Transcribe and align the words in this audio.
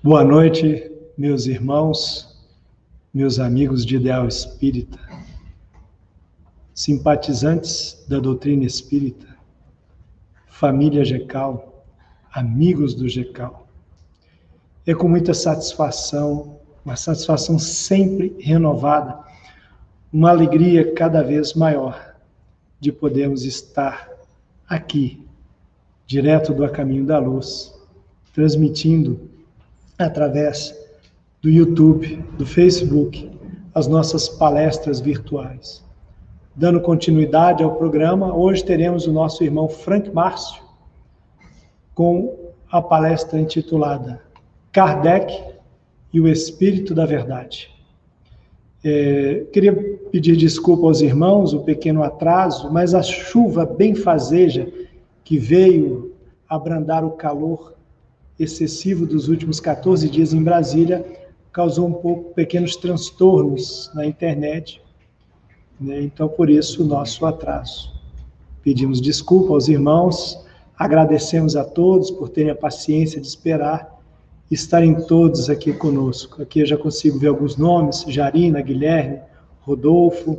Boa 0.00 0.22
noite, 0.22 0.92
meus 1.18 1.46
irmãos, 1.46 2.40
meus 3.12 3.40
amigos 3.40 3.84
de 3.84 3.96
Ideal 3.96 4.28
Espírita, 4.28 4.96
simpatizantes 6.72 8.06
da 8.08 8.20
doutrina 8.20 8.64
espírita, 8.64 9.26
família 10.46 11.04
GECAL, 11.04 11.84
amigos 12.32 12.94
do 12.94 13.08
GECAL. 13.08 13.66
É 14.86 14.94
com 14.94 15.08
muita 15.08 15.34
satisfação, 15.34 16.60
uma 16.84 16.94
satisfação 16.94 17.58
sempre 17.58 18.36
renovada, 18.38 19.18
uma 20.12 20.30
alegria 20.30 20.94
cada 20.94 21.24
vez 21.24 21.54
maior 21.54 22.14
de 22.78 22.92
podermos 22.92 23.44
estar 23.44 24.08
aqui, 24.68 25.26
direto 26.06 26.54
do 26.54 26.64
A 26.64 26.70
Caminho 26.70 27.04
da 27.04 27.18
Luz, 27.18 27.74
transmitindo 28.32 29.36
através 29.98 30.74
do 31.42 31.50
YouTube, 31.50 32.24
do 32.36 32.46
Facebook, 32.46 33.30
as 33.74 33.86
nossas 33.86 34.28
palestras 34.28 35.00
virtuais. 35.00 35.84
Dando 36.54 36.80
continuidade 36.80 37.62
ao 37.62 37.76
programa, 37.76 38.34
hoje 38.34 38.64
teremos 38.64 39.06
o 39.06 39.12
nosso 39.12 39.44
irmão 39.44 39.68
Frank 39.68 40.10
Márcio 40.10 40.62
com 41.94 42.36
a 42.70 42.82
palestra 42.82 43.38
intitulada 43.40 44.20
Kardec 44.72 45.42
e 46.12 46.20
o 46.20 46.28
Espírito 46.28 46.94
da 46.94 47.06
Verdade. 47.06 47.70
É, 48.84 49.44
queria 49.52 49.72
pedir 50.10 50.36
desculpa 50.36 50.86
aos 50.86 51.00
irmãos, 51.00 51.52
o 51.52 51.60
pequeno 51.60 52.02
atraso, 52.02 52.72
mas 52.72 52.94
a 52.94 53.02
chuva 53.02 53.66
benfazeja 53.66 54.68
que 55.24 55.38
veio 55.38 56.14
abrandar 56.48 57.04
o 57.04 57.10
calor 57.10 57.77
excessivo 58.38 59.06
dos 59.06 59.28
últimos 59.28 59.60
14 59.60 60.08
dias 60.08 60.32
em 60.32 60.42
Brasília 60.42 61.04
causou 61.52 61.88
um 61.88 61.92
pouco 61.92 62.34
pequenos 62.34 62.76
transtornos 62.76 63.90
na 63.94 64.06
internet. 64.06 64.80
Né? 65.80 66.02
Então, 66.02 66.28
por 66.28 66.48
isso, 66.48 66.82
o 66.82 66.86
nosso 66.86 67.26
atraso. 67.26 67.92
Pedimos 68.62 69.00
desculpa 69.00 69.54
aos 69.54 69.68
irmãos, 69.68 70.38
agradecemos 70.76 71.56
a 71.56 71.64
todos 71.64 72.10
por 72.10 72.28
terem 72.28 72.50
a 72.50 72.54
paciência 72.54 73.20
de 73.20 73.26
esperar 73.26 73.98
e 74.50 74.54
estarem 74.54 74.94
todos 75.06 75.50
aqui 75.50 75.72
conosco. 75.72 76.42
Aqui 76.42 76.60
eu 76.60 76.66
já 76.66 76.76
consigo 76.76 77.18
ver 77.18 77.28
alguns 77.28 77.56
nomes: 77.56 78.04
Jarina, 78.06 78.60
Guilherme, 78.60 79.20
Rodolfo, 79.60 80.38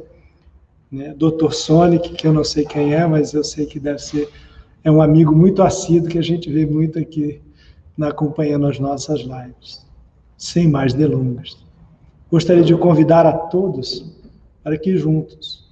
né? 0.92 1.14
Dr. 1.18 1.52
Sonic, 1.52 2.14
que 2.14 2.28
eu 2.28 2.34
não 2.34 2.44
sei 2.44 2.66
quem 2.66 2.94
é, 2.94 3.06
mas 3.06 3.34
eu 3.34 3.44
sei 3.44 3.66
que 3.66 3.80
deve 3.80 4.00
ser 4.00 4.30
é 4.84 4.90
um 4.90 5.02
amigo 5.02 5.36
muito 5.36 5.62
assíduo 5.62 6.10
que 6.10 6.18
a 6.18 6.24
gente 6.24 6.50
vê 6.50 6.66
muito 6.66 6.98
aqui 6.98 7.42
acompanhando 8.08 8.68
as 8.68 8.80
nossas 8.80 9.22
lives. 9.22 9.86
Sem 10.38 10.68
mais 10.70 10.94
delongas, 10.94 11.58
gostaria 12.32 12.64
de 12.64 12.76
convidar 12.78 13.26
a 13.26 13.34
todos 13.34 14.06
para 14.64 14.78
que 14.78 14.98
juntos 14.98 15.68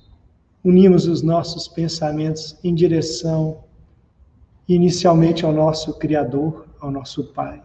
unimos 0.63 1.07
os 1.07 1.21
nossos 1.21 1.67
pensamentos 1.67 2.57
em 2.63 2.75
direção 2.75 3.63
inicialmente 4.67 5.45
ao 5.45 5.53
nosso 5.53 5.93
Criador, 5.93 6.67
ao 6.81 6.91
nosso 6.91 7.23
Pai, 7.23 7.61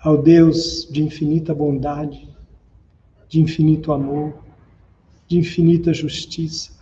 ao 0.00 0.16
Deus 0.16 0.86
de 0.88 1.02
infinita 1.02 1.52
bondade, 1.52 2.28
de 3.28 3.40
infinito 3.40 3.92
amor, 3.92 4.34
de 5.26 5.38
infinita 5.38 5.92
justiça, 5.92 6.76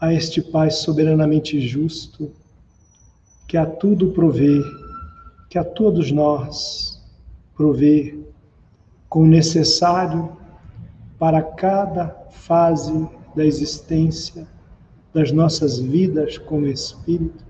a 0.00 0.12
este 0.12 0.42
Pai 0.42 0.70
soberanamente 0.70 1.60
justo 1.60 2.32
que 3.46 3.56
a 3.56 3.64
tudo 3.64 4.10
provê, 4.10 4.60
que 5.48 5.58
a 5.58 5.64
todos 5.64 6.10
nós 6.10 7.02
provê 7.54 8.18
com 9.08 9.22
o 9.22 9.26
necessário 9.26 10.36
para 11.18 11.42
cada 11.42 12.08
fase 12.30 13.08
da 13.34 13.44
existência 13.44 14.46
das 15.14 15.32
nossas 15.32 15.78
vidas 15.78 16.36
como 16.36 16.66
espírito, 16.66 17.44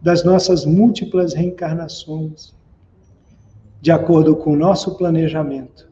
das 0.00 0.24
nossas 0.24 0.64
múltiplas 0.64 1.32
reencarnações, 1.34 2.54
de 3.80 3.92
acordo 3.92 4.34
com 4.34 4.52
o 4.52 4.56
nosso 4.56 4.96
planejamento, 4.96 5.88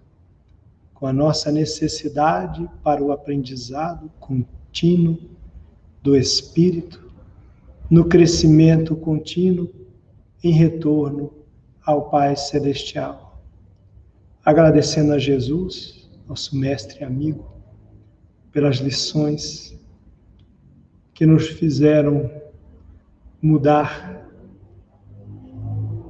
com 0.95 1.07
a 1.07 1.13
nossa 1.13 1.53
necessidade 1.53 2.69
para 2.83 3.03
o 3.03 3.13
aprendizado 3.13 4.11
contínuo 4.19 5.19
do 6.03 6.17
espírito 6.17 7.10
no 7.91 8.05
crescimento 8.05 8.95
contínuo 8.95 9.69
em 10.45 10.53
retorno 10.53 11.35
ao 11.85 12.09
Pai 12.09 12.37
Celestial. 12.37 13.43
Agradecendo 14.45 15.13
a 15.13 15.19
Jesus, 15.19 16.09
nosso 16.29 16.57
mestre 16.57 17.01
e 17.01 17.05
amigo, 17.05 17.51
pelas 18.53 18.77
lições 18.77 19.77
que 21.13 21.27
nos 21.27 21.49
fizeram 21.49 22.31
mudar 23.43 24.25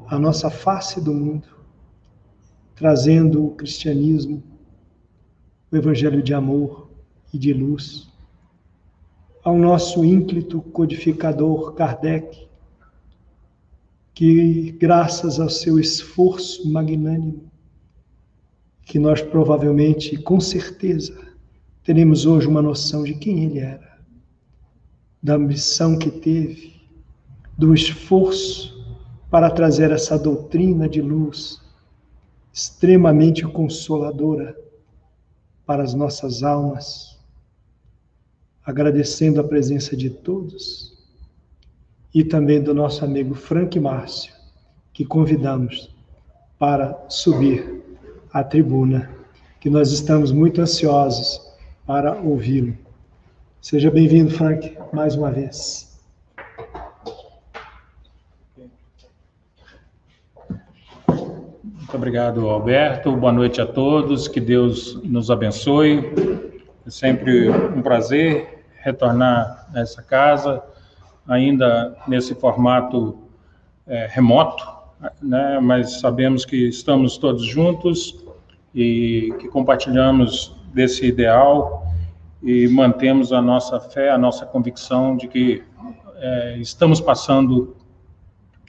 a 0.07 0.19
nossa 0.19 0.51
face 0.51 1.01
do 1.01 1.15
mundo, 1.15 1.49
trazendo 2.75 3.47
o 3.47 3.55
cristianismo, 3.55 4.43
o 5.73 5.77
evangelho 5.77 6.23
de 6.23 6.35
amor 6.35 6.91
e 7.33 7.39
de 7.39 7.55
luz 7.55 8.09
ao 9.43 9.56
nosso 9.56 10.05
ínclito 10.05 10.61
codificador 10.61 11.73
Kardec, 11.73 12.47
que, 14.12 14.73
graças 14.73 15.41
ao 15.41 15.49
seu 15.49 15.78
esforço 15.78 16.71
magnânimo, 16.71 17.51
que 18.84 18.99
nós 18.99 19.23
provavelmente, 19.23 20.17
com 20.19 20.41
certeza, 20.41 21.19
teremos 21.83 22.27
hoje 22.27 22.47
uma 22.47 22.61
noção 22.61 23.03
de 23.03 23.15
quem 23.15 23.45
ele 23.45 23.61
era, 23.61 23.99
da 25.23 25.39
missão 25.39 25.99
que 25.99 26.11
teve, 26.11 26.81
do 27.57 27.72
esforço 27.72 28.78
para 29.31 29.51
trazer 29.51 29.91
essa 29.91 30.19
doutrina 30.19 30.89
de 30.89 31.01
luz 31.01 31.61
extremamente 32.53 33.45
consoladora 33.45 34.57
para 35.65 35.83
as 35.83 35.95
nossas 35.95 36.43
almas 36.43 37.09
agradecendo 38.71 39.41
a 39.41 39.45
presença 39.45 39.97
de 39.97 40.09
todos 40.09 40.97
e 42.15 42.22
também 42.22 42.63
do 42.63 42.72
nosso 42.72 43.05
amigo 43.05 43.34
Frank 43.34 43.78
Márcio, 43.78 44.33
que 44.93 45.05
convidamos 45.05 45.93
para 46.57 46.97
subir 47.09 47.83
à 48.33 48.45
tribuna, 48.45 49.11
que 49.59 49.69
nós 49.69 49.91
estamos 49.91 50.31
muito 50.31 50.61
ansiosos 50.61 51.41
para 51.84 52.15
ouvi-lo. 52.21 52.77
Seja 53.61 53.91
bem-vindo, 53.91 54.31
Frank, 54.31 54.77
mais 54.93 55.16
uma 55.16 55.33
vez. 55.33 56.01
Muito 61.09 61.97
obrigado, 61.97 62.49
Alberto. 62.49 63.16
Boa 63.16 63.33
noite 63.33 63.61
a 63.61 63.66
todos. 63.66 64.28
Que 64.28 64.41
Deus 64.41 65.03
nos 65.03 65.28
abençoe. 65.28 66.13
É 66.87 66.91
sempre 66.91 67.51
um 67.51 67.83
prazer 67.83 68.59
retornar 68.82 69.68
nessa 69.72 70.03
casa, 70.03 70.62
ainda 71.27 71.97
nesse 72.09 72.34
formato 72.34 73.18
é, 73.86 74.06
remoto, 74.10 74.66
né? 75.22 75.59
mas 75.60 76.00
sabemos 76.00 76.44
que 76.44 76.68
estamos 76.68 77.16
todos 77.18 77.44
juntos 77.44 78.24
e 78.74 79.34
que 79.38 79.48
compartilhamos 79.48 80.56
desse 80.72 81.06
ideal 81.06 81.86
e 82.42 82.68
mantemos 82.68 83.32
a 83.32 83.42
nossa 83.42 83.78
fé, 83.80 84.10
a 84.10 84.18
nossa 84.18 84.47
convicção 84.47 85.16
de 85.16 85.28
que 85.28 85.62
é, 86.16 86.59
estamos 86.59 87.00
passando, 87.00 87.77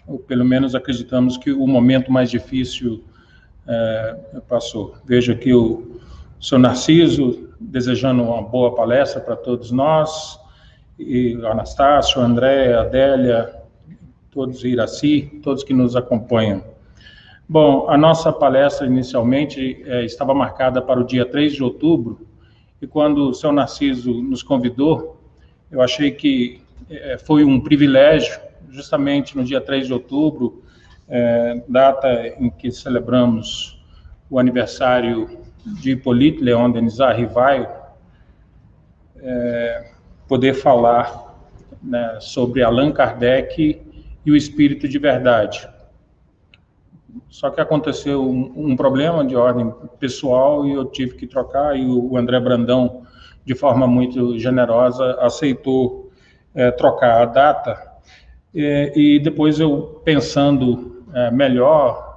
ou 0.07 0.19
pelo 0.19 0.43
menos 0.43 0.75
acreditamos 0.75 1.37
que 1.37 1.51
o 1.51 1.67
momento 1.67 2.11
mais 2.11 2.29
difícil 2.29 3.03
é, 3.67 4.41
passou. 4.47 4.95
Vejo 5.05 5.31
aqui 5.31 5.53
o 5.53 5.99
senhor 6.39 6.59
Narciso, 6.59 7.50
desejando 7.61 8.23
uma 8.23 8.41
boa 8.41 8.75
palestra 8.75 9.21
para 9.21 9.35
todos 9.35 9.71
nós, 9.71 10.39
e 10.97 11.33
Anastácio, 11.45 12.21
André, 12.21 12.73
Adélia, 12.73 13.55
todos 14.31 14.63
Iraci, 14.63 15.39
todos 15.43 15.63
que 15.63 15.73
nos 15.73 15.95
acompanham. 15.95 16.63
Bom, 17.47 17.89
a 17.89 17.97
nossa 17.97 18.31
palestra 18.31 18.87
inicialmente 18.87 19.83
é, 19.85 20.05
estava 20.05 20.33
marcada 20.33 20.81
para 20.81 20.99
o 20.99 21.03
dia 21.03 21.25
3 21.25 21.53
de 21.53 21.63
outubro, 21.63 22.25
e 22.81 22.87
quando 22.87 23.29
o 23.29 23.33
seu 23.33 23.51
Narciso 23.51 24.13
nos 24.21 24.41
convidou, 24.41 25.21
eu 25.69 25.81
achei 25.81 26.11
que 26.11 26.61
é, 26.89 27.17
foi 27.17 27.43
um 27.43 27.59
privilégio, 27.59 28.39
justamente 28.69 29.37
no 29.37 29.43
dia 29.43 29.61
3 29.61 29.87
de 29.87 29.93
outubro, 29.93 30.63
é, 31.07 31.61
data 31.67 32.27
em 32.39 32.49
que 32.49 32.71
celebramos 32.71 33.83
o 34.29 34.39
aniversário 34.39 35.40
de 35.65 35.91
Hippolyte 35.91 36.41
Leon 36.41 36.71
Denis 36.71 36.97
Rivaio, 36.99 37.67
é, 39.17 39.91
poder 40.27 40.53
falar 40.53 41.35
né, 41.81 42.17
sobre 42.19 42.63
Allan 42.63 42.91
Kardec 42.91 43.81
e 44.25 44.31
o 44.31 44.35
Espírito 44.35 44.87
de 44.87 44.97
Verdade. 44.97 45.67
só 47.29 47.49
que 47.49 47.59
aconteceu 47.59 48.23
um, 48.23 48.71
um, 48.71 48.75
problema 48.75 49.25
de 49.25 49.35
ordem 49.35 49.73
pessoal 49.99 50.65
e 50.65 50.71
eu 50.73 50.85
tive 50.85 51.15
que 51.15 51.27
trocar, 51.27 51.77
e 51.77 51.85
o, 51.85 52.17
André 52.17 52.39
Brandão, 52.39 53.03
de 53.45 53.55
forma 53.55 53.87
muito 53.87 54.37
generosa, 54.39 55.17
aceitou 55.19 56.11
é, 56.53 56.71
trocar 56.71 57.21
a 57.21 57.25
data. 57.25 57.91
É, 58.53 58.97
e 58.97 59.19
depois 59.19 59.59
eu, 59.59 60.01
pensando 60.03 61.03
é, 61.13 61.31
melhor, 61.31 62.10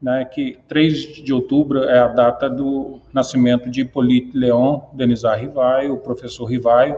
né, 0.00 0.24
que 0.24 0.58
3 0.68 1.24
de 1.24 1.32
outubro 1.32 1.84
é 1.84 1.98
a 1.98 2.08
data 2.08 2.48
do 2.48 3.00
nascimento 3.12 3.70
de 3.70 3.82
Hippolyte 3.82 4.36
Leon 4.36 4.80
Denisard 4.92 5.40
Rivaio, 5.40 5.94
o 5.94 5.98
professor 5.98 6.44
Rivaio, 6.44 6.96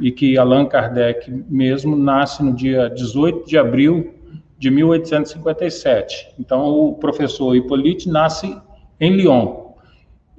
e 0.00 0.10
que 0.10 0.36
Allan 0.36 0.66
Kardec 0.66 1.30
mesmo 1.48 1.94
nasce 1.96 2.42
no 2.42 2.52
dia 2.52 2.88
18 2.90 3.46
de 3.46 3.56
abril 3.56 4.14
de 4.58 4.70
1857. 4.70 6.34
Então, 6.38 6.66
o 6.68 6.94
professor 6.94 7.54
Hippolyte 7.54 8.08
nasce 8.08 8.56
em 9.00 9.12
Lyon 9.16 9.72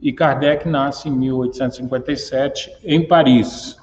e 0.01 0.12
Kardec 0.12 0.68
nasce 0.68 1.07
em 1.07 1.12
1857 1.12 2.71
em 2.83 3.07
Paris. 3.07 3.77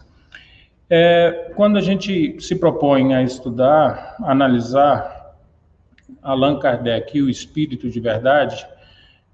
É, 0.89 1.53
quando 1.55 1.79
a 1.79 1.81
gente 1.81 2.37
se 2.41 2.57
propõe 2.57 3.15
a 3.15 3.23
estudar, 3.23 4.17
analisar 4.21 5.20
Allan 6.23 6.59
Kardec 6.59 7.17
e 7.17 7.23
o 7.23 7.31
espírito 7.31 7.89
de 7.89 8.01
verdade, 8.01 8.67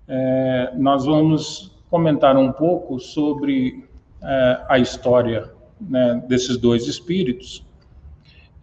é, 0.09 0.73
nós 0.77 1.05
vamos 1.05 1.77
comentar 1.91 2.37
um 2.37 2.53
pouco 2.53 2.99
sobre 2.99 3.89
é, 4.23 4.61
a 4.69 4.79
história 4.79 5.51
né, 5.81 6.23
desses 6.29 6.57
dois 6.57 6.87
espíritos 6.87 7.65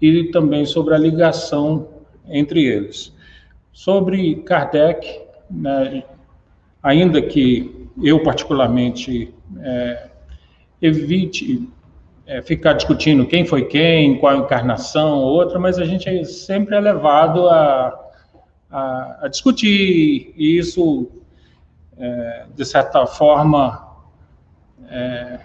e 0.01 0.25
também 0.25 0.65
sobre 0.65 0.94
a 0.94 0.98
ligação 0.98 1.88
entre 2.27 2.65
eles. 2.65 3.13
Sobre 3.71 4.36
Kardec, 4.38 5.21
né, 5.50 6.04
ainda 6.81 7.21
que 7.21 7.89
eu 8.01 8.21
particularmente 8.24 9.33
é, 9.62 10.09
evite 10.81 11.69
é, 12.25 12.42
ficar 12.42 12.74
discutindo 12.74 13.25
quem 13.25 13.45
foi 13.45 13.66
quem, 13.66 14.18
qual 14.18 14.38
encarnação, 14.38 15.19
outra, 15.19 15.59
mas 15.59 15.77
a 15.77 15.86
gente 15.86 16.25
sempre 16.25 16.75
é 16.75 16.80
levado 16.80 17.48
a, 17.48 18.03
a, 18.74 19.25
a 19.25 19.28
discutir, 19.28 20.34
e 20.36 20.58
isso, 20.58 21.08
é, 21.96 22.46
de 22.56 22.66
certa 22.66 23.06
forma, 23.06 23.88
é, 24.90 25.40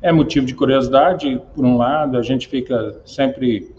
é 0.00 0.10
motivo 0.10 0.46
de 0.46 0.54
curiosidade, 0.54 1.40
por 1.54 1.62
um 1.62 1.76
lado, 1.76 2.16
a 2.16 2.22
gente 2.22 2.48
fica 2.48 2.98
sempre 3.04 3.74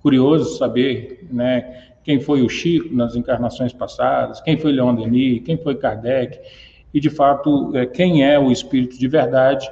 curioso 0.00 0.56
saber, 0.56 1.26
né, 1.32 1.88
quem 2.04 2.20
foi 2.20 2.42
o 2.42 2.48
Chico 2.48 2.94
nas 2.94 3.16
encarnações 3.16 3.72
passadas, 3.72 4.40
quem 4.40 4.56
foi 4.56 4.70
Leon 4.70 4.94
Denis, 4.94 5.42
quem 5.44 5.56
foi 5.56 5.74
Kardec, 5.74 6.38
e 6.94 7.00
de 7.00 7.10
fato, 7.10 7.76
é, 7.76 7.86
quem 7.86 8.24
é 8.24 8.38
o 8.38 8.52
espírito 8.52 8.96
de 8.96 9.08
verdade, 9.08 9.68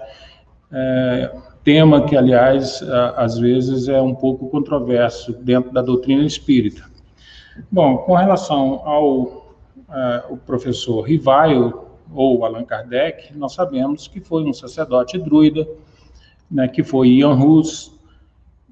é, 0.73 1.33
tema 1.63 2.05
que, 2.05 2.17
aliás, 2.17 2.83
às 3.17 3.39
vezes 3.39 3.87
é 3.87 4.01
um 4.01 4.15
pouco 4.15 4.49
controverso 4.49 5.33
dentro 5.35 5.71
da 5.71 5.83
doutrina 5.83 6.25
espírita. 6.25 6.90
Bom, 7.71 7.99
com 7.99 8.15
relação 8.15 8.81
ao 8.85 9.55
é, 9.93 10.25
o 10.31 10.37
professor 10.37 11.03
Rivaio, 11.03 11.91
ou 12.13 12.45
Allan 12.45 12.65
Kardec, 12.65 13.37
nós 13.37 13.55
sabemos 13.55 14.09
que 14.09 14.21
foi 14.21 14.45
um 14.45 14.53
sacerdote 14.53 15.19
druida, 15.19 15.67
né, 16.51 16.67
que 16.69 16.83
foi 16.83 17.09
Ian 17.09 17.35
Hus, 17.35 17.93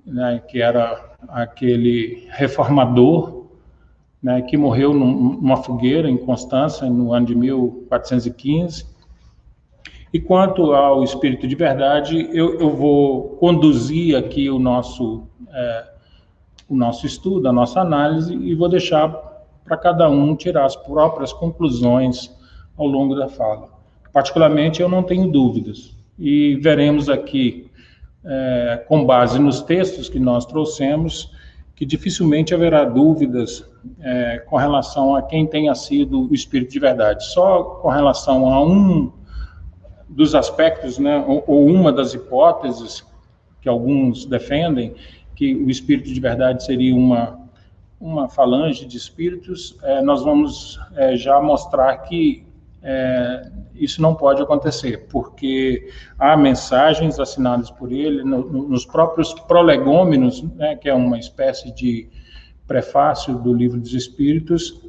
né, 0.05 0.43
que 0.49 0.61
era 0.61 1.15
aquele 1.29 2.27
reformador, 2.31 3.47
né, 4.23 4.43
que 4.43 4.57
morreu 4.57 4.93
numa 4.93 5.57
fogueira 5.59 6.11
em 6.11 6.17
Constança 6.17 6.89
no 6.89 7.13
ano 7.13 7.27
de 7.27 7.35
1415. 7.35 8.87
E 10.13 10.19
quanto 10.19 10.73
ao 10.73 11.05
Espírito 11.05 11.47
de 11.47 11.55
Verdade, 11.55 12.29
eu, 12.33 12.59
eu 12.59 12.75
vou 12.75 13.37
conduzir 13.37 14.17
aqui 14.17 14.49
o 14.51 14.59
nosso, 14.59 15.29
é, 15.53 15.87
o 16.69 16.77
nosso 16.77 17.07
estudo, 17.07 17.49
a 17.49 17.53
nossa 17.53 17.81
análise, 17.81 18.35
e 18.35 18.55
vou 18.55 18.69
deixar 18.69 19.09
para 19.65 19.77
cada 19.77 20.09
um 20.09 20.37
tirar 20.37 20.65
as 20.65 20.77
próprias 20.77 21.33
conclusões 21.33 22.31
ao 22.77 22.87
longo 22.87 23.15
da 23.15 23.29
fala. 23.29 23.69
Particularmente, 24.13 24.81
eu 24.81 24.89
não 24.89 25.03
tenho 25.03 25.31
dúvidas. 25.31 25.97
E 26.19 26.57
veremos 26.57 27.09
aqui 27.09 27.71
é, 28.25 28.85
com 28.89 29.05
base 29.05 29.39
nos 29.39 29.63
textos 29.63 30.09
que 30.09 30.19
nós 30.19 30.45
trouxemos, 30.45 31.31
que 31.75 31.87
dificilmente 31.87 32.55
haverá 32.55 32.85
dúvidas 32.85 33.65
é, 34.01 34.39
com 34.47 34.57
relação 34.57 35.15
a 35.15 35.23
quem 35.23 35.47
tenha 35.47 35.75
sido 35.75 36.29
o 36.29 36.35
Espírito 36.35 36.73
de 36.73 36.81
verdade. 36.81 37.25
Só 37.27 37.63
com 37.63 37.89
relação 37.89 38.53
a 38.53 38.63
um 38.63 39.13
dos 40.09 40.35
aspectos, 40.35 40.99
né, 40.99 41.25
ou, 41.27 41.45
ou 41.47 41.67
uma 41.67 41.93
das 41.93 42.15
hipóteses 42.15 43.07
que 43.61 43.69
alguns 43.69 44.25
defendem, 44.25 44.95
que 45.39 45.55
o 45.55 45.71
Espírito 45.71 46.13
de 46.13 46.19
verdade 46.19 46.65
seria 46.65 46.93
uma 46.95 47.39
uma 48.01 48.29
falange 48.29 48.87
de 48.87 48.97
espíritos, 48.97 49.77
é, 49.83 50.01
nós 50.01 50.23
vamos 50.23 50.79
é, 50.95 51.17
já 51.17 51.41
mostrar 51.41 51.97
que 51.99 52.47
é, 52.81 53.51
isso 53.75 54.01
não 54.01 54.15
pode 54.15 54.41
acontecer, 54.41 55.09
porque 55.11 55.91
há 56.17 56.37
mensagens 56.37 57.19
assinadas 57.19 57.71
por 57.73 57.91
ele 57.91 58.23
no, 58.23 58.49
no, 58.49 58.69
nos 58.69 58.87
próprios 58.87 59.35
prolegômenos, 59.35 60.43
né, 60.55 60.77
que 60.77 60.89
é 60.89 60.95
uma 60.95 61.19
espécie 61.19 61.75
de 61.75 62.09
prefácio 62.69 63.37
do 63.37 63.53
livro 63.53 63.81
dos 63.81 63.95
Espíritos. 63.95 64.81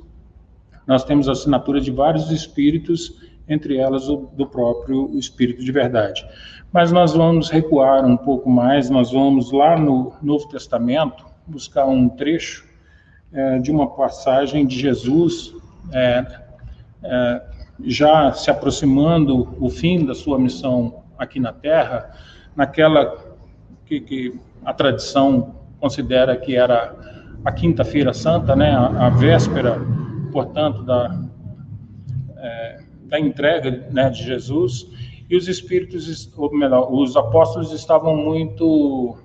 Nós 0.86 1.03
temos 1.03 1.27
assinatura 1.27 1.82
de 1.82 1.89
vários 1.89 2.29
espíritos, 2.29 3.20
entre 3.50 3.77
elas 3.77 4.08
o 4.08 4.29
do 4.34 4.48
próprio 4.48 5.10
Espírito 5.18 5.63
de 5.63 5.72
Verdade. 5.72 6.25
Mas 6.72 6.91
nós 6.91 7.13
vamos 7.13 7.50
recuar 7.50 8.06
um 8.06 8.15
pouco 8.15 8.50
mais, 8.50 8.89
nós 8.89 9.12
vamos 9.12 9.51
lá 9.51 9.77
no 9.77 10.13
Novo 10.22 10.48
Testamento 10.48 11.25
buscar 11.48 11.86
um 11.86 12.08
trecho 12.08 12.68
é, 13.34 13.58
de 13.58 13.72
uma 13.72 13.88
passagem 13.88 14.65
de 14.65 14.79
Jesus. 14.79 15.53
É, 15.91 16.25
é, 17.03 17.41
já 17.84 18.32
se 18.34 18.51
aproximando 18.51 19.56
o 19.60 19.70
fim 19.70 20.06
da 20.06 20.13
sua 20.13 20.38
missão 20.38 21.03
aqui 21.18 21.39
na 21.39 21.53
Terra, 21.53 22.12
naquela 22.56 23.18
que, 23.86 24.01
que 24.01 24.39
a 24.65 24.74
tradição 24.74 25.56
considera 25.79 26.36
que 26.36 26.56
era 26.56 26.96
a 27.44 27.51
Quinta-feira 27.51 28.13
Santa, 28.13 28.56
né, 28.56 28.72
a, 28.72 29.08
a, 29.08 29.10
véspera, 29.10 29.79
portanto, 30.32 30.84
da, 30.84 31.18
da 33.10 33.20
entrega 33.20 33.88
né, 33.92 34.10
de 34.10 34.24
Jesus, 34.24 34.88
e 35.30 35.36
os 35.36 35.48
espíritos, 35.48 36.32
ou 36.38 36.51
melhor, 36.56 36.92
os 36.92 37.16
apóstolos 37.16 37.72
estavam 37.72 38.16
muito 38.16 39.18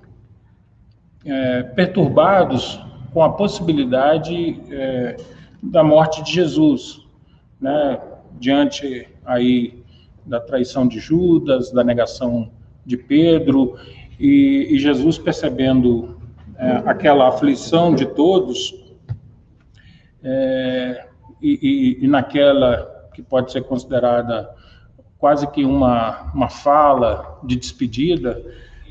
é, 1.23 1.63
perturbados 1.63 2.79
com 3.11 3.23
a 3.23 3.31
possibilidade 3.31 4.61
é, 4.69 5.17
da 5.63 5.83
morte 5.83 6.23
de 6.23 6.31
Jesus, 6.31 7.01
né? 7.59 7.99
diante 8.39 9.07
aí 9.25 9.83
da 10.25 10.39
traição 10.39 10.87
de 10.87 10.99
Judas, 10.99 11.71
da 11.71 11.83
negação 11.83 12.51
de 12.85 12.97
Pedro, 12.97 13.77
e, 14.19 14.67
e 14.69 14.79
Jesus 14.79 15.17
percebendo 15.17 16.19
é, 16.57 16.83
aquela 16.85 17.29
aflição 17.29 17.95
de 17.95 18.05
todos, 18.05 18.75
é, 20.23 21.07
e, 21.41 21.97
e, 22.01 22.05
e, 22.05 22.07
naquela 22.07 22.94
que 23.15 23.23
pode 23.23 23.51
ser 23.51 23.63
considerada 23.63 24.53
quase 25.17 25.47
que 25.47 25.63
uma, 25.63 26.31
uma 26.33 26.49
fala 26.49 27.39
de 27.43 27.55
despedida, 27.55 28.43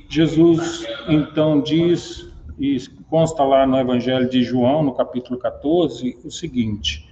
Jesus 0.09 0.87
então 1.07 1.61
diz, 1.61 2.29
e 2.59 2.79
consta 3.11 3.43
lá 3.45 3.67
no 3.67 3.79
Evangelho 3.79 4.29
de 4.29 4.43
João, 4.43 4.83
no 4.83 4.95
capítulo 4.95 5.39
14, 5.39 6.19
o 6.25 6.31
seguinte: 6.31 7.09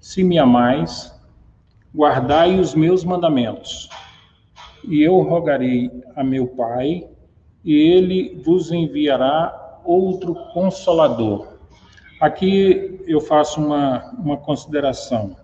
Se 0.00 0.24
me 0.24 0.38
amais, 0.38 1.14
guardai 1.94 2.58
os 2.58 2.74
meus 2.74 3.04
mandamentos. 3.04 3.88
E 4.84 5.02
eu 5.02 5.20
rogarei 5.22 5.90
a 6.14 6.22
meu 6.22 6.46
Pai, 6.46 7.06
e 7.64 7.74
ele 7.74 8.40
vos 8.44 8.70
enviará 8.70 9.80
outro 9.84 10.34
consolador. 10.52 11.56
Aqui 12.20 13.02
eu 13.06 13.20
faço 13.20 13.60
uma, 13.60 14.10
uma 14.18 14.36
consideração, 14.36 15.36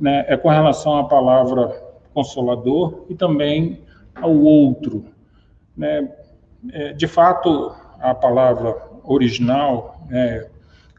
né? 0.00 0.24
é 0.26 0.36
com 0.36 0.48
relação 0.48 0.96
à 0.96 1.04
palavra 1.04 1.68
consolador 2.14 3.04
e 3.08 3.14
também 3.14 3.82
ao 4.14 4.34
outro. 4.34 5.04
Né? 5.76 6.10
É, 6.72 6.92
de 6.92 7.06
fato, 7.06 7.72
a 8.00 8.14
palavra 8.14 8.76
original, 9.04 10.00
é, 10.10 10.48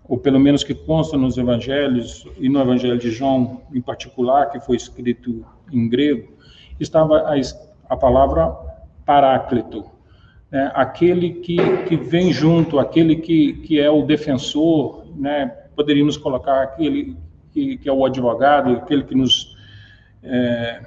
ou 0.07 0.17
pelo 0.17 0.39
menos 0.39 0.63
que 0.63 0.73
consta 0.73 1.17
nos 1.17 1.37
evangelhos, 1.37 2.25
e 2.37 2.47
no 2.47 2.61
evangelho 2.61 2.97
de 2.97 3.11
João 3.11 3.61
em 3.73 3.81
particular, 3.81 4.49
que 4.51 4.59
foi 4.59 4.75
escrito 4.75 5.45
em 5.71 5.89
grego, 5.89 6.33
estava 6.79 7.19
a, 7.19 7.33
a 7.89 7.97
palavra 7.97 8.55
paráclito, 9.05 9.85
né? 10.49 10.71
aquele 10.73 11.33
que, 11.35 11.57
que 11.83 11.95
vem 11.95 12.31
junto, 12.31 12.79
aquele 12.79 13.15
que, 13.15 13.53
que 13.53 13.79
é 13.79 13.89
o 13.89 14.03
defensor, 14.03 15.05
né? 15.15 15.47
poderíamos 15.75 16.17
colocar 16.17 16.61
aquele 16.61 17.17
que, 17.51 17.77
que 17.77 17.89
é 17.89 17.93
o 17.93 18.05
advogado, 18.05 18.71
aquele 18.71 19.03
que 19.03 19.15
nos, 19.15 19.55
é, 20.23 20.81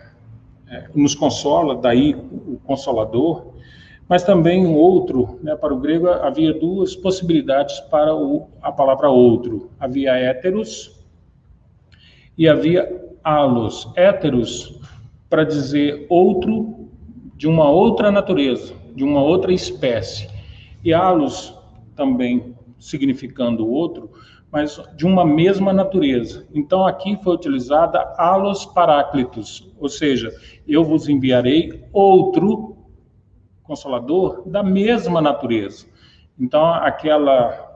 é, 0.69 0.89
nos 0.95 1.15
consola, 1.15 1.77
daí 1.77 2.15
o 2.15 2.59
consolador, 2.65 3.55
mas 4.09 4.23
também 4.23 4.67
um 4.67 4.75
outro, 4.75 5.39
né, 5.43 5.57
para 5.57 5.73
o 5.73 5.79
grego 5.79 6.09
havia 6.09 6.53
duas 6.53 6.95
possibilidades 6.95 7.81
para 7.81 8.15
o, 8.15 8.49
a 8.61 8.71
palavra 8.71 9.09
outro. 9.09 9.71
Havia 9.81 10.13
héteros 10.13 11.01
e 12.37 12.47
havia 12.47 13.03
alos. 13.23 13.91
Héteros 13.97 14.79
para 15.31 15.45
dizer 15.45 16.07
outro 16.11 16.91
de 17.35 17.49
uma 17.49 17.69
outra 17.69 18.11
natureza, 18.11 18.75
de 18.95 19.03
uma 19.03 19.23
outra 19.23 19.53
espécie. 19.53 20.29
E 20.85 20.93
alos 20.93 21.55
também 21.97 22.55
significando 22.79 23.67
outro, 23.67 24.11
mas 24.55 24.81
de 24.95 25.05
uma 25.05 25.25
mesma 25.25 25.73
natureza. 25.73 26.47
Então 26.55 26.87
aqui 26.87 27.19
foi 27.25 27.35
utilizada 27.35 28.15
alos 28.17 28.65
paráclitos, 28.65 29.69
ou 29.81 29.89
seja, 29.89 30.33
eu 30.65 30.85
vos 30.85 31.09
enviarei 31.09 31.83
outro 31.93 32.77
consolador 33.65 34.49
da 34.49 34.63
mesma 34.63 35.21
natureza. 35.21 35.87
Então 36.39 36.73
aquela 36.73 37.69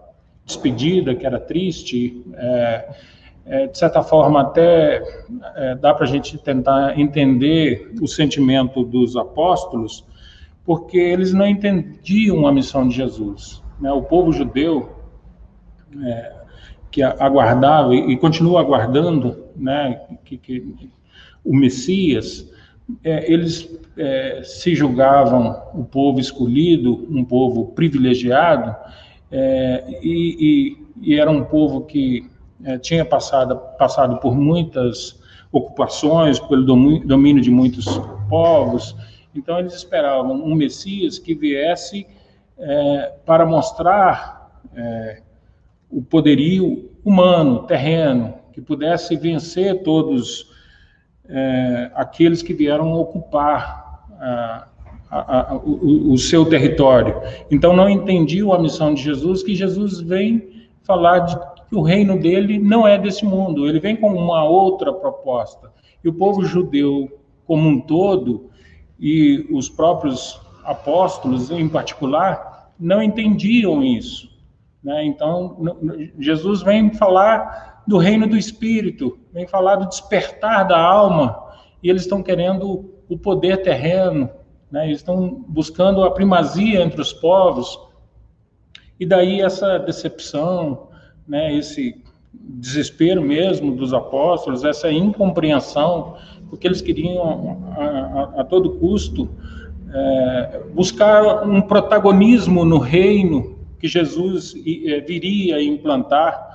despedida 0.45 1.17
que 1.17 1.27
era 1.27 1.41
triste, 1.41 2.25
é, 2.37 2.89
é, 3.45 3.67
de 3.67 3.77
certa 3.77 4.01
forma 4.01 4.41
até 4.41 5.03
é, 5.57 5.75
dá 5.75 5.93
para 5.93 6.05
a 6.05 6.09
gente 6.09 6.39
tentar 6.39 6.97
entender 6.97 7.93
o 8.01 8.07
sentimento 8.07 8.85
dos 8.85 9.17
apóstolos, 9.17 10.07
porque 10.65 10.97
eles 10.97 11.35
não 11.35 11.45
entendiam 11.45 12.47
a 12.47 12.53
missão 12.53 12.87
de 12.87 12.95
Jesus. 12.95 13.65
Né? 13.81 13.91
O 13.91 14.03
povo 14.03 14.31
judeu 14.33 14.93
é, 16.05 16.38
que 16.91 17.03
aguardava 17.03 17.95
e, 17.95 18.17
continua 18.17 18.61
aguardando 18.61 19.45
né, 19.57 20.01
que, 20.25 20.37
que 20.39 20.91
o 21.45 21.55
Messias, 21.55 22.51
é, 23.05 23.31
eles 23.33 23.69
é, 23.97 24.43
se 24.43 24.75
julgavam 24.75 25.63
o 25.75 25.85
povo 25.85 26.21
escolhido, 26.21 27.07
um 27.11 27.25
povo 27.25 27.67
privilegiado, 27.73 28.75
é, 29.31 29.85
e, 30.03 30.77
e, 31.03 31.11
e, 31.11 31.19
era 31.19 31.31
um 31.31 31.45
povo 31.45 31.83
que 31.83 32.29
é, 32.65 32.79
tinha 32.79 33.05
passado, 33.05 33.57
passado 33.79 34.19
por 34.19 34.35
muitas 34.35 35.19
ocupações, 35.53 36.39
pelo 36.39 36.65
domínio 36.65 37.43
de 37.43 37.51
muitos 37.51 37.87
povos, 38.29 38.97
então 39.35 39.59
eles 39.59 39.75
esperavam 39.75 40.33
um 40.33 40.55
Messias 40.55 41.19
que 41.19 41.35
viesse 41.35 42.07
é, 42.59 43.13
para 43.25 43.47
mostrar 43.47 44.61
é, 44.75 45.23
o 45.91 46.03
poderio 46.03 46.91
humano, 47.05 47.65
terreno, 47.65 48.35
que 48.53 48.61
pudesse 48.61 49.17
vencer 49.17 49.83
todos 49.83 50.51
é, 51.29 51.91
aqueles 51.95 52.43
que 52.43 52.53
vieram 52.53 52.93
ocupar 52.95 54.07
a, 54.21 54.69
a, 55.11 55.53
a, 55.53 55.55
o, 55.57 56.13
o, 56.13 56.19
seu 56.19 56.45
território. 56.45 57.21
Então 57.51 57.75
não 57.75 57.89
entendiam 57.89 58.53
a 58.53 58.59
missão 58.59 58.95
de 58.95 59.03
Jesus, 59.03 59.43
que 59.43 59.55
Jesus 59.55 60.01
vem 60.01 60.67
falar 60.83 61.21
de 61.21 61.37
que 61.69 61.77
o 61.77 61.83
reino 61.83 62.19
dele 62.19 62.59
não 62.59 62.87
é 62.87 62.99
desse 62.99 63.25
mundo, 63.25 63.69
ele 63.69 63.79
vem 63.79 63.97
com 63.97 64.09
uma 64.09 64.45
outra 64.45 64.93
proposta. 64.93 65.71
E 66.03 66.09
o 66.09 66.13
povo 66.13 66.45
judeu 66.45 67.09
como 67.47 67.69
um 67.69 67.81
todo, 67.81 68.51
e 68.99 69.47
os 69.51 69.69
próprios 69.69 70.41
apóstolos 70.65 71.51
em 71.51 71.69
particular, 71.69 72.73
não 72.79 73.03
entendiam 73.03 73.83
isso. 73.83 74.29
Né? 74.83 75.05
Então, 75.05 75.57
Jesus 76.19 76.63
vem 76.63 76.93
falar 76.93 77.83
do 77.87 77.99
reino 77.99 78.27
do 78.27 78.37
Espírito, 78.37 79.19
vem 79.33 79.47
falar 79.47 79.77
do 79.77 79.89
despertar 79.89 80.67
da 80.67 80.79
alma, 80.79 81.43
e 81.83 81.89
eles 81.89 82.03
estão 82.03 82.23
querendo 82.23 82.93
o 83.09 83.17
poder 83.17 83.63
terreno, 83.63 84.29
né? 84.71 84.87
eles 84.87 84.99
estão 84.99 85.45
buscando 85.49 86.05
a 86.05 86.11
primazia 86.11 86.83
entre 86.83 87.01
os 87.01 87.13
povos, 87.13 87.79
e 89.01 89.07
daí 89.07 89.41
essa 89.41 89.79
decepção, 89.79 90.89
né? 91.27 91.55
esse 91.55 92.03
desespero 92.33 93.23
mesmo 93.23 93.75
dos 93.75 93.95
apóstolos, 93.95 94.65
essa 94.65 94.91
incompreensão, 94.93 96.17
porque 96.51 96.67
eles 96.67 96.81
queriam 96.81 97.59
a, 97.77 97.85
a, 97.85 98.41
a 98.41 98.45
todo 98.45 98.77
custo 98.79 99.29
é, 99.93 100.61
buscar 100.75 101.47
um 101.47 101.61
protagonismo 101.63 102.65
no 102.65 102.79
reino 102.79 103.58
que 103.79 103.87
Jesus 103.87 104.55
é, 104.87 105.01
viria 105.01 105.63
implantar, 105.63 106.47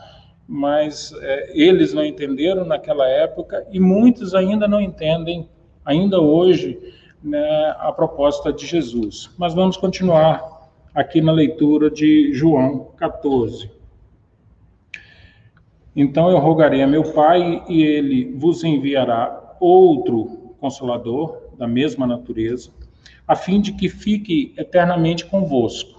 mas 0.48 1.14
é, 1.22 1.52
eles 1.58 1.94
não 1.94 2.04
entenderam 2.04 2.66
naquela 2.66 3.08
época 3.08 3.66
e 3.72 3.80
muitos 3.80 4.36
ainda 4.36 4.68
não 4.68 4.82
entendem, 4.82 5.48
ainda 5.86 6.20
hoje, 6.20 6.78
né, 7.24 7.76
a 7.80 7.92
proposta 7.92 8.52
de 8.52 8.66
Jesus. 8.66 9.32
Mas 9.38 9.54
vamos 9.54 9.78
continuar 9.78 10.70
aqui 10.94 11.22
na 11.22 11.32
leitura 11.32 11.90
de 11.90 12.34
João 12.34 12.92
14. 12.98 13.72
Então 15.96 16.30
eu 16.30 16.40
rogarei 16.40 16.82
a 16.82 16.88
meu 16.88 17.04
Pai 17.14 17.64
e 17.70 17.82
ele 17.84 18.34
vos 18.36 18.64
enviará 18.64 19.56
outro 19.60 20.56
consolador 20.60 21.44
da 21.58 21.68
mesma 21.68 22.06
natureza, 22.06 22.72
a 23.28 23.36
fim 23.36 23.62
de 23.62 23.74
que 23.74 23.88
fique 23.88 24.54
eternamente 24.58 25.26
convosco 25.26 25.93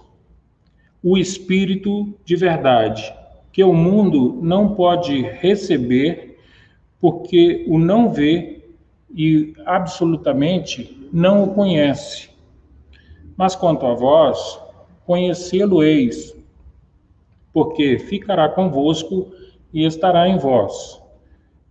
o 1.05 1.19
Espírito 1.19 2.17
de 2.25 2.35
verdade, 2.35 3.13
que 3.53 3.63
o 3.63 3.75
mundo 3.75 4.39
não 4.41 4.73
pode 4.73 5.21
receber, 5.21 6.39
porque 6.99 7.63
o 7.69 7.77
não 7.77 8.11
vê 8.11 8.63
e 9.15 9.53
absolutamente 9.67 11.07
não 11.13 11.43
o 11.43 11.53
conhece. 11.53 12.31
Mas 13.37 13.55
quanto 13.55 13.85
a 13.85 13.93
vós, 13.93 14.59
conhecê-lo-eis, 15.05 16.35
porque 17.53 17.99
ficará 17.99 18.49
convosco 18.49 19.31
e 19.71 19.85
estará 19.85 20.27
em 20.27 20.39
vós. 20.39 20.99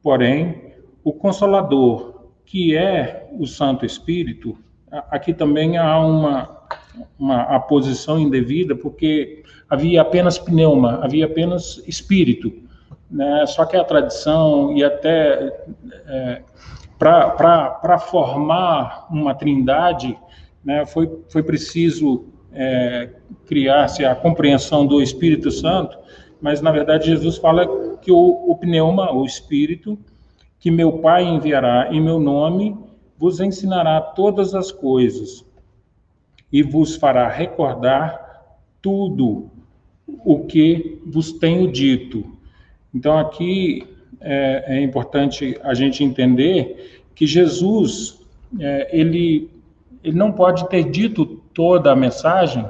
Porém, 0.01 0.75
o 1.03 1.13
Consolador, 1.13 2.29
que 2.47 2.77
é 2.77 3.29
o 3.37 3.49
Santo 3.49 3.85
Espírito, 3.85 4.57
aqui 5.11 5.35
também 5.35 5.77
há 5.77 5.99
uma 5.99 6.64
uma 7.19 7.43
aposição 7.43 8.19
indevida, 8.19 8.75
porque 8.75 9.43
havia 9.69 10.03
apenas 10.03 10.39
pneuma, 10.39 11.01
havia 11.03 11.27
apenas 11.27 11.83
espírito. 11.87 12.53
Né? 13.11 13.45
Só 13.47 13.65
que 13.65 13.77
a 13.77 13.85
tradição 13.85 14.77
e 14.77 14.83
até 14.83 15.53
é, 16.07 16.43
para 16.99 17.99
formar 17.99 19.07
uma 19.11 19.35
trindade, 19.35 20.17
né, 20.65 20.87
foi, 20.87 21.11
foi 21.29 21.43
preciso 21.43 22.27
é, 22.53 23.11
criar-se 23.47 24.05
a 24.05 24.15
compreensão 24.15 24.87
do 24.87 25.03
Espírito 25.03 25.51
Santo, 25.51 25.99
mas 26.41 26.61
na 26.61 26.71
verdade 26.71 27.07
Jesus 27.07 27.37
fala 27.37 27.97
que 27.99 28.11
o, 28.11 28.51
o 28.51 28.57
pneuma, 28.57 29.13
o 29.13 29.25
Espírito, 29.25 29.99
que 30.59 30.71
meu 30.71 30.99
Pai 30.99 31.25
enviará 31.25 31.89
em 31.93 32.01
meu 32.01 32.19
nome, 32.19 32.77
vos 33.19 33.41
ensinará 33.41 34.01
todas 34.01 34.55
as 34.55 34.71
coisas 34.73 35.45
e 36.53 36.63
vos 36.63 36.97
fará 36.97 37.29
recordar 37.29 38.45
tudo 38.81 39.51
o 40.07 40.45
que 40.45 41.01
vos 41.07 41.33
tenho 41.33 41.71
dito. 41.71 42.25
Então, 42.95 43.19
aqui 43.19 43.87
é, 44.21 44.77
é 44.79 44.83
importante 44.83 45.59
a 45.63 45.75
gente 45.75 46.05
entender 46.05 47.03
que 47.15 47.27
Jesus, 47.27 48.21
é, 48.61 48.89
ele, 48.99 49.51
ele 50.03 50.17
não 50.17 50.33
pode 50.33 50.69
ter 50.69 50.85
dito 50.91 51.25
toda 51.53 51.93
a 51.93 51.97
mensagem, 51.97 52.67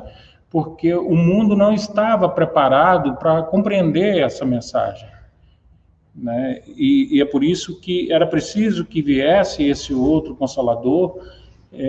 porque 0.50 0.95
o 0.95 1.16
mundo 1.16 1.57
não 1.57 1.73
estava 1.73 2.28
preparado 2.28 3.16
para 3.16 3.43
compreender 3.43 4.19
essa 4.19 4.45
mensagem. 4.45 5.09
Né? 6.14 6.62
E, 6.76 7.16
e, 7.16 7.21
é 7.21 7.25
por 7.25 7.43
isso 7.43 7.81
que 7.81 8.12
era 8.12 8.26
preciso 8.26 8.85
que 8.85 9.02
viesse 9.02 9.64
esse 9.64 9.93
outro 9.93 10.37
consolador 10.37 11.19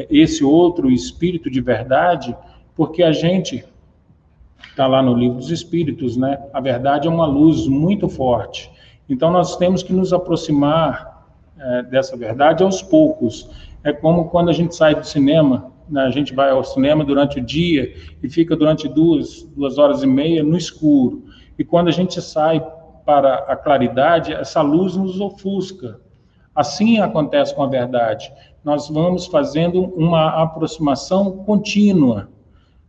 esse 0.09 0.43
outro 0.43 0.89
espírito 0.91 1.49
de 1.49 1.61
verdade, 1.61 2.35
porque 2.75 3.03
a 3.03 3.11
gente 3.11 3.63
está 4.69 4.87
lá 4.87 5.01
no 5.01 5.13
livro 5.13 5.37
dos 5.37 5.51
Espíritos, 5.51 6.17
né? 6.17 6.37
A 6.53 6.59
verdade 6.59 7.07
é 7.07 7.11
uma 7.11 7.25
luz 7.25 7.67
muito 7.67 8.09
forte. 8.09 8.69
Então 9.07 9.31
nós 9.31 9.55
temos 9.55 9.83
que 9.83 9.93
nos 9.93 10.11
aproximar 10.11 11.27
é, 11.57 11.83
dessa 11.83 12.17
verdade 12.17 12.63
aos 12.63 12.81
poucos. 12.81 13.49
É 13.83 13.93
como 13.93 14.29
quando 14.29 14.49
a 14.49 14.53
gente 14.53 14.75
sai 14.75 14.95
do 14.95 15.05
cinema, 15.05 15.71
né? 15.89 16.01
a 16.01 16.09
gente 16.09 16.33
vai 16.33 16.49
ao 16.49 16.63
cinema 16.63 17.05
durante 17.05 17.39
o 17.39 17.41
dia 17.41 17.93
e 18.21 18.29
fica 18.29 18.55
durante 18.55 18.87
duas, 18.87 19.43
duas 19.55 19.77
horas 19.77 20.03
e 20.03 20.07
meia 20.07 20.43
no 20.43 20.57
escuro. 20.57 21.23
E 21.57 21.63
quando 21.63 21.87
a 21.87 21.91
gente 21.91 22.21
sai 22.21 22.65
para 23.05 23.35
a 23.47 23.55
claridade, 23.55 24.33
essa 24.33 24.61
luz 24.61 24.95
nos 24.95 25.21
ofusca. 25.21 25.99
Assim 26.53 26.99
acontece 26.99 27.53
com 27.53 27.63
a 27.63 27.67
verdade 27.67 28.31
nós 28.65 28.89
vamos 28.89 29.27
fazendo 29.27 29.83
uma 29.95 30.41
aproximação 30.41 31.31
contínua. 31.45 32.29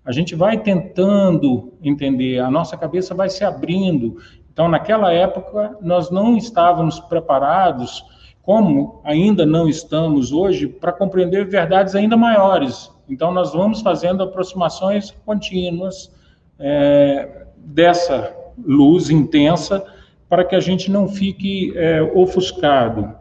A 0.02 0.10
gente 0.10 0.34
vai 0.34 0.58
tentando 0.58 1.74
entender, 1.82 2.38
a 2.38 2.50
nossa 2.50 2.78
cabeça 2.78 3.14
vai 3.14 3.28
se 3.28 3.44
abrindo. 3.44 4.16
Então, 4.50 4.68
naquela 4.68 5.12
época, 5.12 5.76
nós 5.82 6.10
não 6.10 6.34
estávamos 6.34 6.98
preparados, 6.98 8.02
como 8.42 9.02
ainda 9.04 9.44
não 9.44 9.68
estamos 9.68 10.32
hoje, 10.32 10.66
para 10.66 10.92
compreender 10.92 11.44
verdades 11.44 11.94
ainda 11.94 12.16
maiores. 12.16 12.90
Então, 13.06 13.30
nós 13.30 13.52
vamos 13.52 13.82
fazendo 13.82 14.22
aproximações 14.22 15.10
contínuas 15.26 16.10
é, 16.58 17.48
dessa 17.58 18.34
luz 18.56 19.10
intensa 19.10 19.84
para 20.26 20.42
que 20.42 20.56
a 20.56 20.60
gente 20.60 20.90
não 20.90 21.06
fique 21.06 21.76
é, 21.76 22.00
ofuscado. 22.00 23.14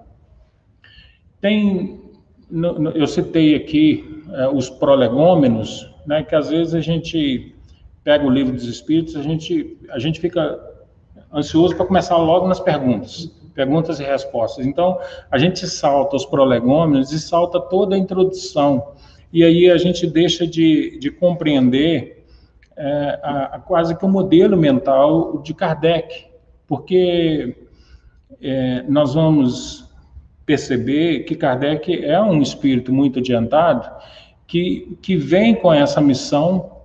Tem, 1.41 2.04
eu 2.93 3.07
citei 3.07 3.55
aqui 3.55 4.23
é, 4.31 4.47
os 4.47 4.69
prolegômenos, 4.69 5.89
né, 6.05 6.23
que 6.23 6.35
às 6.35 6.49
vezes 6.49 6.73
a 6.73 6.81
gente 6.81 7.55
pega 8.03 8.25
o 8.25 8.29
livro 8.29 8.53
dos 8.53 8.65
Espíritos, 8.65 9.15
a 9.15 9.21
gente, 9.21 9.77
a 9.89 9.97
gente 9.97 10.19
fica 10.19 10.59
ansioso 11.33 11.75
para 11.75 11.85
começar 11.85 12.17
logo 12.17 12.47
nas 12.47 12.59
perguntas, 12.59 13.31
perguntas 13.53 13.99
e 13.99 14.03
respostas. 14.03 14.65
Então, 14.65 14.99
a 15.31 15.37
gente 15.37 15.67
salta 15.67 16.15
os 16.15 16.25
prolegômenos 16.25 17.11
e 17.11 17.19
salta 17.19 17.59
toda 17.59 17.95
a 17.95 17.97
introdução, 17.97 18.93
e 19.33 19.43
aí 19.43 19.69
a 19.69 19.77
gente 19.77 20.07
deixa 20.07 20.45
de, 20.45 20.99
de 20.99 21.09
compreender 21.11 22.25
é, 22.77 23.19
a, 23.23 23.43
a, 23.55 23.59
quase 23.59 23.97
que 23.97 24.05
o 24.05 24.09
modelo 24.09 24.55
mental 24.55 25.41
de 25.41 25.53
Kardec, 25.53 26.25
porque 26.67 27.55
é, 28.41 28.83
nós 28.87 29.13
vamos 29.13 29.84
perceber 30.45 31.23
que 31.23 31.35
Kardec 31.35 32.05
é 32.05 32.21
um 32.21 32.41
espírito 32.41 32.93
muito 32.93 33.19
adiantado, 33.19 33.89
que, 34.45 34.97
que 35.01 35.15
vem 35.15 35.55
com 35.55 35.73
essa 35.73 35.99
missão 35.99 36.81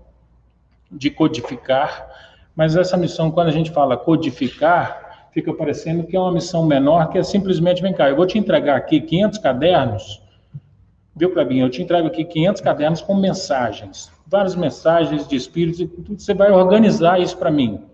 de 0.91 1.11
codificar, 1.11 2.09
mas 2.57 2.75
essa 2.75 2.97
missão, 2.97 3.31
quando 3.31 3.49
a 3.49 3.53
gente 3.53 3.71
fala 3.71 3.97
codificar, 3.97 5.29
fica 5.33 5.53
parecendo 5.53 6.05
que 6.05 6.17
é 6.17 6.21
uma 6.21 6.33
missão 6.33 6.65
menor, 6.65 7.11
que 7.11 7.19
é 7.19 7.23
simplesmente, 7.23 7.83
vem 7.83 7.93
cá, 7.93 8.09
eu 8.09 8.17
vou 8.17 8.27
te 8.27 8.39
entregar 8.39 8.77
aqui 8.77 9.01
500 9.01 9.39
cadernos, 9.39 10.23
viu, 11.15 11.31
Clebinho? 11.33 11.67
Eu 11.67 11.71
te 11.71 11.83
entrego 11.83 12.09
aqui 12.09 12.25
500 12.25 12.63
cadernos 12.63 13.03
com 13.03 13.15
mensagens, 13.15 14.11
várias 14.27 14.57
mensagens 14.57 15.29
de 15.29 15.37
espíritos, 15.37 15.81
e 15.81 15.91
você 16.19 16.33
vai 16.33 16.51
organizar 16.51 17.21
isso 17.21 17.37
para 17.37 17.51
mim 17.51 17.90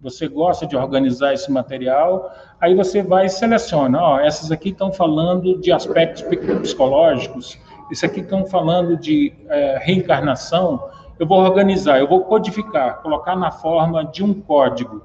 você 0.00 0.28
gosta 0.28 0.66
de 0.66 0.76
organizar 0.76 1.32
esse 1.32 1.50
material, 1.50 2.30
aí 2.60 2.74
você 2.74 3.02
vai 3.02 3.26
e 3.26 3.30
seleciona, 3.30 4.00
ó, 4.00 4.20
essas 4.20 4.52
aqui 4.52 4.70
estão 4.70 4.92
falando 4.92 5.58
de 5.58 5.72
aspectos 5.72 6.22
psicológicos, 6.22 7.58
isso 7.90 8.04
aqui 8.04 8.20
estão 8.20 8.44
falando 8.46 8.96
de 8.96 9.32
é, 9.48 9.78
reencarnação, 9.80 10.88
eu 11.18 11.26
vou 11.26 11.38
organizar, 11.38 11.98
eu 11.98 12.06
vou 12.06 12.24
codificar, 12.24 13.00
colocar 13.00 13.36
na 13.36 13.50
forma 13.50 14.04
de 14.04 14.22
um 14.22 14.34
código. 14.34 15.02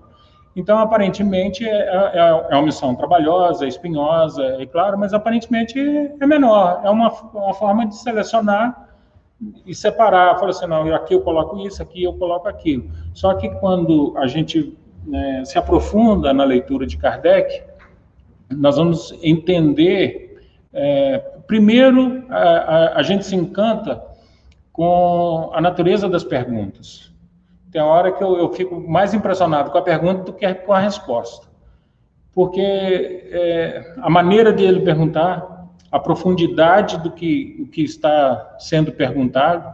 Então, 0.53 0.77
aparentemente, 0.77 1.65
é, 1.65 1.71
é, 1.71 2.47
é 2.49 2.55
uma 2.55 2.63
missão 2.63 2.93
trabalhosa, 2.93 3.65
espinhosa, 3.65 4.43
é 4.43 4.65
claro, 4.65 4.97
mas 4.97 5.13
aparentemente 5.13 5.79
é 5.79 6.27
menor, 6.27 6.81
é 6.83 6.89
uma, 6.89 7.09
uma 7.33 7.53
forma 7.53 7.85
de 7.85 7.95
selecionar 7.95 8.89
e 9.65 9.73
separar, 9.73 10.37
falar 10.37 10.51
assim, 10.51 10.67
não, 10.67 10.93
aqui 10.93 11.13
eu 11.13 11.21
coloco 11.21 11.57
isso, 11.59 11.81
aqui 11.81 12.03
eu 12.03 12.13
coloco 12.13 12.47
aquilo. 12.47 12.91
Só 13.13 13.33
que 13.33 13.49
quando 13.55 14.13
a 14.17 14.27
gente 14.27 14.77
né, 15.05 15.43
se 15.45 15.57
aprofunda 15.57 16.33
na 16.33 16.43
leitura 16.43 16.85
de 16.85 16.97
Kardec, 16.97 17.63
nós 18.49 18.77
vamos 18.77 19.17
entender, 19.23 20.39
é, 20.73 21.19
primeiro, 21.47 22.25
a, 22.29 22.37
a, 22.37 22.99
a, 22.99 23.03
gente 23.03 23.25
se 23.25 23.35
encanta 23.35 24.03
com 24.71 25.49
a 25.53 25.61
natureza 25.61 26.09
das 26.09 26.23
perguntas. 26.23 27.11
Tem 27.71 27.81
hora 27.81 28.11
que 28.11 28.23
eu, 28.23 28.37
eu, 28.37 28.51
fico 28.51 28.79
mais 28.79 29.13
impressionado 29.13 29.71
com 29.71 29.77
a 29.77 29.81
pergunta 29.81 30.23
do 30.23 30.33
que 30.33 30.53
com 30.53 30.73
a 30.73 30.79
resposta. 30.79 31.47
Porque 32.33 32.61
é, 32.61 33.95
a 34.01 34.09
maneira 34.09 34.51
de 34.51 34.63
ele 34.63 34.81
perguntar, 34.81 35.67
a 35.91 35.99
profundidade 35.99 36.97
do 36.99 37.11
que, 37.11 37.69
que 37.71 37.83
está 37.83 38.55
sendo 38.59 38.91
perguntado, 38.91 39.73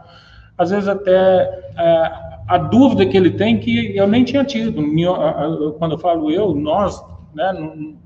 às 0.56 0.70
vezes 0.70 0.88
até 0.88 1.72
é, 1.76 2.37
a 2.48 2.56
dúvida 2.56 3.04
que 3.04 3.16
ele 3.16 3.30
tem 3.30 3.60
que 3.60 3.94
eu 3.94 4.06
nem 4.06 4.24
tinha 4.24 4.42
tido. 4.42 4.82
Quando 5.78 5.92
eu 5.92 5.98
falo 5.98 6.30
eu, 6.30 6.54
nós, 6.54 6.98
né, 7.34 7.52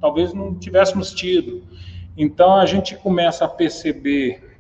talvez 0.01 0.35
não 0.35 0.57
tivéssemos 0.57 1.15
tido. 1.15 1.63
Então 2.17 2.57
a 2.57 2.67
gente 2.67 2.97
começa 2.97 3.45
a 3.45 3.49
perceber 3.49 4.59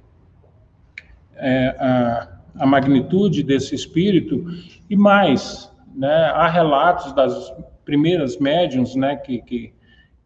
é, 1.34 1.76
a, 1.78 2.28
a, 2.60 2.66
magnitude 2.66 3.42
desse 3.42 3.74
espírito 3.74 4.46
e 4.88 4.96
mais, 4.96 5.70
né, 5.94 6.26
há 6.32 6.46
relatos 6.46 7.12
das 7.12 7.52
primeiras 7.84 8.38
médiums, 8.38 8.94
né, 8.94 9.16
que, 9.16 9.42
que, 9.42 9.74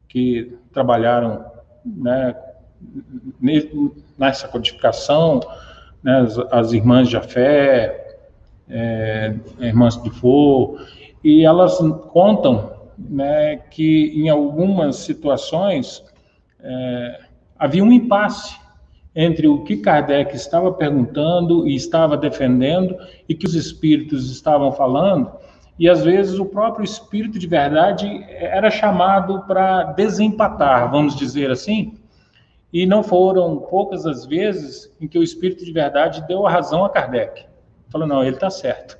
que 0.06 0.52
trabalharam, 0.70 1.44
né, 1.84 2.36
nessa 4.18 4.46
codificação, 4.46 5.40
né, 6.02 6.20
as, 6.20 6.38
as 6.52 6.72
irmãs 6.72 7.08
de 7.08 7.18
fé, 7.22 8.05
é, 8.68 9.34
Irmãs 9.60 10.00
de 10.02 10.10
For, 10.10 10.80
e 11.22 11.44
elas 11.44 11.78
contam 12.12 12.72
né, 12.98 13.56
que 13.70 14.12
em 14.14 14.28
algumas 14.28 14.96
situações 14.96 16.02
é, 16.60 17.20
havia 17.58 17.84
um 17.84 17.92
impasse 17.92 18.56
entre 19.14 19.48
o 19.48 19.64
que 19.64 19.78
Kardec 19.78 20.36
estava 20.36 20.72
perguntando 20.72 21.66
e 21.66 21.74
estava 21.74 22.16
defendendo 22.16 22.96
e 23.28 23.34
que 23.34 23.46
os 23.46 23.54
espíritos 23.54 24.30
estavam 24.30 24.70
falando, 24.72 25.30
e 25.78 25.88
às 25.88 26.04
vezes 26.04 26.38
o 26.38 26.44
próprio 26.44 26.84
espírito 26.84 27.38
de 27.38 27.46
verdade 27.46 28.24
era 28.30 28.70
chamado 28.70 29.42
para 29.46 29.84
desempatar, 29.92 30.90
vamos 30.90 31.16
dizer 31.16 31.50
assim, 31.50 31.94
e 32.72 32.84
não 32.84 33.02
foram 33.02 33.56
poucas 33.58 34.06
as 34.06 34.26
vezes 34.26 34.94
em 35.00 35.08
que 35.08 35.18
o 35.18 35.22
espírito 35.22 35.64
de 35.64 35.72
verdade 35.72 36.26
deu 36.26 36.46
a 36.46 36.50
razão 36.50 36.84
a 36.84 36.90
Kardec. 36.90 37.46
Falou, 37.96 38.06
não, 38.06 38.22
ele 38.22 38.36
está 38.36 38.50
certo. 38.50 38.98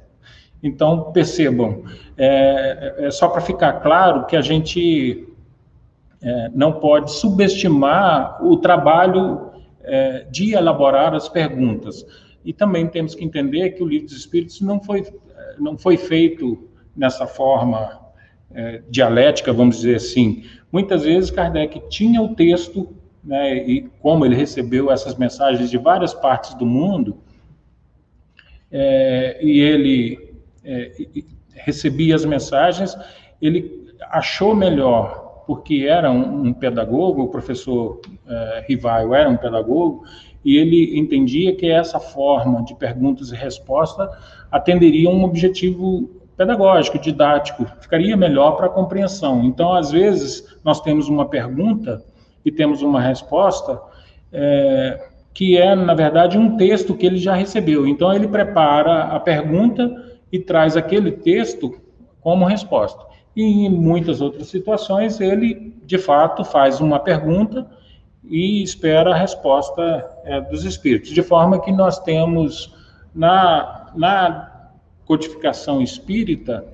Então, 0.63 1.13
percebam, 1.13 1.85
é, 2.17 2.95
é 2.99 3.11
só 3.11 3.29
para 3.29 3.43
ficar 3.43 3.75
claro 3.75 4.25
que 4.25 4.35
a 4.35 4.41
gente 4.41 5.29
é, 6.23 6.51
não 6.55 6.73
pode 6.73 7.13
subestimar 7.13 8.43
o 8.43 8.57
trabalho 8.57 9.51
é, 9.83 10.27
de 10.31 10.55
elaborar 10.55 11.15
as 11.15 11.29
perguntas. 11.29 12.07
E 12.43 12.55
também 12.55 12.87
temos 12.87 13.15
que 13.15 13.23
entender 13.23 13.71
que 13.73 13.83
o 13.83 13.87
Livro 13.87 14.07
dos 14.07 14.17
Espíritos 14.17 14.63
não 14.63 14.81
foi, 14.83 15.07
não 15.59 15.77
foi 15.77 15.99
feito 15.99 16.67
nessa 16.97 17.27
forma 17.27 18.01
é, 18.55 18.83
dialética, 18.89 19.53
vamos 19.53 19.77
dizer 19.77 19.97
assim. 19.97 20.45
Muitas 20.73 21.03
vezes 21.03 21.31
Kardec 21.31 21.83
tinha 21.91 22.23
o 22.23 22.35
texto, 22.35 22.89
né, 23.23 23.59
e 23.59 23.83
como 24.01 24.25
ele 24.25 24.35
recebeu 24.35 24.91
essas 24.91 25.17
mensagens 25.17 25.69
de 25.69 25.77
várias 25.77 26.15
partes 26.15 26.55
do 26.55 26.65
mundo, 26.65 27.19
é, 28.71 29.39
e 29.43 29.61
ele 29.61 30.35
é, 30.65 30.93
recebia 31.55 32.15
as 32.15 32.25
mensagens, 32.25 32.97
ele 33.41 33.87
achou 34.11 34.55
melhor, 34.55 35.45
porque 35.47 35.87
era 35.89 36.11
um, 36.11 36.47
um 36.47 36.53
pedagogo, 36.53 37.23
o 37.23 37.29
professor 37.29 38.01
é, 38.27 38.65
Rivaio 38.69 39.15
era 39.15 39.29
um 39.29 39.37
pedagogo, 39.37 40.05
e 40.45 40.57
ele 40.57 40.99
entendia 40.99 41.55
que 41.57 41.69
essa 41.69 41.99
forma 41.99 42.65
de 42.65 42.75
perguntas 42.75 43.33
e 43.33 43.35
respostas 43.35 44.09
atenderia 44.51 45.11
um 45.11 45.25
objetivo 45.25 46.09
pedagógico, 46.37 46.99
didático, 46.99 47.67
ficaria 47.81 48.17
melhor 48.17 48.53
para 48.53 48.67
a 48.67 48.69
compreensão. 48.69 49.43
Então, 49.45 49.73
às 49.73 49.91
vezes, 49.91 50.47
nós 50.63 50.81
temos 50.81 51.09
uma 51.09 51.27
pergunta 51.29 52.05
e 52.45 52.53
temos 52.53 52.83
uma 52.83 53.01
resposta, 53.01 53.81
é, 54.33 55.09
que 55.37 55.55
é, 55.55 55.77
na 55.77 55.93
verdade, 55.93 56.39
um 56.39 56.57
texto 56.57 56.95
que 56.95 57.05
ele 57.05 57.19
já 57.19 57.35
recebeu. 57.35 57.87
Então, 57.87 58.11
ele 58.11 58.27
prepara 58.27 59.03
a 59.03 59.21
pergunta 59.21 60.17
e 60.33 60.39
traz 60.39 60.79
aquele 60.79 61.13
texto 61.13 61.79
como 62.23 62.47
resposta. 62.47 63.05
E 63.37 63.43
em 63.43 63.69
muitas 63.69 64.23
outras 64.23 64.49
situações, 64.49 65.21
ele, 65.21 65.77
de 65.85 65.99
fato, 65.99 66.43
faz 66.43 66.81
uma 66.81 66.99
pergunta 66.99 67.71
e 68.25 68.63
espera 68.63 69.11
a 69.11 69.15
resposta 69.15 70.09
é, 70.25 70.41
dos 70.41 70.65
espíritos. 70.65 71.11
De 71.11 71.23
forma 71.23 71.61
que 71.61 71.71
nós 71.71 71.99
temos, 71.99 72.75
na, 73.15 73.93
na 73.95 74.71
codificação 75.05 75.83
espírita, 75.83 76.65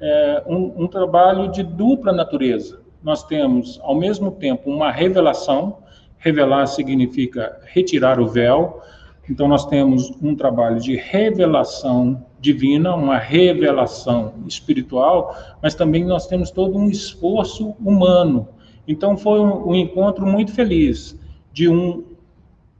é, 0.00 0.42
um, 0.46 0.84
um 0.84 0.88
trabalho 0.88 1.52
de 1.52 1.62
dupla 1.62 2.14
natureza. 2.14 2.80
Nós 3.02 3.22
temos, 3.24 3.78
ao 3.82 3.94
mesmo 3.94 4.30
tempo, 4.30 4.70
uma 4.70 4.90
revelação 4.90 5.84
Revelar 6.26 6.66
significa 6.66 7.56
retirar 7.72 8.18
o 8.18 8.26
véu. 8.26 8.82
Então, 9.30 9.46
nós 9.46 9.64
temos 9.64 10.10
um 10.20 10.34
trabalho 10.34 10.80
de 10.80 10.96
revelação 10.96 12.26
divina, 12.40 12.96
uma 12.96 13.16
revelação 13.16 14.34
espiritual, 14.44 15.36
mas 15.62 15.76
também 15.76 16.04
nós 16.04 16.26
temos 16.26 16.50
todo 16.50 16.76
um 16.76 16.88
esforço 16.88 17.76
humano. 17.78 18.48
Então, 18.88 19.16
foi 19.16 19.38
um, 19.38 19.68
um 19.68 19.74
encontro 19.76 20.26
muito 20.26 20.50
feliz 20.50 21.16
de 21.52 21.68
um, 21.68 22.02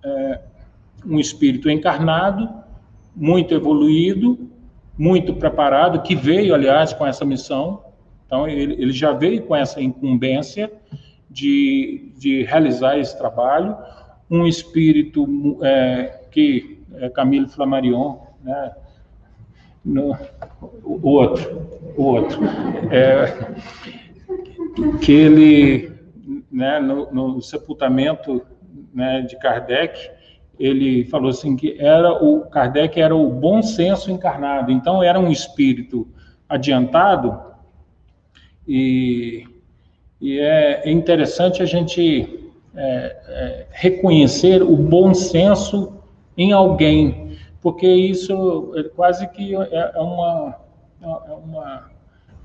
é, 0.05 0.41
um 1.07 1.21
espírito 1.21 1.71
encarnado, 1.71 2.49
muito 3.15 3.55
evoluído, 3.55 4.51
muito 4.99 5.35
preparado, 5.35 6.03
que 6.03 6.17
veio, 6.17 6.53
aliás, 6.53 6.93
com 6.93 7.07
essa 7.07 7.25
missão, 7.25 7.81
Então, 8.27 8.49
ele, 8.49 8.73
ele 8.73 8.93
já 8.93 9.13
veio 9.13 9.43
com 9.43 9.55
essa 9.55 9.81
incumbência 9.81 10.69
de, 11.29 12.13
de 12.17 12.43
realizar 12.45 12.99
esse 12.99 13.17
trabalho, 13.17 13.77
um 14.31 14.47
espírito 14.47 15.59
é, 15.63 16.21
que 16.31 16.85
é 16.95 17.09
Camille 17.09 17.49
Flammarion, 17.49 18.19
né, 18.43 18.73
no, 19.85 20.17
o 20.83 21.09
outro, 21.09 21.69
o 21.97 22.03
outro, 22.03 22.41
é, 22.91 23.55
que 25.01 25.13
ele, 25.13 25.93
né, 26.51 26.81
no, 26.81 27.13
no 27.13 27.43
sepultamento 27.43 28.43
né, 28.93 29.23
de 29.23 29.39
Kardec, 29.39 30.11
ele 30.59 31.05
falou 31.05 31.31
assim 31.31 31.55
que 31.55 31.77
era 31.79 32.13
o 32.13 32.47
Kardec 32.47 32.99
era 33.01 33.15
o 33.15 33.31
bom 33.31 33.63
senso 33.63 34.11
encarnado. 34.11 34.73
Então 34.73 35.03
era 35.03 35.21
um 35.21 35.31
espírito 35.31 36.09
adiantado 36.49 37.39
e, 38.67 39.47
e 40.21 40.39
é 40.39 40.91
interessante 40.91 41.63
a 41.63 41.67
gente 41.67 42.51
é, 42.75 43.17
é, 43.29 43.67
reconhecer 43.71 44.63
o 44.63 44.77
bom 44.77 45.13
senso 45.15 45.95
em 46.37 46.53
alguém, 46.53 47.37
porque 47.61 47.87
isso 47.87 48.73
é 48.77 48.83
quase 48.85 49.27
que 49.29 49.55
é, 49.55 49.93
é 49.95 50.01
uma, 50.01 50.57
é 51.03 51.33
uma 51.33 51.91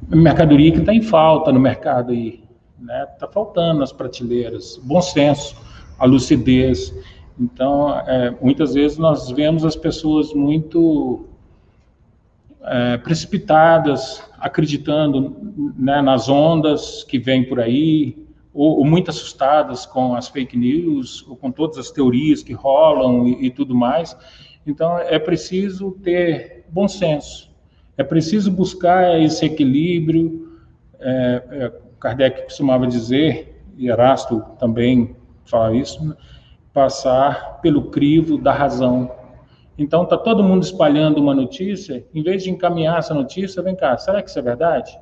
mercadoria 0.10 0.72
que 0.72 0.80
está 0.80 0.94
em 0.94 1.02
falta 1.02 1.52
no 1.52 1.60
mercado 1.60 2.12
aí, 2.12 2.44
né? 2.80 3.08
Está 3.14 3.28
faltando 3.28 3.80
nas 3.80 3.92
prateleiras, 3.92 4.80
bom 4.84 5.02
senso, 5.02 5.56
a 6.00 6.06
lucidez. 6.06 6.94
Então, 7.40 7.98
é, 8.08 8.36
muitas 8.42 8.74
vezes 8.74 8.98
nós 8.98 9.32
vemos 9.32 9.64
as 9.64 9.76
pessoas 9.76 10.34
muito 10.34 11.26
é, 12.64 12.98
precipitadas, 12.98 14.24
acreditando 14.40 15.36
né, 15.78 16.02
nas 16.02 16.30
ondas 16.30 17.04
que 17.04 17.18
vêm 17.18 17.44
por 17.44 17.60
aí, 17.60 18.26
ou, 18.54 18.80
ou, 18.80 18.86
muito 18.86 19.10
assustadas 19.10 19.86
com 19.86 20.14
as 20.14 20.28
fake 20.28 20.58
news, 20.58 21.26
ou 21.28 21.36
com 21.36 21.52
todas 21.52 21.78
as 21.78 21.90
teorias 21.90 22.44
que 22.44 22.54
rolam 22.54 23.28
e, 23.28 23.48
e 23.48 23.52
tudo 23.52 23.74
mais. 23.74 24.16
Então, 24.66 24.98
é 25.00 25.18
preciso 25.18 25.92
ter 26.04 26.66
bom 26.70 26.88
senso, 26.88 27.50
é 27.98 28.04
preciso 28.04 28.52
buscar 28.52 29.20
esse 29.22 29.46
equilíbrio. 29.46 30.50
É, 31.00 31.44
é, 31.52 31.74
Kardec 32.00 32.44
costumava 32.44 32.86
dizer, 32.88 33.64
e 33.78 33.88
Erasto 33.88 34.44
também 34.60 35.16
fala 35.46 35.76
isso, 35.76 36.04
né? 36.04 36.16
passar 36.74 37.60
pelo 37.62 37.90
crivo 37.90 38.38
da 38.38 38.54
razão. 38.54 39.12
Então, 39.82 40.04
está 40.04 40.16
todo 40.16 40.44
mundo 40.44 40.62
espalhando 40.62 41.20
uma 41.20 41.34
notícia, 41.34 42.06
em 42.14 42.22
vez 42.22 42.44
de 42.44 42.52
encaminhar 42.52 43.00
essa 43.00 43.16
notícia, 43.16 43.64
vem 43.64 43.76
cá, 43.76 43.98
será 43.98 44.22
que 44.22 44.30
isso 44.30 44.38
é 44.38 44.42
verdade? 44.42 44.96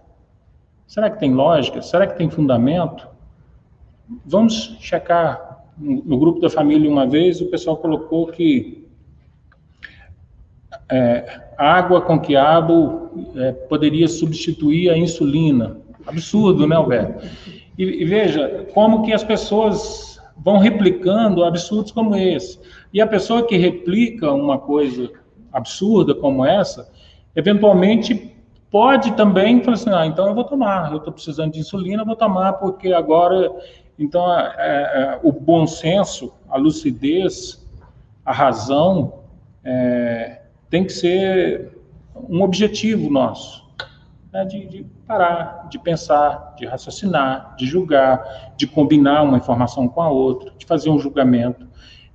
Será 0.87 1.09
que 1.09 1.19
tem 1.19 1.33
lógica? 1.33 1.81
Será 1.81 2.07
que 2.07 2.17
tem 2.17 2.29
fundamento? 2.29 3.05
Vamos 4.25 4.77
checar. 4.79 5.65
No 5.77 6.17
grupo 6.17 6.39
da 6.39 6.49
família, 6.49 6.89
uma 6.89 7.05
vez, 7.05 7.41
o 7.41 7.47
pessoal 7.47 7.75
colocou 7.75 8.27
que 8.27 8.87
é, 10.89 11.41
água 11.57 12.01
com 12.01 12.17
quiabo 12.17 13.09
é, 13.35 13.51
poderia 13.51 14.07
substituir 14.07 14.89
a 14.89 14.97
insulina. 14.97 15.77
Absurdo, 16.07 16.65
né, 16.65 16.77
Alberto? 16.77 17.27
E, 17.77 17.83
e 17.83 18.05
veja 18.05 18.65
como 18.73 19.03
que 19.03 19.11
as 19.11 19.25
pessoas 19.25 20.08
vão 20.43 20.57
replicando 20.57 21.43
absurdos 21.43 21.91
como 21.91 22.15
esse. 22.15 22.59
E 22.93 23.01
a 23.01 23.07
pessoa 23.07 23.45
que 23.45 23.57
replica 23.57 24.31
uma 24.31 24.57
coisa 24.57 25.11
absurda 25.51 26.15
como 26.15 26.45
essa, 26.45 26.89
eventualmente 27.35 28.35
pode 28.71 29.11
também 29.13 29.61
falar 29.63 29.75
assim, 29.75 29.89
ah, 29.91 30.05
então 30.05 30.27
eu 30.27 30.35
vou 30.35 30.43
tomar, 30.43 30.91
eu 30.91 30.97
estou 30.97 31.11
precisando 31.11 31.53
de 31.53 31.59
insulina, 31.59 32.03
eu 32.03 32.05
vou 32.05 32.15
tomar 32.15 32.53
porque 32.53 32.93
agora, 32.93 33.51
então 33.97 34.31
é, 34.31 34.43
é, 34.57 35.19
o 35.23 35.31
bom 35.31 35.65
senso, 35.65 36.31
a 36.49 36.57
lucidez, 36.57 37.67
a 38.25 38.31
razão 38.31 39.21
é, 39.63 40.41
tem 40.69 40.85
que 40.85 40.93
ser 40.93 41.71
um 42.29 42.41
objetivo 42.41 43.09
nosso 43.09 43.68
né, 44.31 44.45
de, 44.45 44.65
de, 44.67 44.85
parar, 45.07 45.67
de 45.69 45.79
pensar, 45.79 46.53
de 46.57 46.65
raciocinar, 46.65 47.55
de 47.57 47.65
julgar, 47.65 48.53
de 48.55 48.67
combinar 48.67 49.23
uma 49.23 49.37
informação 49.37 49.87
com 49.87 50.01
a 50.01 50.09
outra, 50.09 50.51
de 50.57 50.65
fazer 50.65 50.89
um 50.89 50.99
julgamento, 50.99 51.67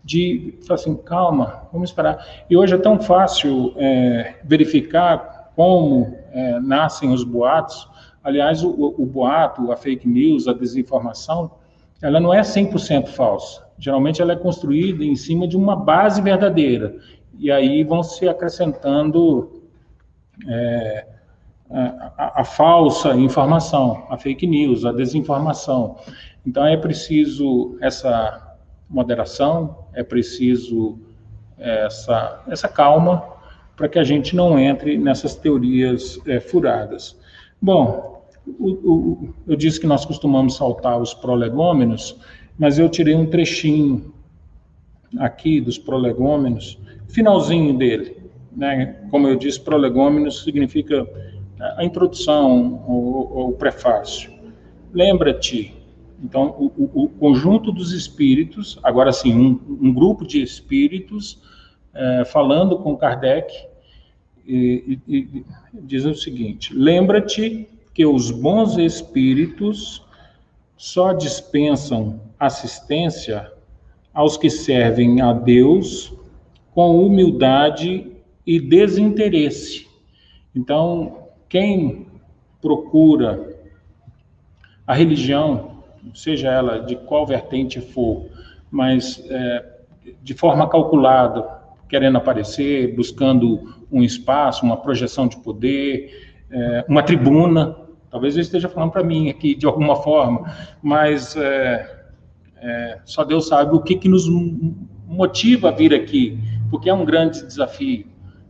de 0.05 0.59
falar 0.66 0.81
assim, 0.81 0.96
calma, 0.96 1.62
vamos 1.72 1.90
esperar. 1.90 2.24
E 2.48 2.57
hoje 2.57 2.74
é 2.74 2.79
tão 2.79 3.00
fácil 3.00 3.72
é, 3.77 4.37
verificar 4.44 5.50
como 5.57 6.16
é, 6.31 6.61
nascem 6.61 7.11
os 7.11 7.24
boatos. 7.24 7.88
Aliás, 8.22 8.62
o, 8.62 8.70
o, 8.70 9.07
boato, 9.07 9.72
a 9.72 9.77
fake 9.77 10.07
news, 10.07 10.46
a 10.46 10.53
desinformação, 10.53 11.50
ela 12.03 12.20
não 12.20 12.33
é 12.33 12.40
100% 12.40 13.09
falsa. 13.09 13.64
Geralmente 13.79 14.20
ela 14.20 14.33
é 14.33 14.37
construída 14.37 15.05
em 15.05 15.16
cima 15.16 15.48
de 15.48 15.57
uma 15.57 15.74
base 15.74 16.20
verdadeira. 16.20 16.96
E 17.38 17.50
aí 17.50 17.83
vão 17.83 18.03
se 18.03 18.29
acrescentando 18.29 19.62
é, 20.46 21.07
a, 21.70 22.40
a, 22.40 22.44
falsa 22.44 23.14
informação, 23.14 24.07
a 24.11 24.16
fake 24.16 24.46
news, 24.46 24.85
a 24.85 24.92
desinformação. 24.92 25.96
Então 26.46 26.66
é 26.66 26.77
preciso 26.77 27.77
essa 27.81 28.57
moderação, 28.88 29.87
é 29.94 30.03
preciso 30.03 30.98
essa, 31.59 32.42
essa 32.48 32.68
calma 32.68 33.24
para 33.77 33.88
que 33.88 33.98
a 33.98 34.05
gente 34.05 34.37
não 34.37 34.59
entre 34.59 34.96
nessas 34.98 35.35
teorias 35.35 36.20
é, 36.27 36.38
furadas. 36.38 37.18
Bom, 37.61 38.22
o, 38.46 38.70
o, 38.70 39.35
eu 39.46 39.57
disse 39.57 39.81
que 39.81 39.87
nós 39.87 40.05
costumamos 40.05 40.57
saltar 40.57 41.00
os 41.00 41.14
prolegômenos, 41.14 42.16
mas 42.59 42.79
eu 42.79 42.88
tirei 42.88 43.14
um 43.14 43.27
trechinho 43.27 44.12
aqui 45.18 45.61
dos 45.61 45.79
prolegômenos, 45.79 46.79
finalzinho 47.09 47.77
dele. 47.77 48.16
Né? 48.57 48.96
Como 49.11 49.27
eu 49.27 49.37
disse, 49.37 49.61
prolegômenos 49.61 50.44
significa 50.44 51.07
a 51.60 51.84
introdução, 51.84 52.84
o, 52.86 53.48
o 53.48 53.52
prefácio. 53.52 54.32
Lembra-te, 54.92 55.74
então, 56.22 56.54
o, 56.58 56.66
o, 56.76 57.04
o, 57.04 57.08
conjunto 57.08 57.72
dos 57.72 57.92
espíritos, 57.92 58.78
agora 58.82 59.12
sim, 59.12 59.34
um, 59.34 59.60
um 59.80 59.92
grupo 59.92 60.26
de 60.26 60.42
espíritos 60.42 61.40
é, 61.92 62.24
falando 62.24 62.78
com 62.78 62.96
Kardec, 62.96 63.52
e, 64.46 64.98
e, 65.06 65.16
e 65.16 65.44
diz 65.72 66.04
o 66.04 66.14
seguinte: 66.14 66.74
lembra-te 66.74 67.68
que 67.92 68.04
os 68.04 68.30
bons 68.30 68.76
espíritos 68.76 70.04
só 70.76 71.12
dispensam 71.12 72.20
assistência 72.38 73.50
aos 74.12 74.36
que 74.36 74.50
servem 74.50 75.20
a 75.20 75.32
Deus 75.32 76.12
com 76.72 77.04
humildade 77.04 78.12
e 78.46 78.60
desinteresse. 78.60 79.88
Então, 80.54 81.23
quem 81.48 82.07
procura 82.61 83.54
a 84.87 84.94
religião, 84.94 85.83
seja 86.14 86.50
ela 86.50 86.78
de 86.80 86.96
qual 86.96 87.26
vertente 87.26 87.80
for, 87.80 88.26
mas 88.70 89.22
é, 89.30 89.64
de 90.22 90.35
forma 90.35 90.68
calculada, 90.68 91.46
querendo 91.88 92.18
aparecer, 92.18 92.94
buscando 92.94 93.74
um 93.90 94.02
espaço, 94.02 94.64
uma 94.64 94.76
projeção 94.76 95.28
de 95.28 95.37
poder, 95.38 96.35
é, 96.50 96.85
uma 96.88 97.02
tribuna, 97.02 97.76
talvez 98.11 98.37
eu 98.37 98.42
esteja 98.42 98.68
falando 98.68 98.92
para 98.92 99.04
mim 99.04 99.28
aqui 99.28 99.54
de 99.54 99.66
alguma 99.66 99.96
forma, 99.96 100.52
mas 100.83 101.37
é, 101.37 102.04
é, 102.57 102.98
só 103.04 103.24
Deus 103.24 103.46
sabe 103.48 103.74
o 103.74 103.80
que, 103.80 103.96
que 103.96 104.09
nos 104.09 104.28
motiva 105.07 105.68
a 105.68 105.72
vir 105.72 105.94
aqui, 105.94 106.38
porque 106.70 106.88
é 106.88 106.94
um 106.94 107.04
grande 107.04 107.46
desafio, 107.46 108.07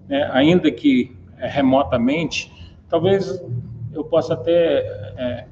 né? 0.08 0.28
ainda 0.32 0.70
que 0.70 1.16
é, 1.38 1.48
remotamente, 1.48 2.50
Talvez 2.94 3.42
eu 3.92 4.04
possa 4.04 4.34
até 4.34 4.78
é, 5.16 5.46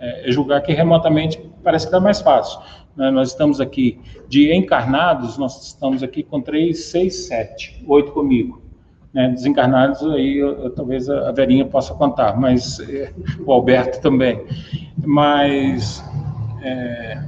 é, 0.00 0.32
julgar 0.32 0.60
que 0.60 0.72
remotamente 0.72 1.40
parece 1.62 1.86
que 1.86 1.90
está 1.90 2.00
mais 2.00 2.20
fácil. 2.20 2.58
Né? 2.96 3.12
Nós 3.12 3.28
estamos 3.28 3.60
aqui 3.60 4.00
de 4.26 4.52
encarnados, 4.52 5.38
nós 5.38 5.68
estamos 5.68 6.02
aqui 6.02 6.24
com 6.24 6.40
três, 6.40 6.86
seis, 6.86 7.28
sete, 7.28 7.80
oito 7.86 8.10
comigo. 8.10 8.60
Né? 9.12 9.28
Desencarnados, 9.28 10.04
aí 10.04 10.36
eu, 10.36 10.64
eu, 10.64 10.70
talvez 10.70 11.08
a 11.08 11.30
Verinha 11.30 11.64
possa 11.64 11.94
contar, 11.94 12.36
mas 12.36 12.80
é, 12.80 13.12
o 13.46 13.52
Alberto 13.52 14.00
também. 14.00 14.44
Mas 14.96 16.02
é, 16.60 17.22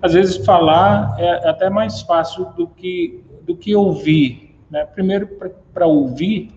às 0.00 0.14
vezes 0.14 0.38
falar 0.38 1.14
é 1.18 1.50
até 1.50 1.68
mais 1.68 2.00
fácil 2.00 2.46
do 2.56 2.66
que, 2.66 3.22
do 3.42 3.54
que 3.54 3.76
ouvir. 3.76 4.56
Né? 4.70 4.86
Primeiro, 4.86 5.28
para 5.74 5.86
ouvir, 5.86 6.55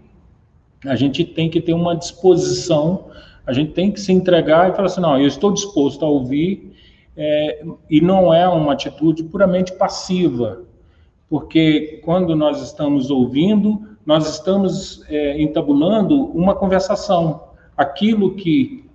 a 0.86 0.96
gente 0.96 1.26
tem 1.26 1.50
que 1.50 1.62
ter 1.62 1.74
uma 1.74 1.96
disposição, 1.96 3.06
a 3.46 3.54
gente 3.54 3.74
tem 3.74 3.92
que 3.92 4.00
se 4.00 4.12
entregar 4.12 4.70
e 4.70 4.74
falar 4.74 4.86
assim, 4.86 5.02
não, 5.02 5.20
eu 5.20 5.28
estou 5.28 5.52
disposto 5.52 6.06
a 6.06 6.08
ouvir, 6.08 6.74
é, 7.18 7.66
e 7.90 8.00
não 8.00 8.34
é 8.34 8.48
uma 8.48 8.74
atitude 8.74 9.24
puramente 9.24 9.74
passiva, 9.74 10.62
porque 11.30 12.02
quando 12.04 12.36
nós 12.36 12.62
estamos 12.62 13.12
ouvindo, 13.12 13.90
nós 14.06 14.28
estamos 14.34 15.04
é, 15.10 15.40
entabulando 15.42 16.26
uma 16.32 16.56
conversação. 16.56 17.50
Aquilo 17.78 18.36
que 18.36 18.86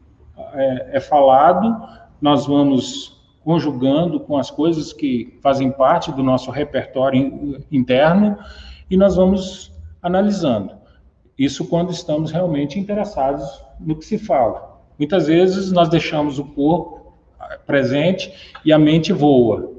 é, 0.54 0.96
é 0.96 1.00
falado, 1.00 1.76
nós 2.20 2.46
vamos 2.46 3.14
conjugando 3.44 4.18
com 4.18 4.38
as 4.38 4.50
coisas 4.50 4.92
que 4.92 5.38
fazem 5.42 5.70
parte 5.70 6.10
do 6.10 6.22
nosso 6.22 6.50
repertório 6.50 7.62
interno 7.70 8.38
e 8.90 8.96
nós 8.96 9.16
vamos 9.16 9.70
analisando. 10.02 10.83
Isso 11.38 11.66
quando 11.66 11.90
estamos 11.90 12.30
realmente 12.30 12.78
interessados 12.78 13.62
no 13.80 13.96
que 13.96 14.04
se 14.04 14.18
fala. 14.18 14.80
Muitas 14.98 15.26
vezes 15.26 15.72
nós 15.72 15.88
deixamos 15.88 16.38
o 16.38 16.44
corpo 16.44 17.12
presente 17.66 18.32
e 18.64 18.72
a 18.72 18.78
mente 18.78 19.12
voa. 19.12 19.72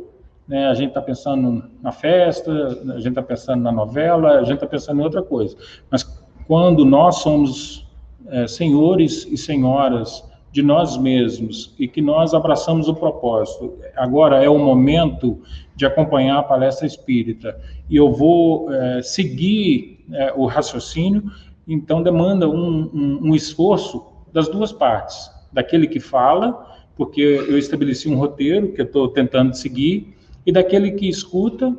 Né? 0.47 0.67
A 0.67 0.73
gente 0.73 0.89
está 0.89 1.01
pensando 1.01 1.63
na 1.81 1.91
festa, 1.91 2.51
a 2.93 2.97
gente 2.97 3.09
está 3.09 3.23
pensando 3.23 3.63
na 3.63 3.71
novela, 3.71 4.39
a 4.39 4.43
gente 4.43 4.55
está 4.55 4.67
pensando 4.67 5.01
em 5.01 5.03
outra 5.03 5.23
coisa. 5.23 5.55
Mas 5.89 6.03
quando 6.47 6.85
nós 6.85 7.17
somos 7.17 7.87
é, 8.27 8.47
senhores 8.47 9.25
e 9.25 9.37
senhoras 9.37 10.23
de 10.51 10.61
nós 10.61 10.97
mesmos 10.97 11.75
e 11.77 11.87
que 11.87 12.01
nós 12.01 12.33
abraçamos 12.33 12.87
o 12.87 12.95
propósito. 12.95 13.73
Agora 13.95 14.43
é 14.43 14.49
o 14.49 14.57
momento 14.57 15.41
de 15.75 15.85
acompanhar 15.85 16.39
a 16.39 16.43
palestra 16.43 16.87
espírita 16.87 17.59
e 17.89 17.97
eu 17.97 18.11
vou 18.11 18.71
é, 18.73 19.01
seguir 19.01 19.94
é, 20.11 20.33
o 20.35 20.45
raciocínio, 20.45 21.23
então 21.67 22.03
demanda 22.03 22.47
um, 22.47 22.89
um, 22.93 23.19
um 23.29 23.35
esforço 23.35 24.05
das 24.31 24.47
duas 24.47 24.71
partes, 24.71 25.29
daquele 25.51 25.87
que 25.87 25.99
fala, 25.99 26.73
porque 26.95 27.21
eu 27.21 27.57
estabeleci 27.57 28.07
um 28.07 28.17
roteiro 28.17 28.71
que 28.71 28.81
eu 28.81 28.85
estou 28.85 29.07
tentando 29.09 29.55
seguir, 29.55 30.15
e 30.45 30.51
daquele 30.51 30.91
que 30.91 31.09
escuta, 31.09 31.75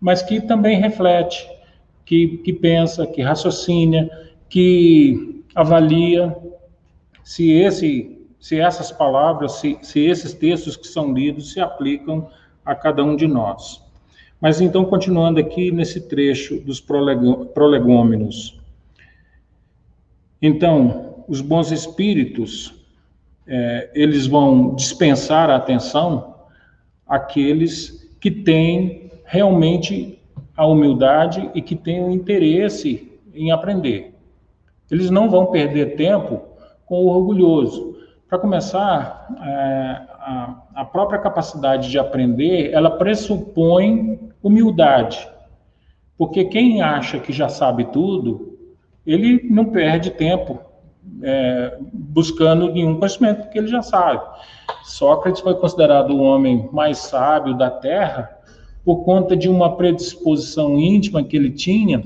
mas 0.00 0.22
que 0.22 0.40
também 0.40 0.80
reflete, 0.80 1.46
que, 2.04 2.38
que 2.38 2.52
pensa, 2.52 3.06
que 3.06 3.22
raciocina, 3.22 4.08
que 4.48 5.44
avalia 5.54 6.36
se 7.24 7.50
esse 7.50 8.16
se 8.38 8.60
essas 8.60 8.92
palavras, 8.92 9.54
se, 9.54 9.76
se 9.82 9.98
esses 10.06 10.32
textos 10.32 10.76
que 10.76 10.86
são 10.86 11.12
lidos 11.12 11.52
se 11.52 11.58
aplicam 11.58 12.30
a 12.64 12.76
cada 12.76 13.02
um 13.02 13.16
de 13.16 13.26
nós. 13.26 13.82
Mas 14.46 14.60
então, 14.60 14.84
continuando 14.84 15.40
aqui 15.40 15.72
nesse 15.72 16.02
trecho 16.02 16.60
dos 16.60 16.80
prolegômenos. 16.80 18.56
Então, 20.40 21.24
os 21.26 21.40
bons 21.40 21.72
espíritos, 21.72 22.72
é, 23.44 23.90
eles 23.92 24.28
vão 24.28 24.72
dispensar 24.76 25.50
a 25.50 25.56
atenção 25.56 26.36
àqueles 27.08 28.08
que 28.20 28.30
têm 28.30 29.10
realmente 29.24 30.22
a 30.56 30.64
humildade 30.64 31.50
e 31.52 31.60
que 31.60 31.74
têm 31.74 32.04
o 32.04 32.12
interesse 32.12 33.18
em 33.34 33.50
aprender. 33.50 34.14
Eles 34.88 35.10
não 35.10 35.28
vão 35.28 35.46
perder 35.46 35.96
tempo 35.96 36.40
com 36.86 37.04
o 37.04 37.08
orgulhoso, 37.08 37.96
para 38.28 38.38
começar, 38.38 39.26
é, 39.40 40.02
a, 40.20 40.62
a 40.74 40.84
própria 40.84 41.18
capacidade 41.18 41.90
de 41.90 41.98
aprender, 41.98 42.72
ela 42.72 42.90
pressupõe 42.90 44.25
humildade. 44.46 45.28
Porque 46.16 46.44
quem 46.44 46.80
acha 46.80 47.18
que 47.18 47.32
já 47.32 47.48
sabe 47.48 47.84
tudo, 47.86 48.58
ele 49.06 49.46
não 49.50 49.66
perde 49.66 50.10
tempo 50.10 50.60
é, 51.22 51.78
buscando 51.92 52.72
nenhum 52.72 52.98
conhecimento 52.98 53.48
que 53.50 53.58
ele 53.58 53.68
já 53.68 53.82
sabe. 53.82 54.22
Sócrates 54.84 55.40
foi 55.40 55.54
considerado 55.54 56.10
o 56.10 56.22
homem 56.22 56.68
mais 56.72 56.98
sábio 56.98 57.56
da 57.56 57.70
Terra 57.70 58.30
por 58.84 59.04
conta 59.04 59.36
de 59.36 59.48
uma 59.48 59.76
predisposição 59.76 60.78
íntima 60.78 61.24
que 61.24 61.36
ele 61.36 61.50
tinha, 61.50 62.04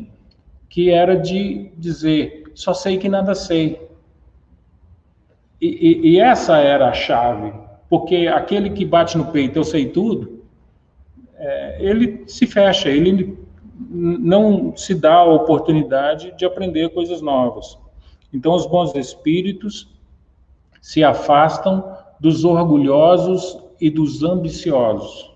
que 0.69 0.91
era 0.91 1.17
de 1.17 1.71
dizer: 1.77 2.45
só 2.55 2.73
sei 2.73 2.99
que 2.99 3.09
nada 3.09 3.35
sei. 3.35 3.89
E, 5.61 5.67
e, 5.67 6.11
e, 6.13 6.21
essa 6.21 6.57
era 6.57 6.89
a 6.89 6.95
chave, 6.95 7.53
porque 7.89 8.27
aquele 8.27 8.71
que 8.71 8.85
bate 8.85 9.19
no 9.19 9.27
peito, 9.27 9.59
eu 9.59 9.65
sei 9.65 9.87
tudo, 9.87 10.40
é, 11.41 11.79
ele 11.81 12.25
se 12.27 12.47
fecha, 12.47 12.91
ele 12.91 13.39
não 13.89 14.77
se 14.77 14.95
dá 14.95 15.15
a 15.15 15.25
oportunidade 15.25 16.37
de 16.37 16.45
aprender 16.45 16.91
coisas 16.91 17.23
novas. 17.23 17.79
Então, 18.33 18.55
os 18.55 18.67
bons 18.67 18.95
espíritos 18.95 19.89
se 20.83 21.03
afastam 21.03 21.97
dos 22.21 22.45
orgulhosos 22.45 23.59
e 23.81 23.89
dos 23.89 24.23
ambiciosos. 24.23 25.31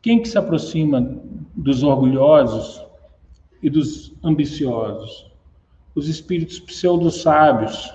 Quem 0.00 0.22
que 0.22 0.28
se 0.28 0.38
aproxima 0.38 1.20
dos 1.54 1.82
orgulhosos 1.82 2.82
e 3.62 3.68
dos 3.68 4.14
ambiciosos? 4.24 5.30
Os 5.94 6.08
espíritos 6.08 6.58
pseudo-sábios, 6.58 7.92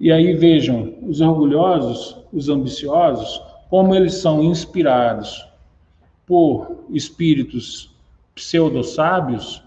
e 0.00 0.10
aí 0.10 0.34
vejam, 0.34 0.94
os 1.02 1.20
orgulhosos, 1.20 2.16
os 2.32 2.48
ambiciosos, 2.48 3.51
como 3.72 3.94
eles 3.94 4.16
são 4.16 4.44
inspirados 4.44 5.48
por 6.26 6.84
espíritos 6.90 7.90
pseudo-sábios, 8.34 9.64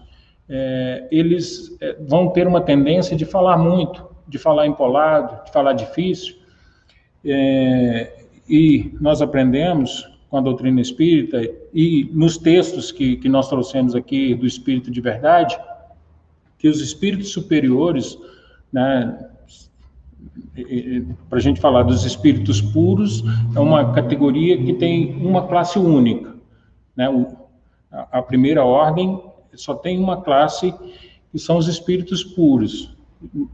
é, 0.48 1.08
eles 1.10 1.76
é, 1.80 1.96
vão 2.06 2.28
ter 2.28 2.46
uma 2.46 2.60
tendência 2.60 3.16
de 3.16 3.24
falar 3.24 3.58
muito, 3.58 4.08
de 4.28 4.38
falar 4.38 4.64
empolado, 4.64 5.44
de 5.44 5.50
falar 5.50 5.72
difícil. 5.72 6.36
É, 7.24 8.24
e 8.48 8.94
nós 9.00 9.20
aprendemos 9.20 10.08
com 10.30 10.38
a 10.38 10.40
doutrina 10.40 10.80
espírita 10.80 11.42
e 11.74 12.08
nos 12.12 12.38
textos 12.38 12.92
que, 12.92 13.16
que 13.16 13.28
nós 13.28 13.48
trouxemos 13.48 13.96
aqui 13.96 14.36
do 14.36 14.46
Espírito 14.46 14.88
de 14.88 15.00
Verdade, 15.00 15.58
que 16.60 16.68
os 16.68 16.80
espíritos 16.80 17.30
superiores, 17.32 18.16
né, 18.72 19.30
para 21.28 21.38
a 21.38 21.42
gente 21.42 21.60
falar 21.60 21.82
dos 21.82 22.04
espíritos 22.04 22.60
puros, 22.60 23.22
é 23.54 23.60
uma 23.60 23.92
categoria 23.92 24.56
que 24.56 24.72
tem 24.74 25.14
uma 25.22 25.46
classe 25.46 25.78
única. 25.78 26.34
Né? 26.96 27.06
a 28.10 28.20
primeira 28.22 28.64
ordem 28.64 29.20
só 29.54 29.74
tem 29.74 29.98
uma 29.98 30.20
classe, 30.20 30.74
que 31.32 31.38
são 31.38 31.56
os 31.56 31.68
espíritos 31.68 32.22
puros. 32.22 32.94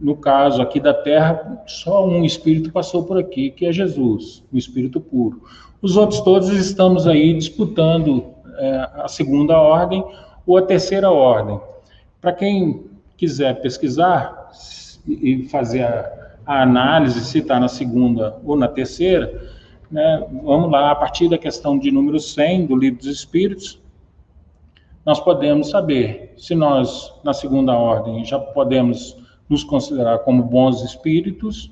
No 0.01 0.17
caso 0.17 0.61
aqui 0.61 0.81
da 0.81 0.93
Terra, 0.93 1.63
só 1.67 2.07
um 2.07 2.25
espírito 2.25 2.73
passou 2.73 3.05
por 3.05 3.19
aqui, 3.19 3.51
que 3.51 3.67
é 3.67 3.73
Jesus, 3.73 4.43
o 4.53 4.59
espírito 4.59 5.01
puro. 5.01 5.43
Os 5.81 5.97
outros 5.97 6.21
todos 6.21 6.49
estamos 6.51 7.07
aí 7.07 7.35
disputando 7.35 8.25
é, 8.59 8.91
a 8.95 9.09
segunda 9.09 9.59
ordem 9.59 10.05
ou 10.47 10.57
a 10.57 10.63
terceira 10.63 11.11
ordem. 11.11 11.61
Para 12.21 12.33
quem 12.33 12.85
quiser 13.17 13.61
pesquisar 13.61 14.51
e 15.07 15.49
fazer 15.49 15.83
a 15.83 16.22
a 16.47 16.63
análise, 16.63 17.25
se 17.25 17.39
está 17.39 17.59
na 17.59 17.69
segunda 17.69 18.37
ou 18.45 18.57
na 18.57 18.69
terceira, 18.69 19.51
né, 19.91 20.27
vamos 20.43 20.71
lá, 20.71 20.91
a 20.91 20.95
partir 20.95 21.29
da 21.29 21.39
questão 21.39 21.79
de 21.79 21.91
número 21.91 22.19
100 22.19 22.67
do 22.67 22.77
Livro 22.77 22.99
dos 22.99 23.09
Espíritos, 23.09 23.79
nós 25.05 25.21
podemos 25.21 25.71
saber 25.71 26.33
se 26.37 26.55
nós, 26.55 27.13
na 27.25 27.33
segunda 27.33 27.77
ordem, 27.77 28.25
já 28.25 28.39
podemos 28.39 29.17
nos 29.49 29.65
considerar 29.65 30.21
como 30.21 30.43
bons 30.43 30.83
espíritos, 30.83 31.71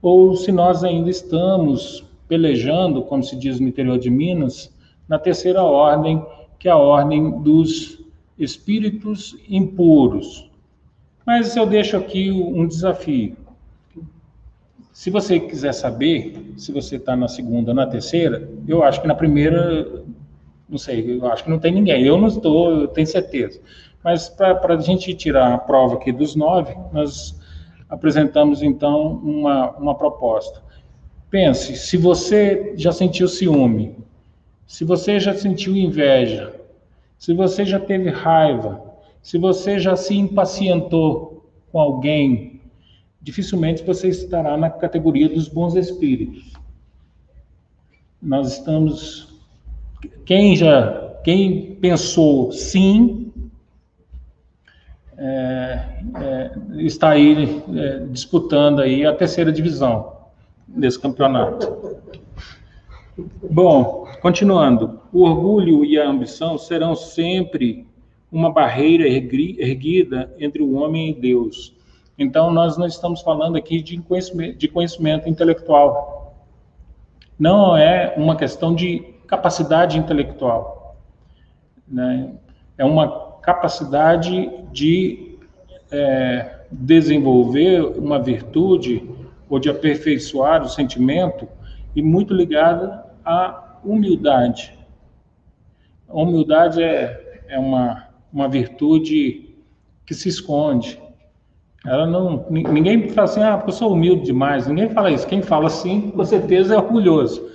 ou 0.00 0.36
se 0.36 0.52
nós 0.52 0.84
ainda 0.84 1.10
estamos 1.10 2.04
pelejando, 2.28 3.02
como 3.02 3.22
se 3.22 3.36
diz 3.36 3.58
no 3.58 3.68
interior 3.68 3.98
de 3.98 4.10
Minas, 4.10 4.72
na 5.08 5.18
terceira 5.18 5.62
ordem, 5.62 6.24
que 6.58 6.68
é 6.68 6.70
a 6.70 6.76
ordem 6.76 7.42
dos 7.42 7.98
espíritos 8.38 9.36
impuros. 9.48 10.50
Mas 11.26 11.56
eu 11.56 11.66
deixo 11.66 11.96
aqui 11.96 12.30
um 12.30 12.66
desafio. 12.66 13.36
Se 14.92 15.10
você 15.10 15.40
quiser 15.40 15.72
saber 15.72 16.52
se 16.56 16.70
você 16.70 16.96
está 16.96 17.16
na 17.16 17.26
segunda 17.26 17.70
ou 17.70 17.74
na 17.74 17.86
terceira, 17.86 18.48
eu 18.68 18.82
acho 18.82 19.00
que 19.00 19.08
na 19.08 19.14
primeira, 19.14 20.04
não 20.68 20.76
sei, 20.76 21.18
eu 21.18 21.26
acho 21.26 21.44
que 21.44 21.50
não 21.50 21.58
tem 21.58 21.72
ninguém. 21.72 22.04
Eu 22.04 22.18
não 22.18 22.28
estou, 22.28 22.82
eu 22.82 22.88
tenho 22.88 23.06
certeza. 23.06 23.58
Mas 24.04 24.28
para 24.28 24.74
a 24.74 24.80
gente 24.80 25.14
tirar 25.14 25.54
a 25.54 25.58
prova 25.58 25.94
aqui 25.94 26.12
dos 26.12 26.36
nove, 26.36 26.76
nós 26.92 27.34
apresentamos 27.88 28.62
então 28.62 29.14
uma, 29.24 29.70
uma 29.72 29.94
proposta. 29.94 30.60
Pense, 31.30 31.76
se 31.76 31.96
você 31.96 32.74
já 32.76 32.92
sentiu 32.92 33.28
ciúme, 33.28 33.96
se 34.66 34.84
você 34.84 35.18
já 35.18 35.32
sentiu 35.32 35.74
inveja, 35.74 36.54
se 37.18 37.32
você 37.32 37.64
já 37.64 37.80
teve 37.80 38.10
raiva, 38.10 38.82
se 39.22 39.38
você 39.38 39.78
já 39.78 39.96
se 39.96 40.14
impacientou 40.14 41.50
com 41.70 41.80
alguém, 41.80 42.51
dificilmente 43.22 43.84
você 43.84 44.08
estará 44.08 44.56
na 44.56 44.68
categoria 44.68 45.28
dos 45.28 45.48
bons 45.48 45.76
espíritos. 45.76 46.52
Nós 48.20 48.52
estamos 48.52 49.32
quem 50.24 50.56
já 50.56 51.12
quem 51.22 51.76
pensou 51.76 52.50
sim 52.50 53.32
é, 55.16 56.00
é, 56.16 56.50
está 56.78 57.10
aí 57.10 57.62
é, 57.76 57.98
disputando 58.06 58.80
aí 58.80 59.06
a 59.06 59.14
terceira 59.14 59.52
divisão 59.52 60.16
desse 60.66 60.98
campeonato. 60.98 62.00
Bom, 63.48 64.08
continuando, 64.20 65.00
o 65.12 65.22
orgulho 65.22 65.84
e 65.84 65.96
a 65.96 66.08
ambição 66.08 66.58
serão 66.58 66.96
sempre 66.96 67.86
uma 68.32 68.50
barreira 68.50 69.06
erguida 69.06 70.34
entre 70.40 70.62
o 70.62 70.72
homem 70.72 71.10
e 71.10 71.14
Deus 71.14 71.72
Então, 72.18 72.52
nós 72.52 72.76
não 72.76 72.86
estamos 72.86 73.20
falando 73.22 73.56
aqui 73.56 73.80
de 73.82 73.98
conhecimento, 73.98 74.58
de 74.58 74.68
conhecimento 74.68 75.28
intelectual. 75.28 76.34
Não 77.38 77.76
é 77.76 78.14
uma 78.16 78.36
questão 78.36 78.74
de 78.74 79.00
capacidade 79.26 79.98
intelectual. 79.98 80.96
Né? 81.88 82.34
É 82.76 82.84
uma 82.84 83.32
capacidade 83.42 84.50
de 84.70 85.38
é, 85.90 86.60
desenvolver 86.70 87.82
uma 87.98 88.18
virtude 88.18 89.08
ou 89.48 89.58
de 89.58 89.68
aperfeiçoar 89.68 90.62
o 90.62 90.68
sentimento 90.68 91.48
e 91.94 92.02
muito 92.02 92.32
ligada 92.32 93.04
à 93.24 93.78
humildade. 93.84 94.78
A 96.08 96.14
humildade 96.14 96.82
é, 96.82 97.42
é 97.48 97.58
uma, 97.58 98.08
uma 98.32 98.48
virtude 98.48 99.50
que 100.06 100.14
se 100.14 100.28
esconde. 100.28 101.01
Ela 101.84 102.06
não, 102.06 102.46
ninguém 102.48 103.08
fala 103.08 103.28
assim, 103.28 103.42
ah, 103.42 103.56
porque 103.56 103.70
eu 103.70 103.74
sou 103.74 103.92
humilde 103.92 104.24
demais. 104.24 104.66
Ninguém 104.68 104.90
fala 104.90 105.10
isso. 105.10 105.26
Quem 105.26 105.42
fala 105.42 105.66
assim, 105.66 106.10
com 106.10 106.24
certeza 106.24 106.74
é 106.74 106.78
orgulhoso. 106.78 107.50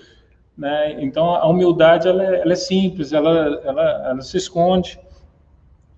Né? 0.57 1.01
Então, 1.01 1.33
a 1.33 1.47
humildade 1.47 2.07
ela 2.07 2.23
é, 2.23 2.41
ela 2.41 2.51
é 2.51 2.55
simples, 2.55 3.13
ela, 3.13 3.61
ela, 3.63 4.07
ela 4.09 4.21
se 4.21 4.37
esconde 4.37 4.99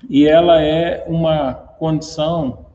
e 0.08 0.28
ela 0.28 0.62
é 0.62 1.06
uma 1.08 1.54
condição 1.54 2.65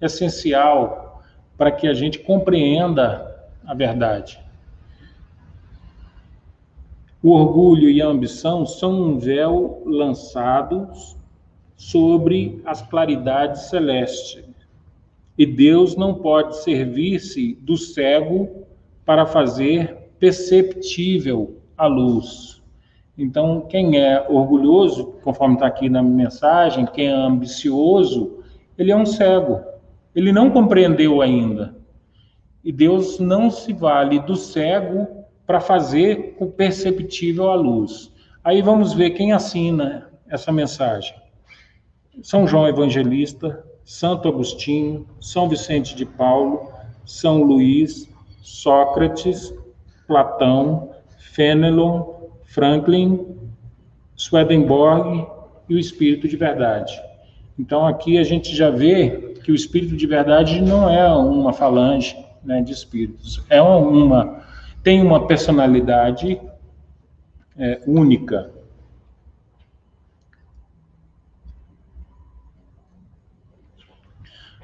essencial 0.00 1.22
para 1.56 1.70
que 1.70 1.86
a 1.86 1.94
gente 1.94 2.18
compreenda 2.18 3.34
a 3.66 3.74
verdade. 3.74 4.40
O 7.22 7.30
orgulho 7.30 7.88
e 7.88 8.00
a 8.02 8.06
ambição 8.06 8.66
são 8.66 8.92
um 8.92 9.18
véu 9.18 9.82
lançado 9.86 10.88
sobre 11.76 12.62
as 12.64 12.82
claridades 12.82 13.62
celestes. 13.62 14.44
E 15.38 15.44
Deus 15.44 15.96
não 15.96 16.14
pode 16.14 16.62
servir-se 16.62 17.54
do 17.60 17.76
cego 17.76 18.66
para 19.04 19.26
fazer 19.26 20.10
perceptível 20.18 21.60
a 21.76 21.86
luz. 21.86 22.62
Então, 23.18 23.62
quem 23.62 23.98
é 23.98 24.26
orgulhoso, 24.28 25.14
conforme 25.22 25.54
está 25.54 25.66
aqui 25.66 25.88
na 25.88 26.02
mensagem, 26.02 26.86
quem 26.86 27.08
é 27.08 27.12
ambicioso, 27.12 28.42
ele 28.78 28.90
é 28.90 28.96
um 28.96 29.06
cego. 29.06 29.60
Ele 30.14 30.32
não 30.32 30.50
compreendeu 30.50 31.22
ainda. 31.22 31.76
E 32.64 32.72
Deus 32.72 33.18
não 33.18 33.50
se 33.50 33.72
vale 33.72 34.20
do 34.20 34.36
cego 34.36 35.24
para 35.46 35.60
fazer 35.60 36.36
o 36.38 36.46
perceptível 36.46 37.50
a 37.50 37.54
luz. 37.54 38.12
Aí 38.42 38.60
vamos 38.60 38.92
ver 38.92 39.10
quem 39.10 39.32
assina 39.32 40.10
essa 40.28 40.52
mensagem. 40.52 41.14
São 42.22 42.46
João 42.46 42.66
Evangelista, 42.66 43.64
Santo 43.86 44.28
Agostinho, 44.28 45.06
São 45.20 45.48
Vicente 45.48 45.94
de 45.94 46.04
Paulo, 46.04 46.72
São 47.04 47.44
Luís, 47.44 48.08
Sócrates, 48.42 49.54
Platão, 50.08 50.90
Fenelon, 51.18 52.14
Franklin, 52.44 53.38
Swedenborg 54.16 55.24
e 55.68 55.74
o 55.76 55.78
Espírito 55.78 56.26
de 56.26 56.36
Verdade. 56.36 57.00
Então 57.56 57.86
aqui 57.86 58.18
a 58.18 58.24
gente 58.24 58.54
já 58.54 58.70
vê 58.70 59.34
que 59.44 59.52
o 59.52 59.54
Espírito 59.54 59.96
de 59.96 60.06
Verdade 60.06 60.60
não 60.60 60.90
é 60.90 61.08
uma 61.14 61.52
falange 61.52 62.16
né, 62.42 62.60
de 62.60 62.72
espíritos, 62.72 63.40
é 63.48 63.62
uma 63.62 64.44
tem 64.82 65.02
uma 65.02 65.26
personalidade 65.26 66.40
é, 67.58 67.80
única, 67.86 68.52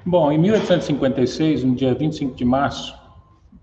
Bom, 0.04 0.32
em 0.32 0.38
1856, 0.38 1.62
no 1.62 1.76
dia 1.76 1.94
25 1.94 2.34
de 2.34 2.44
março, 2.44 2.92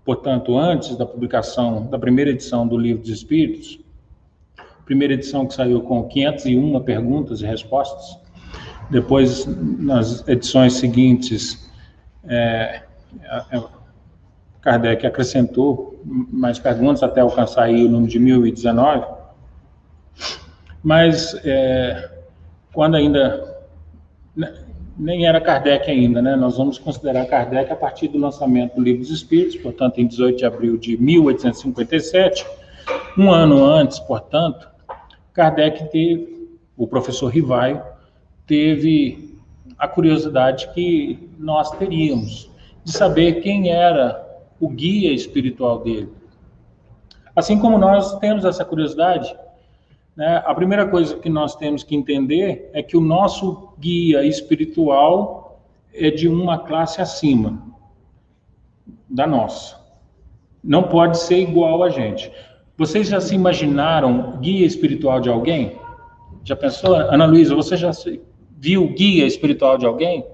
portanto, 0.06 0.56
antes 0.56 0.96
da 0.96 1.04
publicação 1.04 1.86
da 1.86 1.98
primeira 1.98 2.30
edição 2.30 2.66
do 2.66 2.78
Livro 2.78 3.02
dos 3.02 3.10
Espíritos, 3.10 3.78
primeira 4.86 5.12
edição 5.12 5.46
que 5.46 5.52
saiu 5.52 5.82
com 5.82 6.02
501 6.08 6.80
perguntas 6.80 7.42
e 7.42 7.46
respostas, 7.46 8.18
depois, 8.88 9.44
nas 9.46 10.26
edições 10.26 10.72
seguintes, 10.72 11.70
é, 12.26 12.84
Kardec 14.62 15.06
acrescentou 15.06 16.00
mais 16.04 16.58
perguntas 16.58 17.02
até 17.02 17.20
alcançar 17.20 17.64
aí 17.64 17.84
o 17.84 17.88
número 17.90 18.10
de 18.10 18.18
1019, 18.18 19.06
mas 20.82 21.34
é, 21.44 22.10
quando 22.72 22.96
ainda 22.96 23.62
né, 24.34 24.54
nem 25.00 25.26
era 25.26 25.40
Kardec 25.40 25.90
ainda, 25.90 26.20
né? 26.20 26.36
Nós 26.36 26.58
vamos 26.58 26.78
considerar 26.78 27.24
Kardec 27.24 27.72
a 27.72 27.76
partir 27.76 28.08
do 28.08 28.18
lançamento 28.18 28.74
do 28.74 28.82
Livro 28.82 29.00
dos 29.00 29.10
Espíritos, 29.10 29.56
portanto, 29.56 29.98
em 29.98 30.06
18 30.06 30.36
de 30.36 30.44
abril 30.44 30.76
de 30.76 30.96
1857, 30.98 32.46
um 33.16 33.32
ano 33.32 33.64
antes, 33.64 33.98
portanto, 33.98 34.68
Kardec 35.32 35.90
teve, 35.90 36.48
o 36.76 36.86
professor 36.86 37.28
Rivaio, 37.28 37.82
teve 38.46 39.34
a 39.78 39.88
curiosidade 39.88 40.70
que 40.74 41.30
nós 41.38 41.70
teríamos 41.72 42.50
de 42.84 42.92
saber 42.92 43.40
quem 43.40 43.70
era 43.70 44.22
o 44.60 44.68
guia 44.68 45.12
espiritual 45.12 45.78
dele. 45.78 46.12
Assim 47.34 47.58
como 47.58 47.78
nós 47.78 48.18
temos 48.18 48.44
essa 48.44 48.64
curiosidade 48.64 49.34
né? 50.20 50.42
A 50.44 50.54
primeira 50.54 50.86
coisa 50.86 51.16
que 51.16 51.30
nós 51.30 51.56
temos 51.56 51.82
que 51.82 51.96
entender 51.96 52.70
é 52.74 52.82
que 52.82 52.94
o 52.94 53.00
nosso 53.00 53.69
guia 53.80 54.24
espiritual 54.24 55.62
é 55.92 56.10
de 56.10 56.28
uma 56.28 56.58
classe 56.58 57.00
acima 57.00 57.66
da 59.08 59.26
nossa. 59.26 59.80
Não 60.62 60.84
pode 60.84 61.18
ser 61.18 61.38
igual 61.38 61.82
a 61.82 61.88
gente. 61.88 62.30
Vocês 62.76 63.08
já 63.08 63.20
se 63.20 63.34
imaginaram 63.34 64.38
guia 64.40 64.66
espiritual 64.66 65.20
de 65.20 65.28
alguém? 65.28 65.78
Já 66.44 66.54
pensou? 66.54 66.94
Ana 66.94 67.26
Luísa, 67.26 67.54
você 67.54 67.76
já 67.76 67.90
viu 68.56 68.88
guia 68.88 69.26
espiritual 69.26 69.76
de 69.76 69.86
alguém? 69.86 70.24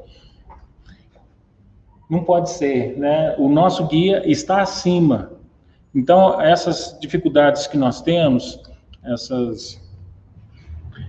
Não 2.09 2.23
pode 2.23 2.51
ser, 2.51 2.97
né? 2.99 3.35
O 3.39 3.49
nosso 3.49 3.87
guia 3.87 4.23
está 4.31 4.63
acima. 4.63 5.33
Então, 5.95 6.41
essas 6.41 6.97
dificuldades 7.01 7.67
que 7.67 7.77
nós 7.77 8.03
temos, 8.03 8.61
essas, 9.03 9.81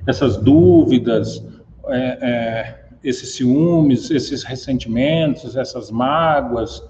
essas 0.07 0.37
dúvidas, 0.37 1.43
é, 1.89 2.85
esses 3.03 3.35
ciúmes, 3.35 4.09
esses 4.11 4.43
ressentimentos, 4.43 5.55
essas 5.55 5.89
mágoas, 5.91 6.83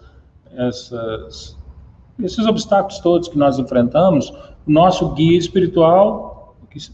essas, 0.56 1.58
esses 2.24 2.46
obstáculos 2.46 3.00
todos 3.00 3.28
que 3.28 3.38
nós 3.38 3.60
enfrentamos, 3.60 4.30
o 4.66 4.72
nosso 4.72 5.10
guia 5.14 5.38
espiritual 5.38 6.28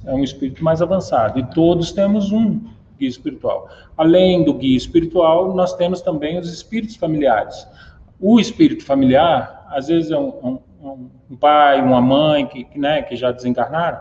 é 0.06 0.14
um 0.14 0.24
espírito 0.24 0.64
mais 0.64 0.82
avançado, 0.82 1.40
e 1.40 1.44
todos 1.48 1.92
temos 1.92 2.32
um 2.32 2.62
guia 2.98 3.10
espiritual. 3.10 3.70
Além 3.98 4.44
do 4.44 4.54
guia 4.54 4.78
espiritual, 4.78 5.54
nós 5.54 5.74
temos 5.76 6.02
também 6.02 6.40
os 6.40 6.52
espíritos 6.54 6.96
familiares. 6.96 7.68
O 8.20 8.40
espírito 8.40 8.86
familiar, 8.86 9.68
às 9.70 9.88
vezes 9.88 10.12
é 10.12 10.18
um, 10.18 10.60
um, 10.82 11.10
um 11.30 11.36
pai, 11.36 11.82
uma 11.82 12.02
mãe 12.02 12.46
que, 12.46 12.68
né, 12.78 13.02
que 13.02 13.16
já 13.16 13.32
desencarnaram, 13.32 14.00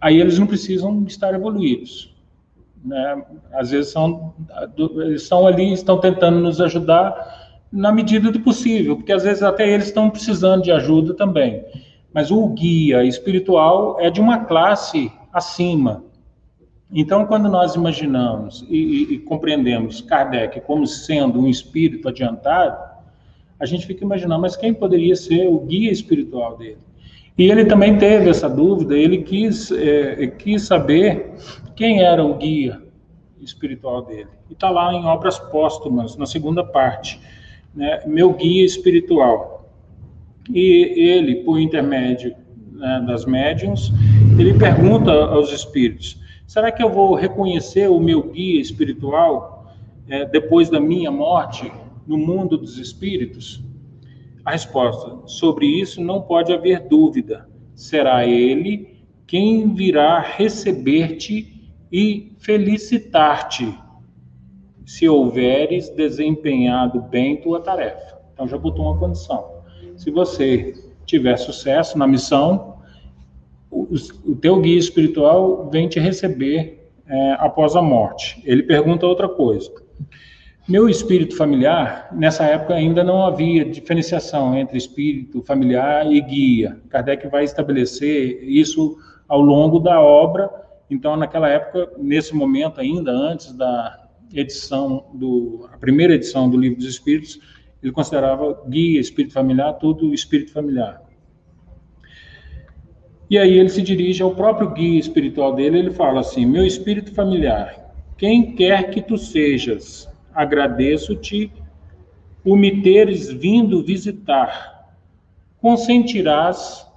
aí 0.00 0.20
eles 0.20 0.38
não 0.38 0.46
precisam 0.46 1.04
estar 1.06 1.34
evoluídos. 1.34 2.14
Né? 2.84 3.22
Às 3.52 3.70
vezes 3.70 3.92
são, 3.92 4.34
eles 4.76 5.22
estão 5.22 5.46
ali, 5.46 5.72
estão 5.72 5.98
tentando 5.98 6.40
nos 6.40 6.60
ajudar 6.60 7.50
na 7.72 7.92
medida 7.92 8.30
do 8.32 8.40
possível, 8.40 8.96
porque 8.96 9.12
às 9.12 9.22
vezes 9.22 9.42
até 9.42 9.68
eles 9.68 9.86
estão 9.86 10.10
precisando 10.10 10.62
de 10.62 10.72
ajuda 10.72 11.14
também. 11.14 11.64
Mas 12.12 12.30
o 12.30 12.48
guia 12.48 13.04
espiritual 13.04 13.96
é 14.00 14.10
de 14.10 14.20
uma 14.20 14.44
classe 14.44 15.12
acima. 15.32 16.02
Então, 16.92 17.24
quando 17.24 17.48
nós 17.48 17.76
imaginamos 17.76 18.66
e, 18.68 18.76
e, 18.76 19.14
e 19.14 19.18
compreendemos 19.18 20.00
Kardec 20.00 20.60
como 20.62 20.86
sendo 20.86 21.40
um 21.40 21.46
espírito 21.46 22.08
adiantado, 22.08 22.90
a 23.60 23.66
gente 23.66 23.86
fica 23.86 24.04
imaginando, 24.04 24.40
mas 24.40 24.56
quem 24.56 24.74
poderia 24.74 25.14
ser 25.14 25.46
o 25.46 25.60
guia 25.60 25.92
espiritual 25.92 26.56
dele? 26.56 26.78
E 27.40 27.50
ele 27.50 27.64
também 27.64 27.96
teve 27.96 28.28
essa 28.28 28.50
dúvida, 28.50 28.94
ele 28.94 29.22
quis, 29.22 29.72
é, 29.72 30.26
quis 30.26 30.66
saber 30.66 31.32
quem 31.74 32.02
era 32.02 32.22
o 32.22 32.34
guia 32.34 32.82
espiritual 33.40 34.02
dele. 34.02 34.28
E 34.50 34.52
está 34.52 34.68
lá 34.68 34.92
em 34.92 35.06
Obras 35.06 35.38
Póstumas, 35.38 36.18
na 36.18 36.26
segunda 36.26 36.62
parte, 36.62 37.18
né, 37.74 38.02
Meu 38.04 38.34
Guia 38.34 38.62
Espiritual. 38.62 39.72
E 40.50 40.92
ele, 40.94 41.36
por 41.36 41.58
intermédio 41.58 42.36
né, 42.72 43.02
das 43.06 43.24
médiums, 43.24 43.90
ele 44.38 44.52
pergunta 44.58 45.10
aos 45.10 45.50
espíritos, 45.50 46.20
será 46.46 46.70
que 46.70 46.82
eu 46.82 46.90
vou 46.90 47.14
reconhecer 47.14 47.88
o 47.88 47.98
meu 47.98 48.22
guia 48.22 48.60
espiritual 48.60 49.72
é, 50.06 50.26
depois 50.26 50.68
da 50.68 50.78
minha 50.78 51.10
morte? 51.10 51.72
no 52.10 52.18
mundo 52.18 52.58
dos 52.58 52.76
espíritos? 52.76 53.62
A 54.44 54.52
resposta: 54.52 55.26
sobre 55.26 55.66
isso 55.66 56.02
não 56.02 56.22
pode 56.22 56.52
haver 56.52 56.88
dúvida. 56.88 57.48
Será 57.74 58.26
ele 58.26 59.00
quem 59.26 59.72
virá 59.74 60.18
receber-te 60.20 61.72
e 61.92 62.32
felicitar-te. 62.38 63.78
se 64.84 65.08
houveres 65.08 65.88
desempenhado 65.90 67.00
bem 67.00 67.36
tua 67.36 67.60
tarefa. 67.60 68.18
Então 68.32 68.48
já 68.48 68.58
botou 68.58 68.86
uma 68.86 68.98
condição. 68.98 69.62
Se 69.96 70.10
você 70.10 70.74
tiver 71.06 71.36
sucesso 71.36 71.96
na 71.96 72.08
missão, 72.08 72.78
o, 73.70 73.86
o 74.24 74.34
teu 74.34 74.60
guia 74.60 74.78
espiritual 74.78 75.70
vem 75.70 75.88
te 75.88 76.00
receber 76.00 76.90
é, 77.06 77.32
após 77.32 77.76
a 77.76 77.82
morte. 77.82 78.42
Ele 78.44 78.64
pergunta 78.64 79.06
outra 79.06 79.28
coisa. 79.28 79.70
Meu 80.70 80.88
espírito 80.88 81.36
familiar, 81.36 82.08
nessa 82.12 82.44
época 82.44 82.74
ainda 82.74 83.02
não 83.02 83.26
havia 83.26 83.64
diferenciação 83.64 84.56
entre 84.56 84.78
espírito 84.78 85.42
familiar 85.42 86.06
e 86.06 86.20
guia. 86.20 86.80
Kardec 86.88 87.26
vai 87.26 87.42
estabelecer 87.42 88.40
isso 88.44 88.96
ao 89.26 89.40
longo 89.40 89.80
da 89.80 90.00
obra. 90.00 90.48
Então, 90.88 91.16
naquela 91.16 91.48
época, 91.48 91.90
nesse 91.98 92.36
momento 92.36 92.80
ainda, 92.80 93.10
antes 93.10 93.52
da 93.52 94.06
edição 94.32 95.10
do 95.12 95.68
a 95.72 95.76
primeira 95.76 96.14
edição 96.14 96.48
do 96.48 96.56
Livro 96.56 96.78
dos 96.78 96.86
Espíritos, 96.86 97.40
ele 97.82 97.90
considerava 97.90 98.62
guia, 98.68 99.00
espírito 99.00 99.34
familiar, 99.34 99.72
tudo 99.72 100.14
espírito 100.14 100.52
familiar. 100.52 101.02
E 103.28 103.36
aí 103.36 103.58
ele 103.58 103.70
se 103.70 103.82
dirige 103.82 104.22
ao 104.22 104.36
próprio 104.36 104.70
guia 104.70 105.00
espiritual 105.00 105.52
dele, 105.52 105.80
ele 105.80 105.90
fala 105.90 106.20
assim: 106.20 106.46
"Meu 106.46 106.64
espírito 106.64 107.12
familiar, 107.12 107.92
quem 108.16 108.54
quer 108.54 108.88
que 108.90 109.02
tu 109.02 109.18
sejas, 109.18 110.08
agradeço-te 110.40 111.52
por 112.42 112.56
me 112.56 112.80
teres 112.80 113.30
vindo 113.30 113.84
visitar. 113.84 114.96
Consentirás 115.60 116.90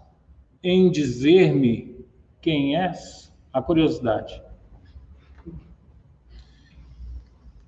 em 0.63 0.89
dizer-me 0.89 2.05
quem 2.41 2.77
és? 2.77 3.21
A 3.51 3.61
curiosidade. 3.61 4.41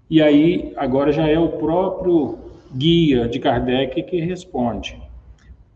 E 0.10 0.22
aí, 0.22 0.72
agora 0.78 1.12
já 1.12 1.28
é 1.28 1.38
o 1.38 1.50
próprio 1.50 2.40
guia 2.74 3.28
de 3.28 3.38
Kardec 3.38 4.02
que 4.04 4.22
responde: 4.22 4.98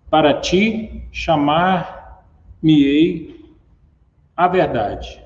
Para 0.09 0.39
ti 0.39 1.03
chamar-me-ei 1.11 2.55
a 4.35 4.47
verdade. 4.47 5.21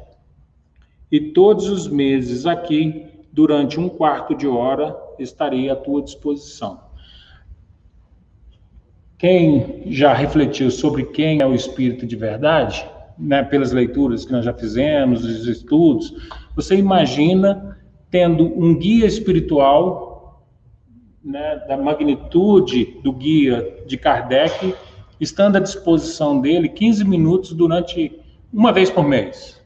E 1.11 1.21
todos 1.21 1.69
os 1.69 1.87
meses 1.87 2.47
aqui 2.47 3.02
durante 3.33 3.79
um 3.79 3.89
quarto 3.89 4.35
de 4.35 4.47
hora 4.47 4.95
estarei 5.17 5.67
à 5.67 5.75
tua 5.75 6.03
disposição. 6.03 6.79
Quem 9.17 9.83
já 9.87 10.13
refletiu 10.13 10.69
sobre 10.69 11.05
quem 11.05 11.41
é 11.41 11.45
o 11.45 11.55
Espírito 11.55 12.05
de 12.05 12.15
verdade, 12.15 12.87
né, 13.17 13.41
pelas 13.41 13.71
leituras 13.71 14.23
que 14.23 14.31
nós 14.31 14.45
já 14.45 14.53
fizemos, 14.53 15.25
os 15.25 15.47
estudos, 15.47 16.13
você 16.55 16.75
imagina 16.75 17.79
tendo 18.11 18.43
um 18.43 18.77
guia 18.77 19.07
espiritual 19.07 20.45
né, 21.23 21.55
da 21.67 21.75
magnitude 21.75 22.99
do 23.01 23.11
guia 23.11 23.83
de 23.87 23.97
Kardec, 23.97 24.75
estando 25.19 25.55
à 25.55 25.59
disposição 25.59 26.39
dele 26.39 26.69
15 26.69 27.03
minutos 27.03 27.53
durante 27.53 28.19
uma 28.51 28.71
vez 28.71 28.91
por 28.91 29.03
mês. 29.03 29.62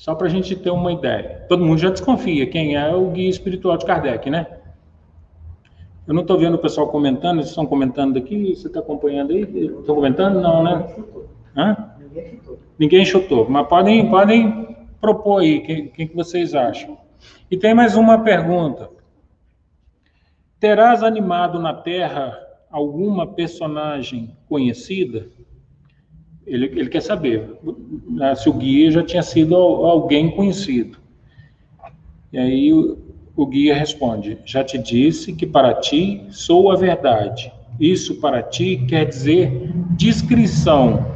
Só 0.00 0.14
para 0.14 0.28
a 0.28 0.30
gente 0.30 0.56
ter 0.56 0.70
uma 0.70 0.90
ideia. 0.90 1.44
Todo 1.46 1.62
mundo 1.62 1.78
já 1.78 1.90
desconfia 1.90 2.46
quem 2.46 2.74
é 2.74 2.88
o 2.88 3.10
guia 3.10 3.28
espiritual 3.28 3.76
de 3.76 3.84
Kardec, 3.84 4.30
né? 4.30 4.46
Eu 6.06 6.14
não 6.14 6.22
estou 6.22 6.38
vendo 6.38 6.54
o 6.54 6.58
pessoal 6.58 6.88
comentando, 6.88 7.36
eles 7.36 7.50
estão 7.50 7.66
comentando 7.66 8.16
aqui, 8.16 8.56
você 8.56 8.66
está 8.66 8.80
acompanhando 8.80 9.32
aí? 9.32 9.42
Estão 9.42 9.94
comentando? 9.94 10.40
Não, 10.40 10.62
né? 10.62 10.96
Hã? 11.54 11.76
Ninguém 12.78 13.04
chutou. 13.04 13.46
Mas 13.50 13.68
podem, 13.68 14.08
podem 14.08 14.74
propor 15.02 15.42
aí, 15.42 15.60
quem, 15.60 15.88
quem 15.88 16.08
que 16.08 16.16
vocês 16.16 16.54
acham? 16.54 16.96
E 17.50 17.58
tem 17.58 17.74
mais 17.74 17.94
uma 17.94 18.24
pergunta. 18.24 18.88
Terás 20.58 21.02
animado 21.02 21.58
na 21.58 21.74
Terra 21.74 22.38
alguma 22.70 23.26
personagem 23.26 24.34
conhecida? 24.48 25.26
Ele, 26.50 26.66
ele 26.66 26.88
quer 26.88 27.00
saber 27.00 27.48
né, 28.08 28.34
se 28.34 28.48
o 28.48 28.52
guia 28.52 28.90
já 28.90 29.04
tinha 29.04 29.22
sido 29.22 29.54
alguém 29.54 30.28
conhecido. 30.32 30.98
E 32.32 32.38
aí 32.38 32.72
o, 32.72 32.98
o 33.36 33.46
guia 33.46 33.72
responde: 33.72 34.36
Já 34.44 34.64
te 34.64 34.76
disse 34.76 35.32
que 35.32 35.46
para 35.46 35.74
ti 35.74 36.26
sou 36.30 36.72
a 36.72 36.76
verdade. 36.76 37.52
Isso 37.78 38.20
para 38.20 38.42
ti 38.42 38.84
quer 38.88 39.04
dizer 39.06 39.70
discrição. 39.96 41.06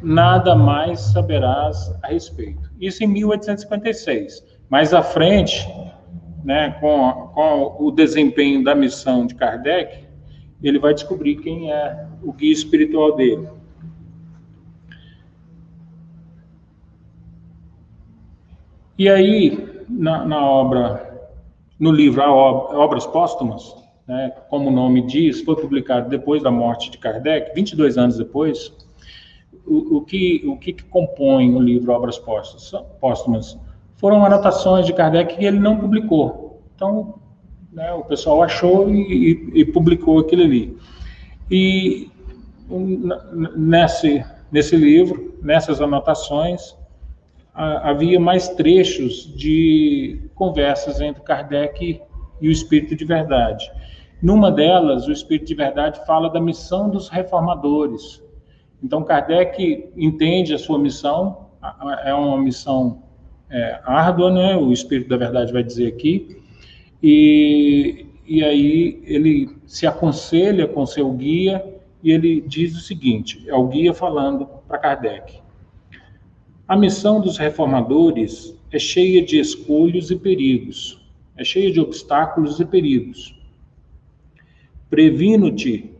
Nada 0.00 0.54
mais 0.54 1.00
saberás 1.00 1.92
a 2.04 2.06
respeito. 2.06 2.70
Isso 2.80 3.02
em 3.02 3.08
1856. 3.08 4.44
Mais 4.70 4.94
à 4.94 5.02
frente, 5.02 5.68
né, 6.44 6.76
com, 6.80 7.30
com 7.34 7.76
o 7.80 7.90
desempenho 7.90 8.62
da 8.62 8.76
missão 8.76 9.26
de 9.26 9.34
Kardec, 9.34 10.04
ele 10.62 10.78
vai 10.78 10.94
descobrir 10.94 11.36
quem 11.36 11.72
é 11.72 12.06
o 12.22 12.32
guia 12.32 12.52
espiritual 12.52 13.16
dele. 13.16 13.57
E 18.98 19.08
aí, 19.08 19.84
na, 19.88 20.24
na 20.24 20.44
obra, 20.44 21.20
no 21.78 21.92
livro 21.92 22.20
Obras 22.20 23.06
Póstumas, 23.06 23.76
né, 24.08 24.32
como 24.50 24.68
o 24.68 24.72
nome 24.72 25.02
diz, 25.02 25.40
foi 25.42 25.54
publicado 25.54 26.08
depois 26.08 26.42
da 26.42 26.50
morte 26.50 26.90
de 26.90 26.98
Kardec, 26.98 27.54
22 27.54 27.96
anos 27.96 28.18
depois, 28.18 28.72
o, 29.64 29.98
o, 29.98 30.00
que, 30.00 30.42
o 30.46 30.56
que 30.56 30.72
compõe 30.72 31.54
o 31.54 31.60
livro 31.60 31.92
Obras 31.92 32.20
Póstumas 32.98 33.56
foram 33.98 34.24
anotações 34.24 34.86
de 34.86 34.92
Kardec 34.92 35.36
que 35.36 35.44
ele 35.44 35.60
não 35.60 35.76
publicou. 35.76 36.62
Então, 36.74 37.20
né, 37.72 37.92
o 37.92 38.02
pessoal 38.02 38.42
achou 38.42 38.90
e, 38.90 39.52
e, 39.54 39.60
e, 39.60 39.64
publicou 39.64 40.18
aquilo 40.18 40.42
ali. 40.42 40.76
E 41.50 42.10
nesse, 43.56 44.24
nesse 44.50 44.74
livro, 44.76 45.38
nessas 45.42 45.80
anotações, 45.80 46.77
havia 47.58 48.20
mais 48.20 48.48
trechos 48.50 49.34
de 49.36 50.20
conversas 50.34 51.00
entre 51.00 51.22
Kardec 51.22 52.00
e 52.40 52.48
o 52.48 52.52
Espírito 52.52 52.94
de 52.94 53.04
Verdade. 53.04 53.70
Numa 54.22 54.50
delas, 54.50 55.08
o 55.08 55.12
Espírito 55.12 55.48
de 55.48 55.54
Verdade 55.54 56.04
fala 56.06 56.30
da 56.30 56.40
missão 56.40 56.88
dos 56.88 57.08
reformadores. 57.08 58.22
Então, 58.82 59.02
Kardec 59.02 59.90
entende 59.96 60.54
a 60.54 60.58
sua 60.58 60.78
missão, 60.78 61.48
é 62.04 62.14
uma 62.14 62.38
missão 62.38 63.02
é, 63.50 63.80
árdua, 63.84 64.30
né? 64.30 64.56
O 64.56 64.72
Espírito 64.72 65.08
da 65.08 65.16
Verdade 65.16 65.52
vai 65.52 65.64
dizer 65.64 65.88
aqui. 65.88 66.40
E, 67.02 68.06
e 68.24 68.44
aí 68.44 69.02
ele 69.04 69.56
se 69.66 69.84
aconselha 69.84 70.68
com 70.68 70.86
seu 70.86 71.10
guia 71.12 71.64
e 72.02 72.12
ele 72.12 72.40
diz 72.40 72.76
o 72.76 72.80
seguinte: 72.80 73.44
é 73.48 73.54
o 73.54 73.66
guia 73.66 73.92
falando 73.92 74.46
para 74.68 74.78
Kardec. 74.78 75.47
A 76.68 76.76
missão 76.76 77.18
dos 77.18 77.38
reformadores 77.38 78.54
é 78.70 78.78
cheia 78.78 79.24
de 79.24 79.40
escolhos 79.40 80.10
e 80.10 80.16
perigos, 80.16 81.00
é 81.34 81.42
cheia 81.42 81.72
de 81.72 81.80
obstáculos 81.80 82.60
e 82.60 82.64
perigos. 82.66 83.34
Previno-te 84.90 85.90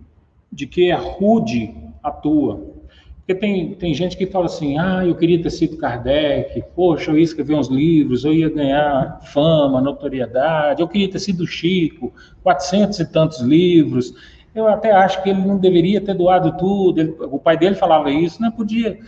de 0.52 0.66
que 0.66 0.90
é 0.90 0.94
rude 0.94 1.74
a 2.02 2.10
tua. 2.10 2.68
Porque 3.16 3.34
tem, 3.34 3.76
tem 3.76 3.94
gente 3.94 4.14
que 4.14 4.26
fala 4.26 4.44
assim: 4.44 4.78
ah, 4.78 5.06
eu 5.06 5.14
queria 5.14 5.40
ter 5.42 5.48
sido 5.48 5.78
Kardec, 5.78 6.62
poxa, 6.76 7.12
eu 7.12 7.16
ia 7.16 7.24
escrever 7.24 7.54
uns 7.54 7.68
livros, 7.68 8.26
eu 8.26 8.34
ia 8.34 8.50
ganhar 8.50 9.20
fama, 9.22 9.80
notoriedade, 9.80 10.82
eu 10.82 10.88
queria 10.88 11.10
ter 11.10 11.18
sido 11.18 11.46
Chico, 11.46 12.12
quatrocentos 12.44 13.00
e 13.00 13.10
tantos 13.10 13.40
livros. 13.40 14.12
Eu 14.58 14.66
até 14.66 14.90
acho 14.90 15.22
que 15.22 15.30
ele 15.30 15.40
não 15.40 15.56
deveria 15.56 16.00
ter 16.00 16.14
doado 16.14 16.56
tudo. 16.56 17.00
Ele, 17.00 17.14
o 17.20 17.38
pai 17.38 17.56
dele 17.56 17.76
falava 17.76 18.10
isso, 18.10 18.42
né? 18.42 18.52
podia 18.54 18.98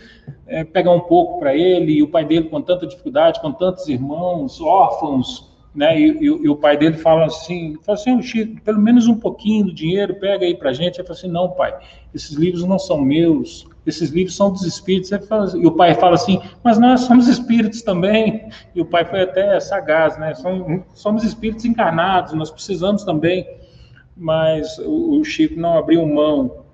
é, 0.47 0.63
pegar 0.63 0.91
um 0.91 1.01
pouco 1.01 1.39
para 1.39 1.53
ele. 1.53 1.91
E 1.91 2.01
o 2.03 2.07
pai 2.07 2.23
dele, 2.23 2.47
com 2.47 2.61
tanta 2.61 2.87
dificuldade, 2.87 3.41
com 3.41 3.51
tantos 3.51 3.85
irmãos, 3.89 4.61
órfãos, 4.61 5.51
né? 5.75 5.99
E, 5.99 6.05
e, 6.05 6.25
e 6.25 6.49
o 6.49 6.55
pai 6.55 6.77
dele 6.77 6.97
fala 6.97 7.25
assim, 7.25 7.77
fala 7.83 7.97
assim, 7.97 8.21
Chico, 8.21 8.61
pelo 8.61 8.79
menos 8.79 9.07
um 9.07 9.15
pouquinho 9.19 9.65
do 9.65 9.73
dinheiro, 9.73 10.15
pega 10.21 10.45
aí 10.45 10.55
para 10.55 10.71
gente. 10.71 10.99
Ele 10.99 11.07
fala 11.07 11.19
assim, 11.19 11.29
não, 11.29 11.49
pai, 11.49 11.77
esses 12.15 12.31
livros 12.31 12.63
não 12.63 12.79
são 12.79 13.01
meus. 13.01 13.67
Esses 13.85 14.09
livros 14.09 14.37
são 14.37 14.53
dos 14.53 14.63
espíritos. 14.63 15.11
E 15.53 15.67
o 15.67 15.71
pai 15.71 15.95
fala 15.95 16.15
assim, 16.15 16.39
mas 16.63 16.79
nós 16.79 17.01
somos 17.01 17.27
espíritos 17.27 17.81
também. 17.81 18.47
E 18.73 18.79
o 18.79 18.85
pai 18.85 19.03
foi 19.03 19.23
até 19.23 19.59
sagaz, 19.59 20.17
né? 20.17 20.33
Somos, 20.33 20.83
somos 20.93 21.23
espíritos 21.25 21.65
encarnados, 21.65 22.31
nós 22.31 22.49
precisamos 22.49 23.03
também 23.03 23.45
mas 24.15 24.77
o, 24.79 25.23
Chico 25.23 25.59
não 25.59 25.77
abriu 25.77 26.05
mão. 26.05 26.65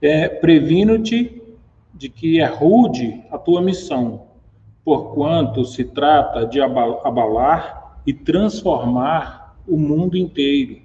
É, 0.00 0.28
Previno-te 0.28 1.42
de 1.92 2.08
que 2.08 2.40
é 2.40 2.46
rude 2.46 3.22
a 3.30 3.38
tua 3.38 3.60
missão, 3.60 4.26
porquanto 4.84 5.64
se 5.64 5.84
trata 5.84 6.46
de 6.46 6.60
abalar 6.60 8.00
e 8.06 8.12
transformar 8.12 9.56
o 9.66 9.76
mundo 9.76 10.16
inteiro. 10.16 10.80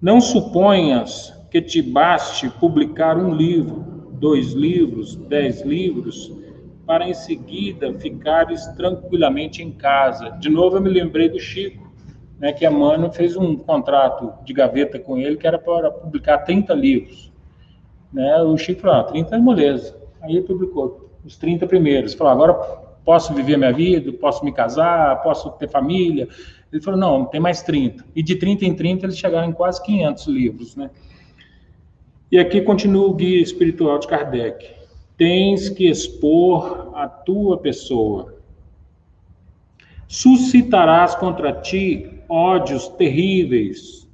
Não 0.00 0.20
suponhas 0.20 1.32
que 1.50 1.60
te 1.60 1.82
baste 1.82 2.48
publicar 2.48 3.18
um 3.18 3.34
livro, 3.34 4.08
dois 4.12 4.52
livros, 4.52 5.14
dez 5.14 5.62
livros, 5.62 6.32
para 6.86 7.08
em 7.08 7.14
seguida 7.14 7.92
ficares 7.94 8.66
tranquilamente 8.68 9.62
em 9.62 9.70
casa. 9.70 10.30
De 10.40 10.48
novo, 10.48 10.76
eu 10.76 10.80
me 10.80 10.90
lembrei 10.90 11.28
do 11.28 11.38
Chico, 11.38 11.79
né, 12.40 12.54
que 12.54 12.64
a 12.64 12.70
Mano 12.70 13.12
fez 13.12 13.36
um 13.36 13.54
contrato 13.54 14.32
de 14.44 14.54
gaveta 14.54 14.98
com 14.98 15.18
ele 15.18 15.36
que 15.36 15.46
era 15.46 15.58
para 15.58 15.90
publicar 15.90 16.38
30 16.38 16.72
livros. 16.72 17.30
Né? 18.10 18.34
O 18.42 18.56
Chico 18.56 18.80
falou: 18.80 18.96
ah, 18.96 19.04
30 19.04 19.36
é 19.36 19.38
moleza. 19.38 19.94
Aí 20.22 20.36
ele 20.36 20.46
publicou 20.46 21.10
os 21.22 21.36
30 21.36 21.66
primeiros. 21.66 22.14
Falou: 22.14 22.32
agora 22.32 22.54
posso 23.04 23.34
viver 23.34 23.58
minha 23.58 23.72
vida, 23.72 24.10
posso 24.14 24.42
me 24.42 24.52
casar, 24.52 25.22
posso 25.22 25.50
ter 25.52 25.68
família. 25.68 26.26
Ele 26.72 26.82
falou: 26.82 26.98
não, 26.98 27.26
tem 27.26 27.40
mais 27.40 27.60
30. 27.62 28.06
E 28.16 28.22
de 28.22 28.34
30 28.36 28.64
em 28.64 28.74
30 28.74 29.06
eles 29.06 29.18
chegaram 29.18 29.46
em 29.46 29.52
quase 29.52 29.82
500 29.82 30.26
livros. 30.26 30.76
Né? 30.76 30.90
E 32.32 32.38
aqui 32.38 32.62
continua 32.62 33.06
o 33.06 33.14
guia 33.14 33.42
espiritual 33.42 33.98
de 33.98 34.08
Kardec. 34.08 34.66
Tens 35.18 35.68
que 35.68 35.90
expor 35.90 36.90
a 36.94 37.06
tua 37.06 37.58
pessoa. 37.58 38.34
Suscitarás 40.08 41.14
contra 41.14 41.52
ti 41.52 42.19
ódios 42.30 42.86
terríveis. 42.88 44.08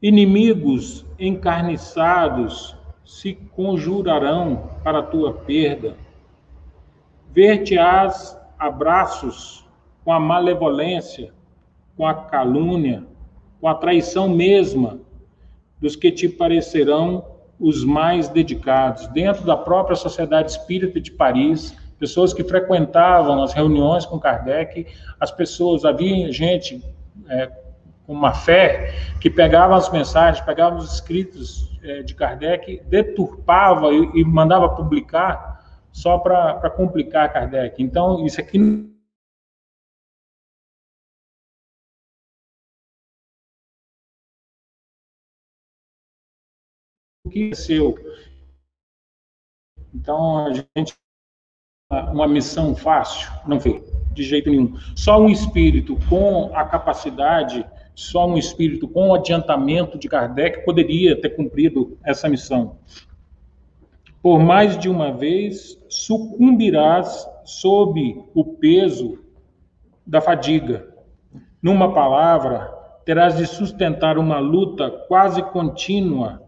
Inimigos 0.00 1.04
encarniçados 1.18 2.74
se 3.04 3.34
conjurarão 3.34 4.70
para 4.82 5.00
a 5.00 5.02
tua 5.02 5.34
perda. 5.34 5.94
Ver-te-ás 7.30 8.40
abraços 8.58 9.66
com 10.02 10.12
a 10.12 10.18
malevolência, 10.18 11.34
com 11.94 12.06
a 12.06 12.14
calúnia, 12.14 13.04
com 13.60 13.68
a 13.68 13.74
traição 13.74 14.26
mesma 14.26 14.98
dos 15.78 15.94
que 15.94 16.10
te 16.10 16.26
parecerão 16.28 17.24
os 17.58 17.84
mais 17.84 18.28
dedicados. 18.28 19.06
Dentro 19.08 19.44
da 19.44 19.56
própria 19.56 19.94
Sociedade 19.94 20.52
Espírita 20.52 20.98
de 20.98 21.10
Paris, 21.10 21.76
pessoas 21.98 22.32
que 22.32 22.42
frequentavam 22.42 23.42
as 23.42 23.52
reuniões 23.52 24.06
com 24.06 24.18
Kardec, 24.18 24.86
as 25.20 25.30
pessoas, 25.30 25.84
havia 25.84 26.32
gente 26.32 26.82
é, 27.28 27.46
com 28.06 28.12
uma 28.12 28.32
fé 28.32 28.92
que 29.20 29.30
pegava 29.30 29.76
as 29.76 29.90
mensagens, 29.90 30.44
pegava 30.44 30.76
os 30.76 30.94
escritos 30.94 31.78
é, 31.82 32.02
de 32.02 32.14
Kardec, 32.14 32.80
deturpava 32.86 33.92
e, 33.92 34.20
e 34.20 34.24
mandava 34.24 34.68
publicar 34.74 35.86
só 35.92 36.18
para 36.18 36.70
complicar 36.70 37.32
Kardec. 37.32 37.82
Então, 37.82 38.24
isso 38.24 38.40
aqui 38.40 38.58
que 47.30 47.50
é 47.50 47.54
seu. 47.54 47.94
Então, 49.94 50.46
a 50.46 50.52
gente 50.52 50.94
uma 51.90 52.28
missão 52.28 52.74
fácil, 52.74 53.30
não 53.46 53.58
foi 53.58 53.82
de 54.12 54.22
jeito 54.22 54.50
nenhum. 54.50 54.76
Só 54.94 55.20
um 55.20 55.28
espírito 55.28 55.98
com 56.08 56.50
a 56.54 56.64
capacidade, 56.64 57.64
só 57.94 58.26
um 58.26 58.36
espírito 58.36 58.88
com 58.88 59.08
o 59.08 59.14
adiantamento 59.14 59.98
de 59.98 60.08
Kardec 60.08 60.64
poderia 60.64 61.20
ter 61.20 61.30
cumprido 61.30 61.98
essa 62.04 62.28
missão. 62.28 62.76
Por 64.22 64.38
mais 64.38 64.78
de 64.78 64.88
uma 64.88 65.12
vez, 65.12 65.78
sucumbirás 65.88 67.26
sob 67.44 68.22
o 68.34 68.44
peso 68.44 69.18
da 70.06 70.20
fadiga. 70.20 70.88
Numa 71.62 71.92
palavra, 71.94 72.70
terás 73.04 73.36
de 73.36 73.46
sustentar 73.46 74.18
uma 74.18 74.38
luta 74.38 74.90
quase 75.08 75.42
contínua 75.42 76.42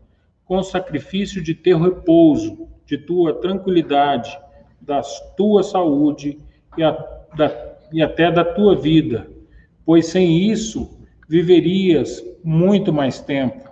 com 0.45 0.63
sacrifício 0.63 1.43
de 1.43 1.55
teu 1.55 1.81
repouso, 1.81 2.69
de 2.85 2.99
tua 2.99 3.41
tranquilidade, 3.41 4.39
da 4.81 5.01
tua 5.37 5.63
saúde 5.63 6.39
e, 6.77 6.83
a, 6.83 6.93
da, 7.37 7.77
e 7.93 8.03
até 8.03 8.31
da 8.31 8.45
tua 8.45 8.77
vida, 8.77 9.31
pois 9.85 10.07
sem 10.07 10.51
isso 10.51 10.99
viverias 11.29 12.23
muito 12.43 12.93
mais 12.93 13.21
tempo. 13.21 13.71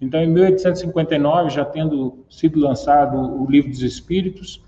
Então, 0.00 0.20
em 0.20 0.28
1859, 0.28 1.50
já 1.50 1.64
tendo 1.64 2.24
sido 2.28 2.58
lançado 2.58 3.16
o 3.40 3.48
Livro 3.48 3.70
dos 3.70 3.82
Espíritos, 3.82 4.62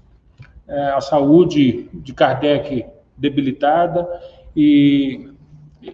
é, 0.66 0.90
a 0.90 1.00
saúde 1.00 1.88
de 1.92 2.12
Kardec 2.12 2.86
debilitada 3.16 4.08
e 4.56 5.34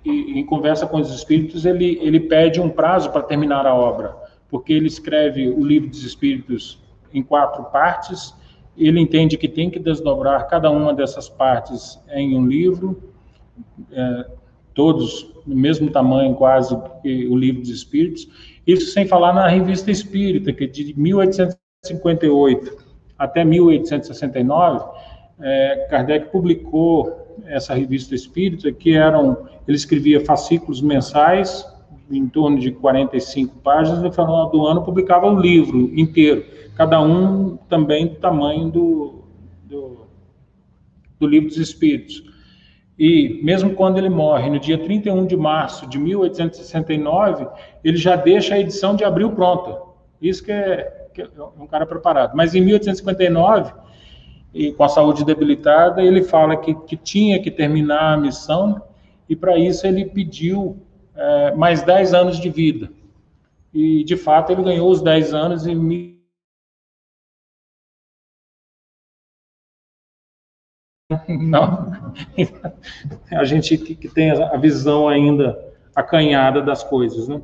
e, 0.04 0.38
em 0.38 0.44
conversa 0.44 0.86
com 0.86 0.98
os 0.98 1.12
espíritos, 1.12 1.64
ele, 1.64 1.98
ele 2.00 2.20
pede 2.20 2.60
um 2.60 2.68
prazo 2.68 3.10
para 3.10 3.22
terminar 3.22 3.66
a 3.66 3.74
obra, 3.74 4.16
porque 4.48 4.72
ele 4.72 4.86
escreve 4.86 5.48
o 5.48 5.64
livro 5.64 5.88
dos 5.88 6.04
espíritos 6.04 6.78
em 7.12 7.22
quatro 7.22 7.64
partes, 7.64 8.34
ele 8.76 9.00
entende 9.00 9.36
que 9.36 9.48
tem 9.48 9.70
que 9.70 9.78
desdobrar 9.78 10.48
cada 10.48 10.70
uma 10.70 10.94
dessas 10.94 11.28
partes 11.28 12.00
em 12.12 12.36
um 12.36 12.46
livro, 12.46 13.02
é, 13.92 14.26
todos 14.74 15.34
do 15.46 15.54
mesmo 15.56 15.90
tamanho 15.90 16.34
quase 16.34 16.76
que 17.02 17.26
o 17.28 17.36
livro 17.36 17.60
dos 17.60 17.70
espíritos, 17.70 18.28
isso 18.66 18.92
sem 18.92 19.06
falar 19.06 19.32
na 19.32 19.48
revista 19.48 19.90
espírita, 19.90 20.52
que 20.52 20.66
de 20.66 20.98
1858 20.98 22.90
até 23.18 23.44
1869, 23.44 24.84
é, 25.40 25.86
Kardec 25.90 26.30
publicou 26.30 27.20
essa 27.46 27.74
revista 27.74 28.14
espírita, 28.14 28.72
que 28.72 28.94
eram, 28.94 29.46
ele 29.66 29.76
escrevia 29.76 30.24
fascículos 30.24 30.80
mensais, 30.80 31.66
em 32.10 32.28
torno 32.28 32.58
de 32.58 32.72
45 32.72 33.58
páginas, 33.58 34.02
no 34.02 34.12
final 34.12 34.50
do 34.50 34.66
ano 34.66 34.82
publicava 34.82 35.26
um 35.26 35.38
livro 35.38 35.90
inteiro, 35.94 36.44
cada 36.76 37.00
um 37.00 37.56
também 37.68 38.08
do 38.08 38.16
tamanho 38.16 38.68
do, 38.70 39.24
do, 39.64 40.06
do 41.18 41.26
livro 41.26 41.48
dos 41.48 41.58
espíritos. 41.58 42.24
E 42.98 43.40
mesmo 43.42 43.74
quando 43.74 43.96
ele 43.96 44.10
morre, 44.10 44.50
no 44.50 44.58
dia 44.58 44.76
31 44.76 45.26
de 45.26 45.36
março 45.36 45.86
de 45.86 45.98
1869, 45.98 47.46
ele 47.82 47.96
já 47.96 48.14
deixa 48.14 48.54
a 48.54 48.60
edição 48.60 48.94
de 48.94 49.04
abril 49.04 49.32
pronta. 49.32 49.80
Isso 50.20 50.44
que 50.44 50.52
é, 50.52 51.08
que 51.14 51.22
é 51.22 51.28
um 51.58 51.66
cara 51.66 51.86
preparado. 51.86 52.36
Mas 52.36 52.54
em 52.54 52.60
1859 52.60 53.72
e 54.52 54.72
com 54.72 54.84
a 54.84 54.88
saúde 54.88 55.24
debilitada, 55.24 56.02
ele 56.02 56.22
fala 56.22 56.56
que, 56.56 56.74
que 56.74 56.96
tinha 56.96 57.40
que 57.40 57.50
terminar 57.50 58.14
a 58.14 58.16
missão 58.16 58.82
e 59.28 59.36
para 59.36 59.56
isso 59.56 59.86
ele 59.86 60.04
pediu 60.04 60.76
é, 61.20 61.54
mais 61.54 61.82
10 61.82 62.14
anos 62.14 62.40
de 62.40 62.48
vida. 62.48 62.90
E 63.74 64.02
de 64.04 64.16
fato 64.16 64.50
ele 64.50 64.62
ganhou 64.62 64.90
os 64.90 65.02
10 65.02 65.34
anos 65.34 65.66
e 65.66 65.74
não 71.28 71.90
a 73.32 73.44
gente 73.44 73.76
que 73.76 74.08
tem 74.08 74.30
a 74.30 74.56
visão 74.56 75.08
ainda 75.08 75.58
acanhada 75.94 76.62
das 76.62 76.82
coisas, 76.82 77.28
né? 77.28 77.42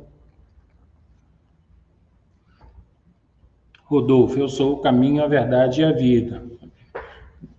Rodolfo, 3.83 4.39
eu 4.39 4.49
sou 4.49 4.73
o 4.73 4.81
caminho, 4.81 5.23
a 5.23 5.27
verdade 5.27 5.81
e 5.81 5.85
a 5.85 5.91
vida. 5.91 6.43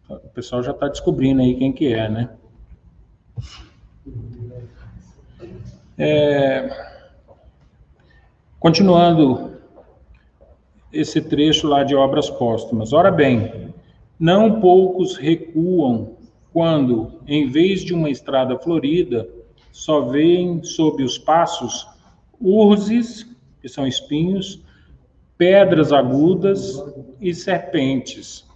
O 0.09 0.29
pessoal 0.31 0.63
já 0.63 0.73
está 0.73 0.89
descobrindo 0.89 1.41
aí 1.41 1.55
quem 1.55 1.73
que 1.73 1.93
é, 1.93 2.09
né? 2.09 2.31
É, 5.99 6.71
continuando 8.61 9.59
esse 10.93 11.21
trecho 11.21 11.67
lá 11.67 11.83
de 11.83 11.95
obras 11.95 12.31
póstumas. 12.31 12.93
Ora 12.93 13.11
bem, 13.11 13.75
não 14.19 14.61
poucos 14.61 15.17
recuam 15.17 16.17
quando, 16.53 17.21
em 17.27 17.49
vez 17.49 17.85
de 17.85 17.95
uma 17.95 18.11
estrada 18.11 18.59
florida, 18.59 19.29
só 19.73 20.01
veem 20.01 20.63
sob 20.63 21.03
os 21.03 21.19
passos 21.19 21.87
urzes, 22.41 23.27
que 23.61 23.69
são 23.69 23.87
espinhos, 23.87 24.63
pedras 25.37 25.93
agudas 25.93 26.83
e 27.21 27.35
serpentes. 27.35 28.47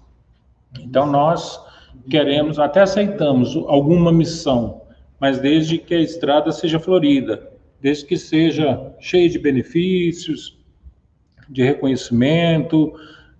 Então, 0.80 1.06
nós 1.06 1.60
queremos, 2.08 2.58
até 2.58 2.80
aceitamos 2.80 3.56
alguma 3.68 4.10
missão, 4.10 4.81
mas 5.22 5.38
desde 5.38 5.78
que 5.78 5.94
a 5.94 6.00
estrada 6.00 6.50
seja 6.50 6.80
florida, 6.80 7.48
desde 7.80 8.04
que 8.04 8.16
seja 8.16 8.92
cheia 8.98 9.30
de 9.30 9.38
benefícios, 9.38 10.58
de 11.48 11.62
reconhecimento, 11.62 12.92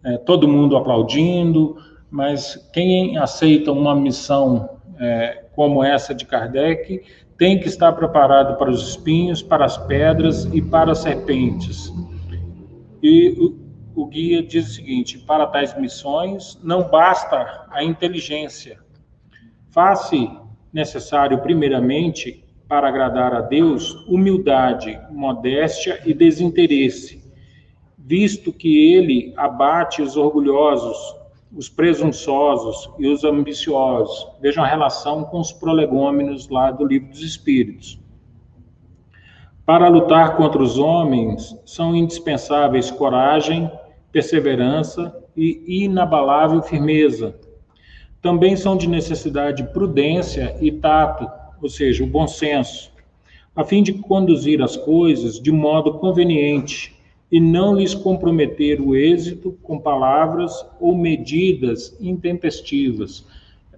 é, 0.05 0.16
todo 0.16 0.47
mundo 0.47 0.76
aplaudindo, 0.76 1.76
mas 2.09 2.70
quem 2.72 3.18
aceita 3.18 3.72
uma 3.72 3.97
missão 3.97 4.78
é, 5.01 5.47
como 5.57 5.83
essa 5.83 6.14
de 6.14 6.24
Kardec 6.24 7.03
tem 7.37 7.59
que 7.59 7.66
estar 7.66 7.91
preparado 7.95 8.57
para 8.59 8.70
os 8.70 8.91
espinhos, 8.91 9.43
para 9.43 9.64
as 9.64 9.76
pedras 9.76 10.45
e 10.53 10.62
para 10.62 10.93
as 10.93 10.99
serpentes. 10.99 11.93
E 13.03 13.35
o 13.97 14.07
guia 14.07 14.41
diz 14.41 14.70
o 14.70 14.74
seguinte: 14.74 15.18
para 15.18 15.49
tais 15.49 15.76
missões 15.76 16.57
não 16.62 16.89
basta 16.89 17.66
a 17.70 17.83
inteligência. 17.83 18.78
Faz-se 19.68 20.30
necessário, 20.72 21.38
primeiramente, 21.38 22.44
para 22.68 22.88
agradar 22.88 23.34
a 23.34 23.40
Deus, 23.40 23.94
humildade, 24.06 24.98
modéstia 25.10 26.00
e 26.06 26.14
desinteresse, 26.14 27.22
visto 27.98 28.52
que 28.52 28.94
ele 28.94 29.32
abate 29.36 30.00
os 30.00 30.16
orgulhosos 30.16 31.22
os 31.54 31.68
presunçosos 31.68 32.90
e 32.98 33.06
os 33.06 33.24
ambiciosos. 33.24 34.26
Vejam 34.40 34.64
a 34.64 34.66
relação 34.66 35.24
com 35.24 35.40
os 35.40 35.52
prolegômenos 35.52 36.48
lá 36.48 36.70
do 36.70 36.86
livro 36.86 37.10
dos 37.10 37.22
Espíritos. 37.22 38.00
Para 39.64 39.88
lutar 39.88 40.36
contra 40.36 40.62
os 40.62 40.78
homens, 40.78 41.56
são 41.64 41.94
indispensáveis 41.94 42.90
coragem, 42.90 43.70
perseverança 44.10 45.14
e 45.36 45.84
inabalável 45.84 46.62
firmeza. 46.62 47.38
Também 48.22 48.56
são 48.56 48.76
de 48.76 48.88
necessidade 48.88 49.64
prudência 49.64 50.56
e 50.60 50.70
tato, 50.70 51.28
ou 51.60 51.68
seja, 51.68 52.04
o 52.04 52.06
bom 52.06 52.28
senso, 52.28 52.92
a 53.54 53.64
fim 53.64 53.82
de 53.82 53.92
conduzir 53.92 54.62
as 54.62 54.76
coisas 54.76 55.40
de 55.40 55.50
modo 55.50 55.94
conveniente 55.94 56.96
e 57.30 57.40
não 57.40 57.74
lhes 57.74 57.94
comprometer 57.94 58.80
o 58.80 58.94
êxito 58.94 59.58
com 59.62 59.78
palavras 59.78 60.64
ou 60.80 60.96
medidas 60.96 61.96
intempestivas. 62.00 63.26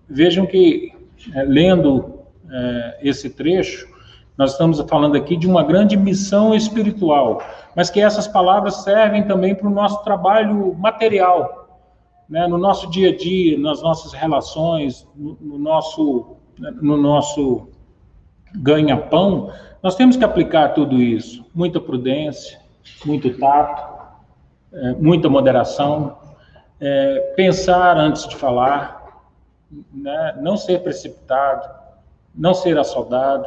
Vejam 0.08 0.44
que, 0.44 0.92
é, 1.34 1.42
lendo 1.44 2.20
é, 2.50 2.98
esse 3.02 3.30
trecho, 3.30 3.88
nós 4.36 4.52
estamos 4.52 4.78
falando 4.88 5.16
aqui 5.16 5.36
de 5.36 5.46
uma 5.46 5.62
grande 5.62 5.96
missão 5.96 6.54
espiritual, 6.54 7.40
mas 7.74 7.88
que 7.88 8.00
essas 8.00 8.28
palavras 8.28 8.82
servem 8.82 9.22
também 9.22 9.54
para 9.54 9.68
o 9.68 9.70
nosso 9.70 10.02
trabalho 10.04 10.74
material, 10.74 11.63
né, 12.34 12.48
no 12.48 12.58
nosso 12.58 12.90
dia 12.90 13.10
a 13.10 13.16
dia, 13.16 13.56
nas 13.56 13.80
nossas 13.80 14.12
relações, 14.12 15.06
no, 15.14 15.38
no 15.40 15.56
nosso, 15.56 16.36
no 16.82 16.96
nosso 16.96 17.68
ganha-pão. 18.56 19.52
Nós 19.80 19.94
temos 19.94 20.16
que 20.16 20.24
aplicar 20.24 20.70
tudo 20.70 21.00
isso, 21.00 21.46
muita 21.54 21.78
prudência, 21.78 22.58
muito 23.04 23.38
tato, 23.38 24.02
é, 24.72 24.92
muita 24.94 25.28
moderação, 25.28 26.18
é, 26.80 27.34
pensar 27.36 27.96
antes 27.96 28.26
de 28.26 28.34
falar, 28.34 29.30
né, 29.92 30.36
não 30.40 30.56
ser 30.56 30.82
precipitado, 30.82 31.70
não 32.34 32.52
ser 32.52 32.76
assodado. 32.76 33.46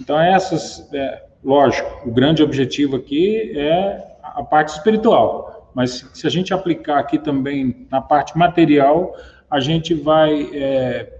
Então, 0.00 0.16
essas, 0.20 0.88
é, 0.94 1.24
lógico, 1.42 2.08
o 2.08 2.12
grande 2.12 2.44
objetivo 2.44 2.94
aqui 2.94 3.58
é 3.58 4.06
a 4.22 4.44
parte 4.44 4.68
espiritual, 4.68 5.49
mas 5.74 6.08
se 6.12 6.26
a 6.26 6.30
gente 6.30 6.52
aplicar 6.52 6.98
aqui 6.98 7.18
também 7.18 7.86
na 7.90 8.00
parte 8.00 8.36
material, 8.36 9.16
a 9.50 9.60
gente 9.60 9.94
vai 9.94 10.50
é, 10.54 11.18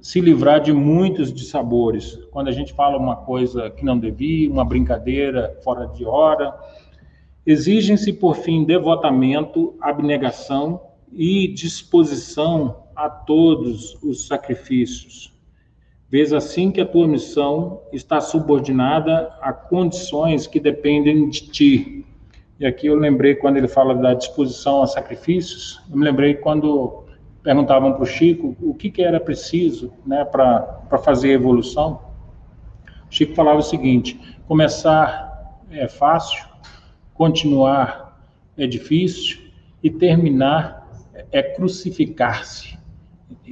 se 0.00 0.20
livrar 0.20 0.60
de 0.60 0.72
muitos 0.72 1.32
dissabores. 1.32 2.18
Quando 2.30 2.48
a 2.48 2.52
gente 2.52 2.72
fala 2.72 2.96
uma 2.96 3.16
coisa 3.16 3.70
que 3.70 3.84
não 3.84 3.98
devia, 3.98 4.50
uma 4.50 4.64
brincadeira 4.64 5.58
fora 5.62 5.86
de 5.86 6.04
hora, 6.04 6.54
Exigem-se, 7.44 8.12
por 8.12 8.36
fim, 8.36 8.62
devotamento, 8.62 9.74
abnegação 9.80 10.80
e 11.12 11.48
disposição 11.48 12.84
a 12.94 13.10
todos 13.10 14.00
os 14.00 14.28
sacrifícios. 14.28 15.32
Vês 16.08 16.32
assim 16.32 16.70
que 16.70 16.80
a 16.80 16.86
tua 16.86 17.08
missão 17.08 17.82
está 17.92 18.20
subordinada 18.20 19.34
a 19.40 19.52
condições 19.52 20.46
que 20.46 20.60
dependem 20.60 21.28
de 21.28 21.48
ti. 21.48 22.01
E 22.58 22.66
aqui 22.66 22.86
eu 22.86 22.94
lembrei, 22.94 23.34
quando 23.34 23.56
ele 23.56 23.68
fala 23.68 23.94
da 23.94 24.14
disposição 24.14 24.82
a 24.82 24.86
sacrifícios, 24.86 25.82
eu 25.90 25.96
me 25.96 26.04
lembrei 26.04 26.34
quando 26.34 27.04
perguntavam 27.42 27.92
para 27.92 28.02
o 28.02 28.06
Chico 28.06 28.56
o 28.60 28.74
que, 28.74 28.90
que 28.90 29.02
era 29.02 29.18
preciso 29.18 29.92
né, 30.06 30.24
para 30.24 30.98
fazer 31.04 31.30
a 31.30 31.34
evolução. 31.34 32.00
Chico 33.10 33.34
falava 33.34 33.58
o 33.58 33.62
seguinte: 33.62 34.38
começar 34.46 35.58
é 35.70 35.88
fácil, 35.88 36.52
Continuar 37.14 38.20
é 38.56 38.66
difícil 38.66 39.38
e 39.82 39.90
terminar 39.90 40.88
é 41.30 41.42
crucificar-se. 41.42 42.78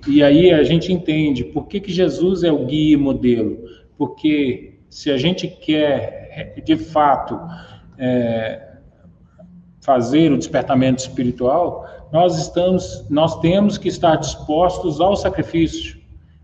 E 0.09 0.22
aí 0.22 0.51
a 0.51 0.62
gente 0.62 0.92
entende 0.92 1.44
por 1.44 1.68
que, 1.68 1.78
que 1.78 1.92
Jesus 1.92 2.42
é 2.42 2.51
o 2.51 2.64
guia 2.64 2.94
e 2.94 2.96
modelo. 2.96 3.59
Porque 3.98 4.80
se 4.88 5.11
a 5.11 5.16
gente 5.16 5.46
quer, 5.46 6.55
de 6.64 6.76
fato, 6.76 7.38
é, 7.98 8.70
fazer 9.81 10.33
o 10.33 10.39
despertamento 10.39 11.03
espiritual, 11.03 11.87
nós 12.12 12.39
estamos, 12.39 13.07
nós 13.09 13.39
temos 13.41 13.78
que 13.78 13.89
estar 13.89 14.16
dispostos 14.16 15.01
ao 15.01 15.16
sacrifício. 15.16 15.99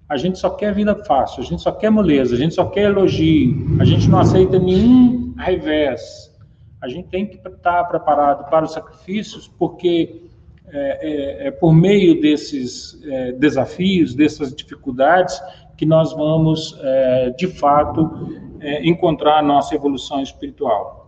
A 0.08 0.16
gente 0.16 0.38
só 0.38 0.50
quer 0.50 0.72
vida 0.72 0.94
fácil, 1.04 1.42
a 1.42 1.44
gente 1.44 1.62
só 1.62 1.72
quer 1.72 1.90
moleza, 1.90 2.34
a 2.34 2.38
gente 2.38 2.54
só 2.54 2.66
quer 2.66 2.84
elogio, 2.84 3.80
a 3.80 3.84
gente 3.84 4.08
não 4.08 4.20
aceita 4.20 4.58
nenhum 4.58 5.34
revés, 5.36 6.32
a 6.80 6.88
gente 6.88 7.08
tem 7.08 7.26
que 7.26 7.36
estar 7.48 7.84
preparado 7.84 8.48
para 8.48 8.64
os 8.64 8.72
sacrifícios, 8.72 9.48
porque 9.48 10.22
é, 10.68 11.44
é, 11.44 11.48
é 11.48 11.50
por 11.50 11.72
meio 11.72 12.20
desses 12.20 13.00
é, 13.04 13.32
desafios, 13.32 14.14
dessas 14.14 14.54
dificuldades, 14.54 15.40
que 15.76 15.84
nós 15.84 16.12
vamos, 16.12 16.78
é, 16.80 17.30
de 17.30 17.48
fato, 17.48 18.28
é, 18.60 18.86
encontrar 18.88 19.38
a 19.38 19.42
nossa 19.42 19.74
evolução 19.74 20.22
espiritual. 20.22 21.05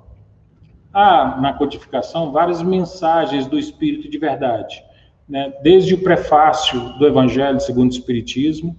Há 0.92 1.38
na 1.40 1.52
codificação 1.52 2.32
várias 2.32 2.62
mensagens 2.62 3.46
do 3.46 3.58
Espírito 3.58 4.08
de 4.08 4.18
verdade, 4.18 4.82
né? 5.28 5.52
desde 5.62 5.94
o 5.94 6.02
prefácio 6.02 6.98
do 6.98 7.06
Evangelho 7.06 7.60
segundo 7.60 7.90
o 7.90 7.94
Espiritismo, 7.94 8.76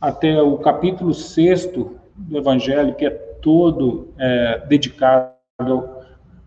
até 0.00 0.42
o 0.42 0.58
capítulo 0.58 1.14
6 1.14 1.66
do 1.66 1.98
Evangelho, 2.32 2.94
que 2.94 3.06
é 3.06 3.10
todo 3.10 4.08
é, 4.18 4.62
dedicado 4.66 5.30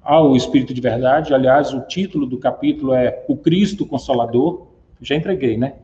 ao 0.01 0.35
Espírito 0.35 0.73
de 0.73 0.81
Verdade. 0.81 1.33
Aliás, 1.33 1.73
o 1.73 1.81
título 1.81 2.25
do 2.25 2.37
capítulo 2.37 2.93
é 2.93 3.23
O 3.27 3.37
Cristo 3.37 3.85
Consolador. 3.85 4.67
Já 5.01 5.15
entreguei, 5.15 5.57
né? 5.57 5.75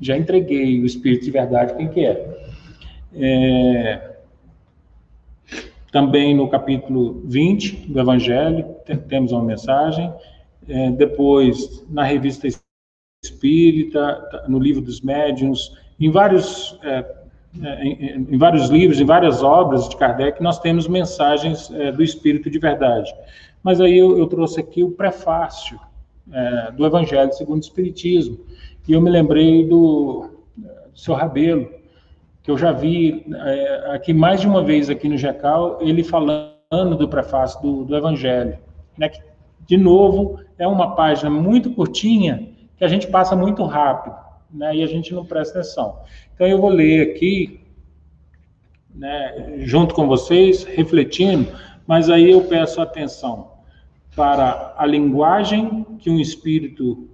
Já 0.00 0.16
entreguei 0.16 0.80
o 0.80 0.86
Espírito 0.86 1.24
de 1.24 1.30
Verdade, 1.30 1.74
quem 1.74 1.88
que 1.88 2.04
é? 2.04 2.38
é... 3.14 4.13
Também 5.94 6.34
no 6.34 6.48
capítulo 6.48 7.22
20 7.24 7.92
do 7.92 8.00
Evangelho, 8.00 8.64
temos 9.08 9.30
uma 9.30 9.44
mensagem. 9.44 10.12
É, 10.68 10.90
depois, 10.90 11.86
na 11.88 12.02
revista 12.02 12.48
Espírita, 13.24 14.44
no 14.48 14.58
livro 14.58 14.82
dos 14.82 15.00
Médiuns, 15.00 15.78
em 16.00 16.10
vários 16.10 16.76
é, 16.82 17.14
é, 17.62 17.84
em, 17.84 18.26
em, 18.28 18.36
vários 18.36 18.70
livros, 18.70 19.00
em 19.00 19.04
várias 19.04 19.40
obras 19.44 19.88
de 19.88 19.96
Kardec, 19.96 20.42
nós 20.42 20.58
temos 20.58 20.88
mensagens 20.88 21.70
é, 21.70 21.92
do 21.92 22.02
Espírito 22.02 22.50
de 22.50 22.58
verdade. 22.58 23.14
Mas 23.62 23.80
aí 23.80 23.96
eu, 23.96 24.18
eu 24.18 24.26
trouxe 24.26 24.58
aqui 24.58 24.82
o 24.82 24.90
prefácio 24.90 25.78
é, 26.32 26.72
do 26.72 26.84
Evangelho 26.84 27.32
segundo 27.32 27.62
o 27.62 27.64
Espiritismo. 27.64 28.40
E 28.88 28.94
eu 28.94 29.00
me 29.00 29.10
lembrei 29.10 29.64
do, 29.64 30.28
do 30.56 30.98
seu 30.98 31.14
Rabelo, 31.14 31.70
que 32.44 32.50
eu 32.50 32.58
já 32.58 32.72
vi 32.72 33.24
é, 33.34 33.94
aqui 33.94 34.12
mais 34.12 34.42
de 34.42 34.46
uma 34.46 34.62
vez 34.62 34.90
aqui 34.90 35.08
no 35.08 35.16
GECAL, 35.16 35.78
ele 35.80 36.04
falando 36.04 36.94
do 36.98 37.08
prefácio 37.08 37.60
do, 37.62 37.84
do 37.84 37.96
Evangelho. 37.96 38.58
Né, 38.98 39.08
que, 39.08 39.18
de 39.66 39.78
novo, 39.78 40.38
é 40.58 40.68
uma 40.68 40.94
página 40.94 41.30
muito 41.30 41.70
curtinha 41.70 42.50
que 42.76 42.84
a 42.84 42.88
gente 42.88 43.06
passa 43.06 43.34
muito 43.34 43.64
rápido 43.64 44.14
né, 44.52 44.76
e 44.76 44.82
a 44.82 44.86
gente 44.86 45.14
não 45.14 45.24
presta 45.24 45.60
atenção. 45.60 46.00
Então 46.34 46.46
eu 46.46 46.60
vou 46.60 46.68
ler 46.68 47.12
aqui, 47.12 47.60
né, 48.94 49.54
junto 49.60 49.94
com 49.94 50.06
vocês, 50.06 50.64
refletindo, 50.64 51.50
mas 51.86 52.10
aí 52.10 52.30
eu 52.30 52.42
peço 52.42 52.78
atenção 52.78 53.52
para 54.14 54.74
a 54.76 54.84
linguagem 54.84 55.82
que 55.98 56.10
um 56.10 56.20
espírito 56.20 57.08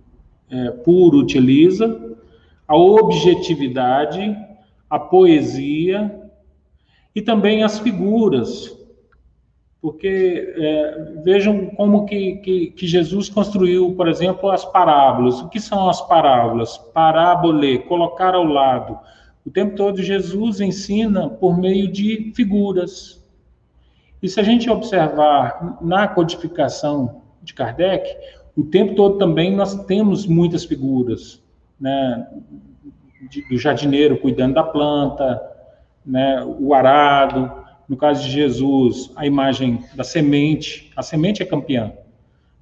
é, 0.51 0.73
puro 0.73 1.19
utiliza, 1.19 2.17
a 2.67 2.77
objetividade, 2.77 4.37
a 4.91 4.99
poesia 4.99 6.29
e 7.15 7.23
também 7.23 7.63
as 7.63 7.79
figuras 7.79 8.79
porque 9.81 10.53
é, 10.57 11.23
vejam 11.25 11.67
como 11.71 12.05
que, 12.05 12.37
que, 12.37 12.71
que, 12.73 12.87
Jesus 12.87 13.31
construiu, 13.31 13.95
por 13.95 14.09
exemplo, 14.09 14.51
as 14.51 14.65
parábolas. 14.65 15.41
O 15.41 15.49
que 15.49 15.59
são 15.59 15.89
as 15.89 16.07
parábolas? 16.07 16.77
Parábole, 16.77 17.79
colocar 17.81 18.35
ao 18.35 18.45
lado. 18.45 18.99
O 19.45 19.51
tempo 19.51 19.75
todo 19.77 20.03
Jesus 20.03 20.61
ensina 20.61 21.31
por 21.31 21.59
meio 21.59 21.91
de 21.91 22.31
figuras. 22.37 23.25
E 24.23 24.29
se 24.29 24.39
a 24.39 24.43
gente 24.43 24.69
observar 24.69 25.79
na 25.81 26.07
codificação 26.07 27.23
de 27.43 27.55
Kardec, 27.55 28.15
o 28.55 28.65
tempo 28.65 28.95
todo 28.95 29.17
também 29.17 29.57
nós 29.57 29.87
temos 29.87 30.27
muitas 30.27 30.67
figuras, 30.67 31.43
né? 31.81 32.29
Do 33.49 33.59
jardineiro 33.59 34.19
cuidando 34.19 34.55
da 34.55 34.63
planta, 34.63 35.41
né? 36.05 36.43
o 36.45 36.73
arado, 36.75 37.51
no 37.89 37.97
caso 37.97 38.25
de 38.25 38.31
Jesus, 38.31 39.13
a 39.17 39.27
imagem 39.27 39.85
da 39.95 40.05
semente, 40.05 40.91
a 40.97 41.03
semente 41.03 41.43
é 41.43 41.47
campeã, 41.47 41.93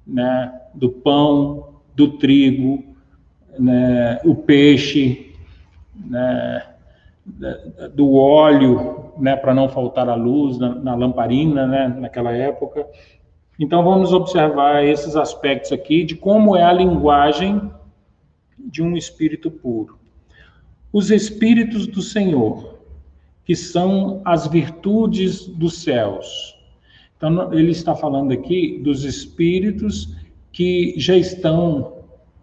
né? 0.05 0.51
Do 0.73 0.89
pão, 0.89 1.75
do 1.95 2.17
trigo, 2.17 2.83
né? 3.57 4.19
o 4.25 4.35
peixe, 4.35 5.35
né? 5.95 6.65
do 7.93 8.15
óleo, 8.15 9.13
né? 9.19 9.35
Para 9.35 9.53
não 9.53 9.69
faltar 9.69 10.09
a 10.09 10.15
luz 10.15 10.57
na, 10.57 10.73
na 10.73 10.95
lamparina, 10.95 11.67
né? 11.67 11.87
Naquela 11.87 12.31
época. 12.31 12.87
Então 13.59 13.83
vamos 13.83 14.11
observar 14.13 14.83
esses 14.83 15.15
aspectos 15.15 15.71
aqui 15.71 16.03
de 16.03 16.15
como 16.15 16.55
é 16.55 16.63
a 16.63 16.73
linguagem 16.73 17.71
de 18.57 18.81
um 18.81 18.97
espírito 18.97 19.51
puro. 19.51 19.98
Os 20.91 21.11
espíritos 21.11 21.85
do 21.87 22.01
Senhor, 22.01 22.79
que 23.45 23.55
são 23.55 24.21
as 24.25 24.47
virtudes 24.47 25.47
dos 25.47 25.81
céus. 25.81 26.55
Então, 27.17 27.53
ele 27.53 27.71
está 27.71 27.95
falando 27.95 28.31
aqui 28.31 28.79
dos 28.83 29.03
espíritos 29.03 30.15
que 30.51 30.93
já 30.97 31.15
estão 31.15 31.93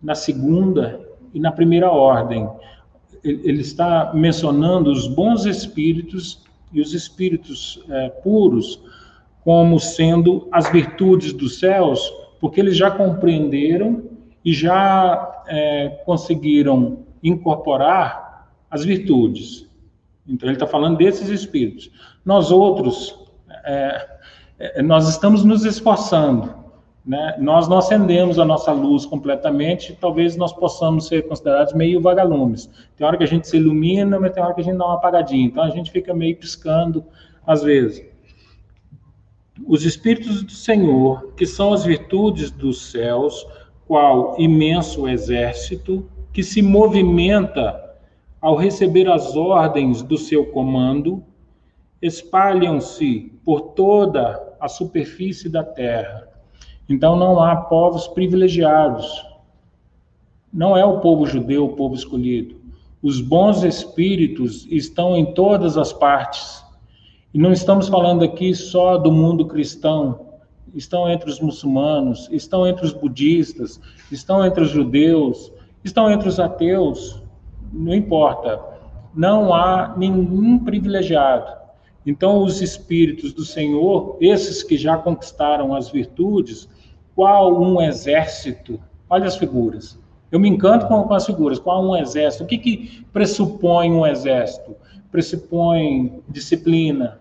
na 0.03 0.15
segunda 0.15 1.01
e 1.33 1.41
na 1.41 1.51
primeira 1.51 1.91
ordem. 1.91 2.49
Ele 3.23 3.61
está 3.61 4.13
mencionando 4.15 4.91
os 4.91 5.07
bons 5.07 5.45
espíritos 5.45 6.43
e 6.73 6.81
os 6.81 6.93
espíritos 6.93 7.83
é, 7.89 8.09
puros 8.09 8.81
como 9.45 9.79
sendo 9.79 10.49
as 10.51 10.69
virtudes 10.71 11.33
dos 11.33 11.61
céus, 11.61 12.13
porque 12.41 12.61
eles 12.61 12.77
já 12.77 12.91
compreenderam 12.91 14.03
e 14.45 14.53
já 14.53 15.45
é, 15.47 16.01
conseguiram 16.05 17.05
incorporar 17.23 18.26
as 18.71 18.85
virtudes. 18.85 19.67
Então, 20.27 20.49
ele 20.49 20.57
está 20.57 20.67
falando 20.67 20.97
desses 20.97 21.29
espíritos. 21.29 21.91
Nós 22.25 22.51
outros, 22.51 23.19
é, 23.65 24.09
é, 24.59 24.83
nós 24.83 25.09
estamos 25.09 25.45
nos 25.45 25.65
esforçando. 25.65 26.55
Né? 27.05 27.37
Nós 27.39 27.69
não 27.69 27.79
acendemos 27.79 28.39
a 28.39 28.45
nossa 28.45 28.73
luz 28.73 29.07
completamente, 29.07 29.97
talvez 30.01 30.37
nós 30.37 30.53
possamos 30.53 31.07
ser 31.07 31.29
considerados 31.29 31.73
meio 31.73 32.01
vagalumes. 32.01 32.69
Tem 32.97 33.07
hora 33.07 33.17
que 33.17 33.23
a 33.23 33.29
gente 33.29 33.47
se 33.47 33.57
ilumina, 33.57 34.19
mas 34.19 34.33
tem 34.33 34.43
hora 34.43 34.55
que 34.55 34.61
a 34.61 34.65
gente 34.65 34.77
dá 34.77 34.87
uma 34.87 34.95
apagadinha. 34.95 35.47
Então, 35.47 35.63
a 35.63 35.71
gente 35.71 35.91
fica 35.93 36.13
meio 36.13 36.37
piscando 36.37 37.05
às 37.47 37.63
vezes 37.63 38.05
os 39.65 39.85
Espíritos 39.85 40.43
do 40.43 40.53
Senhor, 40.53 41.33
que 41.37 41.47
são 41.47 41.73
as 41.73 41.85
virtudes 41.85 42.51
dos 42.51 42.91
céus, 42.91 43.47
qual 43.87 44.37
imenso 44.39 45.09
exército 45.09 46.09
que 46.33 46.43
se 46.43 46.61
movimenta 46.61 47.86
ao 48.47 48.55
receber 48.55 49.09
as 49.11 49.35
ordens 49.35 50.03
do 50.03 50.17
seu 50.17 50.47
comando, 50.53 51.21
espalham-se 52.01 53.33
por 53.45 53.73
toda 53.73 54.41
a 54.61 54.69
superfície 54.69 55.49
da 55.49 55.65
terra. 55.65 56.29
Então 56.89 57.17
não 57.17 57.43
há 57.43 57.57
povos 57.57 58.07
privilegiados. 58.07 59.27
Não 60.53 60.77
é 60.77 60.85
o 60.85 61.01
povo 61.01 61.27
judeu 61.27 61.65
o 61.65 61.75
povo 61.75 61.97
escolhido. 61.97 62.55
Os 63.03 63.21
bons 63.21 63.65
espíritos 63.65 64.65
estão 64.71 65.17
em 65.17 65.35
todas 65.35 65.77
as 65.77 65.93
partes 65.93 66.65
e 67.35 67.39
não 67.41 67.51
estamos 67.51 67.89
falando 67.89 68.23
aqui 68.23 68.55
só 68.55 68.97
do 68.97 69.11
mundo 69.11 69.47
cristão, 69.47 70.21
estão 70.73 71.11
entre 71.11 71.29
os 71.29 71.41
muçulmanos, 71.41 72.29
estão 72.31 72.65
entre 72.65 72.87
os 72.87 72.93
budistas, 72.93 73.81
estão 74.13 74.47
entre 74.47 74.63
os 74.63 74.71
judeus, 74.71 75.51
estão 75.83 76.09
entre 76.09 76.29
os 76.29 76.39
ateus, 76.39 77.26
não 77.73 77.95
importa. 77.95 78.61
Não 79.15 79.55
há 79.55 79.95
nenhum 79.97 80.59
privilegiado. 80.59 81.57
Então, 82.05 82.43
os 82.43 82.63
espíritos 82.63 83.33
do 83.33 83.45
Senhor, 83.45 84.17
esses 84.21 84.63
que 84.63 84.77
já 84.77 84.97
conquistaram 84.97 85.75
as 85.75 85.91
virtudes, 85.91 86.69
qual 87.15 87.61
um 87.61 87.81
exército? 87.81 88.81
Olha 89.11 89.27
as 89.27 89.37
figuras. 89.37 89.99
Eu 90.31 90.39
me 90.39 90.49
encanto 90.49 90.87
com, 90.87 91.13
as 91.13 91.27
figuras. 91.27 91.59
Qual 91.59 91.85
um 91.85 91.97
exército? 91.97 92.45
O 92.45 92.47
que, 92.47 92.59
que 92.59 93.07
pressupõe 93.13 93.91
um 93.91 94.07
exército? 94.07 94.77
Pressupõe 95.11 96.23
disciplina, 96.29 97.19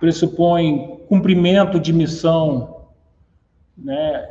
pressupõe 0.00 1.00
cumprimento 1.08 1.78
de 1.78 1.92
missão, 1.92 2.82
né? 3.76 4.28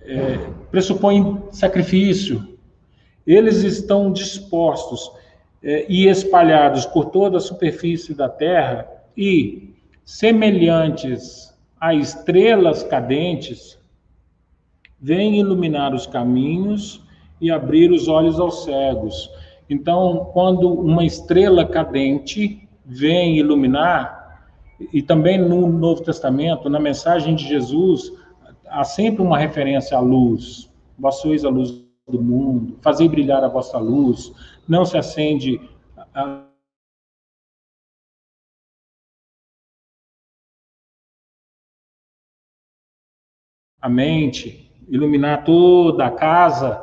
É, 0.00 0.50
pressupõe 0.70 1.42
sacrifício. 1.52 2.51
Eles 3.26 3.62
estão 3.62 4.12
dispostos 4.12 5.10
é, 5.62 5.86
e 5.88 6.08
espalhados 6.08 6.86
por 6.86 7.06
toda 7.06 7.38
a 7.38 7.40
superfície 7.40 8.14
da 8.14 8.28
terra 8.28 8.86
e 9.16 9.74
semelhantes 10.04 11.52
a 11.80 11.94
estrelas 11.94 12.82
cadentes, 12.84 13.78
vêm 15.00 15.40
iluminar 15.40 15.92
os 15.92 16.06
caminhos 16.06 17.02
e 17.40 17.50
abrir 17.50 17.90
os 17.90 18.06
olhos 18.06 18.38
aos 18.38 18.62
cegos. 18.62 19.28
Então, 19.68 20.30
quando 20.32 20.72
uma 20.72 21.04
estrela 21.04 21.66
cadente 21.66 22.68
vem 22.84 23.36
iluminar, 23.36 24.22
e 24.92 25.02
também 25.02 25.38
no 25.38 25.68
Novo 25.68 26.02
Testamento, 26.02 26.68
na 26.68 26.78
mensagem 26.78 27.34
de 27.34 27.48
Jesus, 27.48 28.12
há 28.68 28.84
sempre 28.84 29.22
uma 29.22 29.38
referência 29.38 29.96
à 29.96 30.00
luz. 30.00 30.70
Vós 30.98 31.16
sois 31.16 31.44
a 31.44 31.48
luz 31.48 31.82
do 32.08 32.20
mundo, 32.20 32.78
fazei 32.82 33.08
brilhar 33.08 33.44
a 33.44 33.48
vossa 33.48 33.78
luz, 33.78 34.32
não 34.68 34.84
se 34.84 34.98
acende 34.98 35.60
a 36.14 36.46
a 43.80 43.88
mente, 43.88 44.70
iluminar 44.88 45.42
toda 45.42 46.06
a 46.06 46.10
casa. 46.10 46.80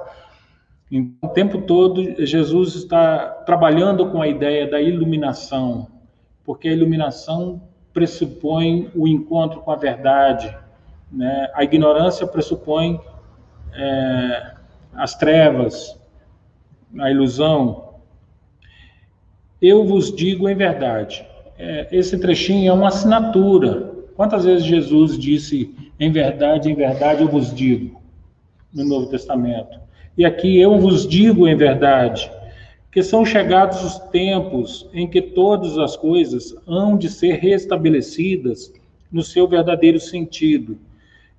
Então, 0.92 1.30
o 1.30 1.34
tempo 1.34 1.62
todo, 1.62 2.26
Jesus 2.26 2.76
está 2.76 3.30
trabalhando 3.46 4.12
com 4.12 4.22
a 4.22 4.28
ideia 4.28 4.70
da 4.70 4.82
iluminação, 4.82 5.88
porque 6.44 6.68
a 6.68 6.74
iluminação 6.74 7.62
pressupõe 7.94 8.92
o 8.94 9.08
encontro 9.08 9.62
com 9.62 9.72
a 9.72 9.78
verdade, 9.78 10.54
né? 11.10 11.50
a 11.54 11.64
ignorância 11.64 12.28
pressupõe 12.28 13.00
é, 13.74 14.59
as 14.94 15.16
trevas, 15.16 15.98
a 17.00 17.10
ilusão. 17.10 17.96
Eu 19.62 19.86
vos 19.86 20.16
digo 20.16 20.48
em 20.48 20.56
verdade. 20.56 21.26
É, 21.58 21.88
esse 21.92 22.18
trechinho 22.18 22.70
é 22.70 22.74
uma 22.74 22.88
assinatura. 22.88 23.94
Quantas 24.16 24.46
vezes 24.46 24.66
Jesus 24.66 25.18
disse 25.18 25.76
em 26.00 26.12
verdade, 26.12 26.72
em 26.72 26.76
verdade 26.76 27.22
eu 27.22 27.28
vos 27.28 27.54
digo 27.54 28.02
no 28.74 28.84
Novo 28.84 29.08
Testamento? 29.08 29.80
E 30.18 30.26
aqui 30.26 30.60
eu 30.60 30.80
vos 30.80 31.08
digo 31.08 31.48
em 31.48 31.56
verdade 31.56 32.30
que 32.92 33.04
são 33.04 33.24
chegados 33.24 33.84
os 33.84 34.00
tempos 34.10 34.90
em 34.94 35.08
que 35.08 35.22
todas 35.22 35.78
as 35.78 35.96
coisas 35.96 36.56
hão 36.68 36.98
de 36.98 37.08
ser 37.08 37.34
restabelecidas 37.36 38.74
no 39.12 39.22
seu 39.24 39.48
verdadeiro 39.48 40.00
sentido, 40.00 40.78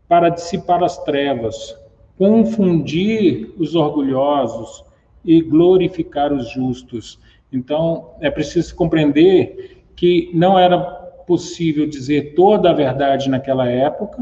para 0.08 0.28
dissipar 0.28 0.82
as 0.82 0.98
trevas, 1.04 1.76
confundir 2.20 3.54
os 3.56 3.74
orgulhosos 3.74 4.84
e 5.24 5.40
glorificar 5.40 6.34
os 6.34 6.50
justos. 6.50 7.18
Então, 7.50 8.10
é 8.20 8.30
preciso 8.30 8.74
compreender 8.74 9.78
que 9.96 10.30
não 10.34 10.58
era 10.58 10.78
possível 11.26 11.86
dizer 11.86 12.34
toda 12.34 12.68
a 12.68 12.74
verdade 12.74 13.30
naquela 13.30 13.66
época, 13.66 14.18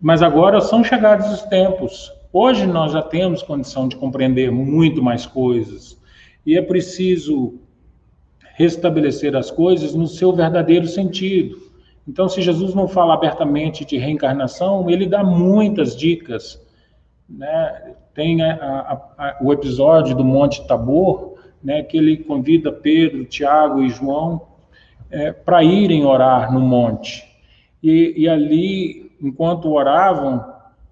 mas 0.00 0.22
agora 0.22 0.62
são 0.62 0.82
chegados 0.82 1.30
os 1.30 1.42
tempos. 1.42 2.10
Hoje 2.32 2.66
nós 2.66 2.92
já 2.92 3.02
temos 3.02 3.42
condição 3.42 3.86
de 3.86 3.96
compreender 3.96 4.50
muito 4.50 5.02
mais 5.02 5.26
coisas 5.26 6.00
e 6.46 6.56
é 6.56 6.62
preciso 6.62 7.60
restabelecer 8.54 9.36
as 9.36 9.50
coisas 9.50 9.94
no 9.94 10.06
seu 10.06 10.32
verdadeiro 10.32 10.86
sentido. 10.86 11.58
Então, 12.08 12.26
se 12.26 12.40
Jesus 12.40 12.74
não 12.74 12.88
fala 12.88 13.12
abertamente 13.12 13.84
de 13.84 13.98
reencarnação, 13.98 14.88
ele 14.88 15.04
dá 15.04 15.22
muitas 15.22 15.94
dicas. 15.94 16.61
Né? 17.36 17.94
Tem 18.14 18.42
a, 18.42 18.54
a, 18.54 18.92
a, 19.18 19.38
o 19.40 19.52
episódio 19.52 20.14
do 20.14 20.24
Monte 20.24 20.66
Tabor, 20.66 21.32
né, 21.62 21.82
que 21.82 21.96
ele 21.96 22.16
convida 22.18 22.72
Pedro, 22.72 23.24
Tiago 23.24 23.82
e 23.82 23.88
João 23.88 24.42
é, 25.10 25.32
para 25.32 25.62
irem 25.62 26.04
orar 26.04 26.52
no 26.52 26.60
monte. 26.60 27.24
E, 27.82 28.14
e 28.16 28.28
ali, 28.28 29.12
enquanto 29.20 29.70
oravam, 29.70 30.44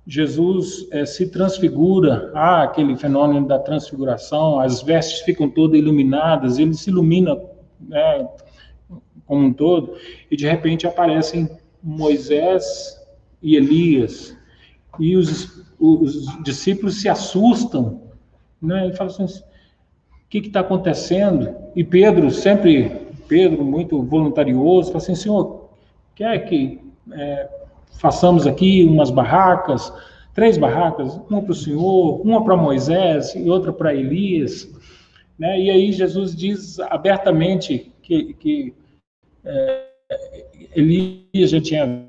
Jesus 0.07 0.86
é, 0.91 1.05
se 1.05 1.30
transfigura, 1.30 2.30
há 2.34 2.62
aquele 2.62 2.97
fenômeno 2.97 3.47
da 3.47 3.59
transfiguração, 3.59 4.61
as 4.61 4.82
vestes 4.82 5.20
ficam 5.20 5.49
todas 5.49 5.78
iluminadas, 5.78 6.59
ele 6.59 6.74
se 6.74 6.91
ilumina 6.91 7.36
né, 7.80 8.28
como 9.26 9.47
um 9.47 9.53
todo, 9.53 9.95
e 10.30 10.36
de 10.36 10.47
repente 10.49 10.86
aparecem 10.86 11.49
Moisés 11.82 12.99
e 13.43 13.57
Elias, 13.57 14.36
e 14.99 15.16
os, 15.16 15.64
os 15.80 16.42
discípulos 16.44 17.00
se 17.00 17.08
assustam, 17.08 18.02
né, 18.60 18.88
e 18.88 18.96
falam 18.96 19.12
assim, 19.12 19.24
o 19.24 20.28
que 20.28 20.38
está 20.38 20.60
acontecendo? 20.60 21.56
E 21.74 21.82
Pedro, 21.82 22.30
sempre, 22.30 22.90
Pedro 23.26 23.64
muito 23.64 24.02
voluntarioso, 24.02 24.88
fala 24.88 24.98
assim, 24.98 25.14
Senhor, 25.14 25.70
quer 26.14 26.38
que 26.46 26.80
é, 27.12 27.48
façamos 27.98 28.46
aqui 28.46 28.84
umas 28.84 29.10
barracas, 29.10 29.92
três 30.34 30.58
barracas, 30.58 31.18
uma 31.28 31.42
para 31.42 31.52
o 31.52 31.54
Senhor, 31.54 32.20
uma 32.20 32.44
para 32.44 32.56
Moisés 32.56 33.34
e 33.34 33.48
outra 33.48 33.72
para 33.72 33.94
Elias. 33.94 34.68
Né? 35.38 35.58
E 35.58 35.70
aí 35.70 35.92
Jesus 35.92 36.36
diz 36.36 36.78
abertamente 36.80 37.90
que, 38.02 38.34
que 38.34 38.74
é, 39.44 39.86
Elias 40.74 41.50
já 41.50 41.60
tinha 41.60 42.06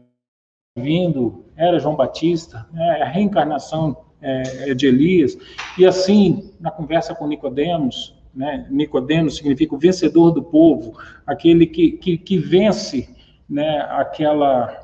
vindo, 0.78 1.45
era 1.62 1.80
João 1.80 1.95
Batista, 1.95 2.66
né? 2.74 3.01
a 3.03 3.05
reencarnação 3.05 3.95
é, 4.22 4.72
é 4.72 4.74
de 4.74 4.88
Elias. 4.88 5.38
E 5.78 5.86
assim, 5.86 6.51
na 6.59 6.72
conversa 6.72 7.14
com 7.14 7.28
Nicodemos, 7.28 8.16
né, 8.34 8.66
Nicodemos 8.70 9.38
significa 9.38 9.76
o 9.76 9.78
vencedor 9.78 10.32
do 10.32 10.41
povo, 10.41 10.97
aquele 11.26 11.66
que, 11.66 11.91
que, 11.91 12.18
que 12.18 12.38
vence 12.38 13.09
né, 13.49 13.86
aquela 13.91 14.81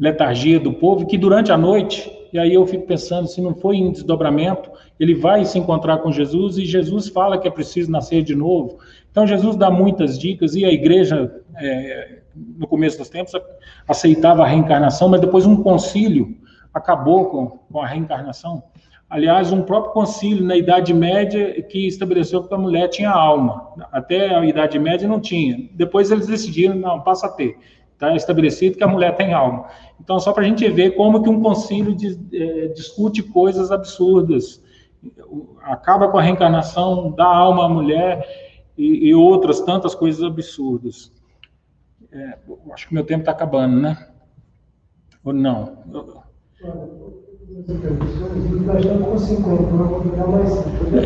letargia 0.00 0.58
do 0.58 0.72
povo, 0.72 1.06
que 1.06 1.18
durante 1.18 1.52
a 1.52 1.58
noite, 1.58 2.10
e 2.32 2.38
aí 2.38 2.54
eu 2.54 2.66
fico 2.66 2.86
pensando, 2.86 3.28
se 3.28 3.38
não 3.42 3.54
foi 3.54 3.76
em 3.76 3.92
desdobramento, 3.92 4.70
ele 4.98 5.14
vai 5.14 5.44
se 5.44 5.58
encontrar 5.58 5.98
com 5.98 6.10
Jesus 6.10 6.56
e 6.56 6.64
Jesus 6.64 7.08
fala 7.08 7.36
que 7.36 7.46
é 7.46 7.50
preciso 7.50 7.90
nascer 7.90 8.22
de 8.22 8.34
novo. 8.34 8.78
Então 9.10 9.26
Jesus 9.26 9.56
dá 9.56 9.70
muitas 9.70 10.18
dicas 10.18 10.54
e 10.54 10.64
a 10.64 10.72
igreja, 10.72 11.30
é, 11.56 12.20
no 12.34 12.66
começo 12.66 12.96
dos 12.96 13.10
tempos, 13.10 13.34
aceitava 13.86 14.42
a 14.42 14.46
reencarnação, 14.46 15.06
mas 15.10 15.20
depois 15.20 15.44
um 15.44 15.62
concílio 15.62 16.34
acabou 16.72 17.26
com, 17.26 17.46
com 17.70 17.80
a 17.80 17.86
reencarnação. 17.86 18.62
Aliás, 19.10 19.52
um 19.52 19.62
próprio 19.62 19.92
concílio 19.92 20.44
na 20.44 20.56
Idade 20.56 20.94
Média 20.94 21.60
que 21.64 21.86
estabeleceu 21.86 22.44
que 22.44 22.54
a 22.54 22.56
mulher 22.56 22.88
tinha 22.88 23.10
alma. 23.10 23.68
Até 23.90 24.34
a 24.34 24.46
Idade 24.46 24.78
Média 24.78 25.06
não 25.08 25.20
tinha. 25.20 25.68
Depois 25.74 26.12
eles 26.12 26.28
decidiram, 26.28 26.76
não, 26.76 27.00
passa 27.00 27.26
a 27.26 27.30
ter. 27.30 27.58
Está 28.00 28.16
estabelecido 28.16 28.78
que 28.78 28.82
a 28.82 28.88
mulher 28.88 29.14
tem 29.14 29.34
alma. 29.34 29.68
Então, 30.00 30.18
só 30.18 30.32
para 30.32 30.42
a 30.42 30.46
gente 30.46 30.66
ver 30.70 30.92
como 30.92 31.22
que 31.22 31.28
um 31.28 31.42
concílio 31.42 31.94
de, 31.94 32.18
é, 32.32 32.68
discute 32.68 33.22
coisas 33.22 33.70
absurdas. 33.70 34.64
Acaba 35.64 36.08
com 36.08 36.16
a 36.16 36.22
reencarnação, 36.22 37.10
dá 37.10 37.26
alma 37.26 37.66
à 37.66 37.68
mulher 37.68 38.26
e, 38.76 39.08
e 39.08 39.14
outras 39.14 39.60
tantas 39.60 39.94
coisas 39.94 40.24
absurdas. 40.24 41.12
É, 42.10 42.38
acho 42.72 42.88
que 42.88 42.94
meu 42.94 43.04
tempo 43.04 43.20
está 43.20 43.32
acabando, 43.32 43.78
né? 43.78 44.08
Ou 45.22 45.34
não? 45.34 45.76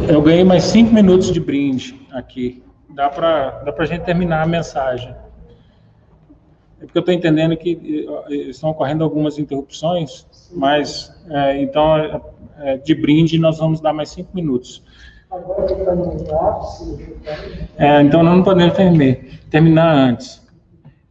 Eu 0.09 0.23
ganhei 0.23 0.45
mais 0.45 0.63
cinco 0.63 0.95
minutos 0.95 1.33
de 1.33 1.41
brinde 1.41 2.01
aqui. 2.13 2.63
Dá 2.91 3.11
para 3.11 3.65
dá 3.65 3.75
a 3.77 3.85
gente 3.85 4.05
terminar 4.05 4.45
a 4.45 4.47
mensagem. 4.47 5.24
É 6.81 6.85
porque 6.85 6.99
eu 6.99 7.01
estou 7.01 7.15
entendendo 7.15 7.57
que 7.57 8.07
eh, 8.29 8.35
estão 8.51 8.71
ocorrendo 8.71 9.05
algumas 9.05 9.39
interrupções, 9.39 10.27
mas 10.53 11.15
é, 11.31 11.63
então 11.63 11.97
é, 12.59 12.77
de 12.77 12.95
brinde 12.95 13.39
nós 13.39 13.59
vamos 13.59 13.81
dar 13.81 13.93
mais 13.93 14.11
cinco 14.11 14.31
minutos. 14.35 14.83
É, 17.77 18.01
então 18.03 18.23
não 18.23 18.43
podemos 18.43 18.75
terminar, 18.75 19.17
terminar 19.51 19.97
antes. 19.97 20.45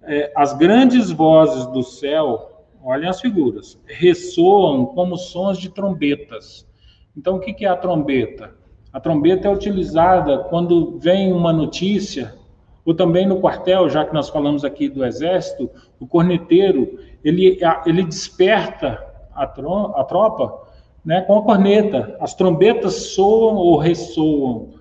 É, 0.03 0.31
as 0.35 0.53
grandes 0.53 1.11
vozes 1.11 1.65
do 1.67 1.81
céu, 1.81 2.65
olhem 2.83 3.09
as 3.09 3.19
figuras, 3.19 3.79
ressoam 3.85 4.85
como 4.85 5.17
sons 5.17 5.57
de 5.57 5.69
trombetas. 5.69 6.67
Então 7.15 7.35
o 7.35 7.39
que, 7.39 7.53
que 7.53 7.65
é 7.65 7.69
a 7.69 7.75
trombeta? 7.75 8.51
A 8.91 8.99
trombeta 8.99 9.47
é 9.47 9.51
utilizada 9.51 10.39
quando 10.49 10.99
vem 10.99 11.33
uma 11.33 11.51
notícia 11.51 12.35
ou 12.85 12.93
também 12.93 13.25
no 13.25 13.39
quartel, 13.39 13.89
já 13.89 14.05
que 14.05 14.13
nós 14.13 14.29
falamos 14.29 14.65
aqui 14.65 14.89
do 14.89 15.05
exército, 15.05 15.69
o 15.99 16.05
corneteiro, 16.05 16.99
ele, 17.23 17.59
ele 17.85 18.03
desperta 18.03 19.01
a, 19.33 19.43
a 19.43 20.03
tropa 20.03 20.63
né, 21.05 21.21
com 21.21 21.37
a 21.37 21.43
corneta. 21.43 22.17
As 22.19 22.33
trombetas 22.33 23.13
soam 23.13 23.55
ou 23.55 23.77
ressoam. 23.77 24.73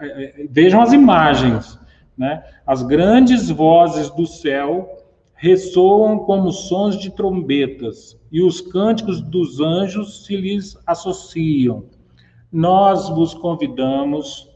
É, 0.00 0.06
é, 0.06 0.46
vejam 0.50 0.80
as 0.80 0.92
imagens. 0.92 1.78
Né? 2.16 2.42
As 2.66 2.82
grandes 2.82 3.50
vozes 3.50 4.10
do 4.10 4.26
céu 4.26 4.98
ressoam 5.34 6.20
como 6.20 6.52
sons 6.52 6.96
de 6.96 7.10
trombetas, 7.10 8.16
e 8.30 8.40
os 8.40 8.60
cânticos 8.60 9.20
dos 9.20 9.60
anjos 9.60 10.24
se 10.24 10.36
lhes 10.36 10.78
associam. 10.86 11.82
Nós 12.52 13.08
vos 13.08 13.34
convidamos, 13.34 14.48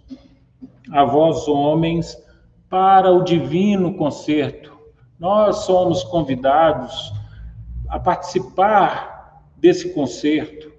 a 0.92 1.04
vós 1.04 1.48
homens, 1.48 2.16
para 2.68 3.10
o 3.12 3.22
divino 3.22 3.94
concerto. 3.94 4.76
Nós 5.18 5.64
somos 5.64 6.02
convidados 6.04 7.12
a 7.88 7.98
participar 7.98 9.42
desse 9.56 9.94
concerto. 9.94 10.72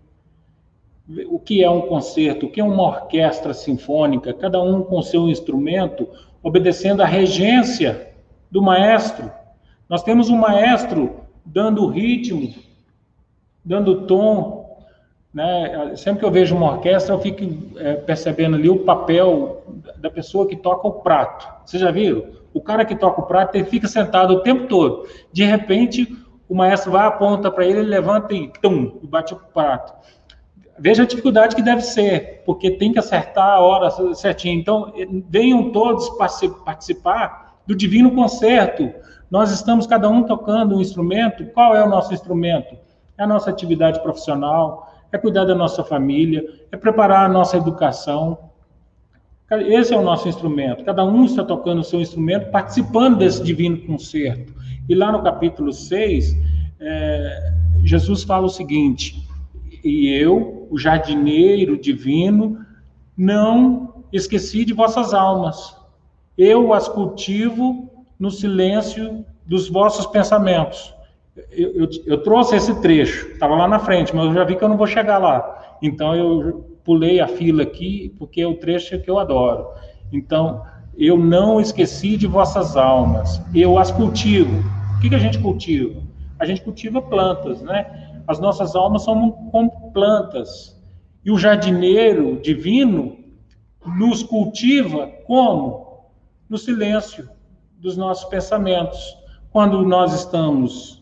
O 1.29 1.39
que 1.39 1.63
é 1.63 1.69
um 1.69 1.81
concerto? 1.81 2.45
O 2.45 2.49
que 2.49 2.59
é 2.59 2.63
uma 2.63 2.83
orquestra 2.83 3.53
sinfônica? 3.53 4.33
Cada 4.33 4.61
um 4.61 4.83
com 4.83 5.01
seu 5.01 5.29
instrumento, 5.29 6.07
obedecendo 6.43 7.01
à 7.01 7.05
regência 7.05 8.13
do 8.51 8.61
maestro. 8.61 9.31
Nós 9.87 10.03
temos 10.03 10.29
um 10.29 10.37
maestro 10.37 11.21
dando 11.45 11.87
ritmo, 11.87 12.53
dando 13.63 14.05
tom, 14.05 14.56
né? 15.37 15.95
Sempre 15.95 16.21
que 16.21 16.25
eu 16.25 16.31
vejo 16.31 16.55
uma 16.55 16.71
orquestra, 16.71 17.13
eu 17.13 17.19
fico 17.19 17.43
é, 17.77 17.93
percebendo 17.93 18.55
ali 18.55 18.67
o 18.71 18.79
papel 18.79 19.63
da 19.97 20.09
pessoa 20.09 20.47
que 20.47 20.55
toca 20.55 20.87
o 20.87 20.93
prato. 20.93 21.47
Vocês 21.63 21.79
já 21.79 21.91
viram? 21.91 22.23
O 22.55 22.59
cara 22.59 22.83
que 22.83 22.95
toca 22.95 23.21
o 23.21 23.25
prato, 23.27 23.53
ele 23.53 23.65
fica 23.65 23.87
sentado 23.87 24.33
o 24.33 24.39
tempo 24.39 24.65
todo. 24.65 25.07
De 25.31 25.43
repente, 25.43 26.11
o 26.49 26.55
maestro 26.55 26.91
vai, 26.91 27.05
aponta 27.05 27.51
para 27.51 27.67
ele, 27.67 27.81
ele 27.81 27.87
levanta 27.87 28.33
e 28.33 28.51
tum, 28.63 28.97
bate 29.03 29.35
o 29.35 29.37
prato. 29.53 29.93
Veja 30.79 31.03
a 31.03 31.05
dificuldade 31.05 31.55
que 31.55 31.61
deve 31.61 31.81
ser, 31.81 32.41
porque 32.43 32.71
tem 32.71 32.91
que 32.91 32.97
acertar 32.97 33.57
a 33.57 33.59
hora 33.59 33.91
certinha. 34.15 34.55
Então, 34.55 34.91
venham 35.29 35.71
todos 35.71 36.09
participar 36.63 37.59
do 37.67 37.75
divino 37.75 38.09
concerto. 38.09 38.91
Nós 39.29 39.51
estamos 39.51 39.85
cada 39.85 40.09
um 40.09 40.23
tocando 40.23 40.77
um 40.77 40.81
instrumento. 40.81 41.45
Qual 41.53 41.75
é 41.75 41.83
o 41.83 41.89
nosso 41.89 42.11
instrumento? 42.11 42.75
É 43.19 43.23
a 43.23 43.27
nossa 43.27 43.51
atividade 43.51 44.01
profissional, 44.01 44.96
é 45.11 45.17
cuidar 45.17 45.45
da 45.45 45.55
nossa 45.55 45.83
família, 45.83 46.45
é 46.71 46.77
preparar 46.77 47.25
a 47.25 47.29
nossa 47.29 47.57
educação. 47.57 48.37
Esse 49.49 49.93
é 49.93 49.97
o 49.97 50.01
nosso 50.01 50.27
instrumento. 50.27 50.83
Cada 50.83 51.05
um 51.05 51.23
está 51.23 51.43
tocando 51.43 51.79
o 51.79 51.83
seu 51.83 52.01
instrumento, 52.01 52.51
participando 52.51 53.17
desse 53.17 53.41
divino 53.41 53.77
concerto. 53.85 54.53
E 54.89 54.95
lá 54.95 55.11
no 55.11 55.23
capítulo 55.23 55.71
6, 55.71 56.35
é, 56.79 57.53
Jesus 57.83 58.23
fala 58.23 58.45
o 58.45 58.49
seguinte: 58.49 59.25
E 59.83 60.09
eu, 60.09 60.67
o 60.69 60.77
jardineiro 60.77 61.77
divino, 61.77 62.59
não 63.15 64.03
esqueci 64.11 64.65
de 64.65 64.73
vossas 64.73 65.13
almas. 65.13 65.75
Eu 66.37 66.73
as 66.73 66.87
cultivo 66.87 67.89
no 68.19 68.29
silêncio 68.29 69.25
dos 69.45 69.69
vossos 69.69 70.05
pensamentos 70.07 70.96
eu, 71.51 71.75
eu, 71.75 71.89
eu, 72.05 72.23
trouxe 72.23 72.55
esse 72.55 72.73
trecho, 72.81 73.27
estava 73.27 73.55
lá 73.55 73.67
na 73.67 73.79
frente, 73.79 74.15
mas 74.15 74.25
eu 74.25 74.33
já 74.33 74.43
vi 74.43 74.55
que 74.55 74.63
eu 74.63 74.69
não 74.69 74.77
vou 74.77 74.87
chegar 74.87 75.17
lá. 75.17 75.77
Então 75.81 76.15
eu 76.15 76.77
pulei 76.83 77.19
a 77.19 77.27
fila 77.27 77.63
aqui, 77.63 78.15
porque 78.17 78.41
é 78.41 78.47
o 78.47 78.55
trecho 78.55 78.99
que 78.99 79.09
eu 79.09 79.19
adoro. 79.19 79.67
Então, 80.11 80.63
eu 80.97 81.17
não 81.17 81.59
esqueci 81.59 82.17
de 82.17 82.25
vossas 82.25 82.75
almas, 82.75 83.41
eu 83.53 83.77
as 83.77 83.91
cultivo. 83.91 84.63
O 84.95 85.01
que, 85.01 85.09
que 85.09 85.15
a 85.15 85.19
gente 85.19 85.37
cultiva? 85.37 86.01
A 86.39 86.45
gente 86.45 86.61
cultiva 86.61 87.01
plantas, 87.01 87.61
né? 87.61 88.21
As 88.27 88.39
nossas 88.39 88.75
almas 88.75 89.03
são 89.03 89.31
como 89.51 89.91
plantas. 89.91 90.75
E 91.23 91.29
o 91.29 91.37
jardineiro 91.37 92.39
divino 92.41 93.17
nos 93.85 94.23
cultiva 94.23 95.07
como? 95.25 96.05
No 96.49 96.57
silêncio 96.57 97.29
dos 97.77 97.95
nossos 97.95 98.25
pensamentos. 98.25 99.15
Quando 99.51 99.85
nós 99.85 100.13
estamos 100.13 100.96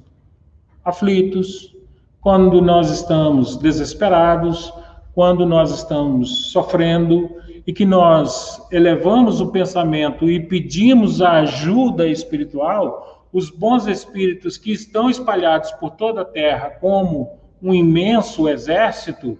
aflitos, 0.85 1.75
quando 2.21 2.61
nós 2.61 2.91
estamos 2.91 3.57
desesperados, 3.57 4.71
quando 5.13 5.45
nós 5.45 5.71
estamos 5.71 6.51
sofrendo 6.51 7.29
e 7.65 7.73
que 7.73 7.85
nós 7.85 8.61
elevamos 8.71 9.41
o 9.41 9.47
pensamento 9.51 10.29
e 10.29 10.39
pedimos 10.39 11.21
a 11.21 11.39
ajuda 11.39 12.07
espiritual, 12.07 13.27
os 13.33 13.49
bons 13.49 13.87
espíritos 13.87 14.57
que 14.57 14.71
estão 14.71 15.09
espalhados 15.09 15.71
por 15.73 15.91
toda 15.91 16.21
a 16.21 16.25
terra 16.25 16.69
como 16.69 17.39
um 17.61 17.73
imenso 17.73 18.47
exército, 18.47 19.37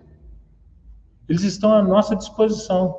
eles 1.29 1.43
estão 1.43 1.73
à 1.73 1.83
nossa 1.83 2.15
disposição. 2.15 2.97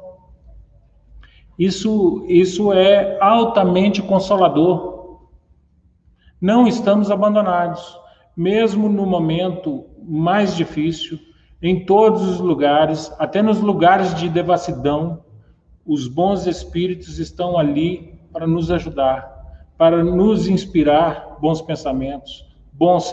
Isso, 1.59 2.25
isso 2.29 2.73
é 2.73 3.19
altamente 3.21 4.03
consolador. 4.03 5.21
Não 6.41 6.67
estamos 6.67 7.11
abandonados 7.11 7.99
mesmo 8.37 8.89
no 8.89 9.07
momento 9.07 9.87
mais 10.03 10.55
difícil, 10.55 11.19
em 11.63 11.85
todos 11.85 12.23
os 12.23 12.39
lugares, 12.39 13.13
até 13.19 13.41
nos 13.41 13.61
lugares 13.61 14.15
de 14.15 14.29
devassidão, 14.29 15.25
os 15.87 16.07
bons 16.07 16.47
espíritos 16.47 17.19
estão 17.19 17.57
ali 17.57 18.15
para 18.33 18.47
nos 18.47 18.71
ajudar, 18.71 19.65
para 19.79 20.05
nos 20.05 20.49
inspirar 20.49 21.39
bons 21.41 21.63
pensamentos, 21.63 22.45
bons, 22.73 23.11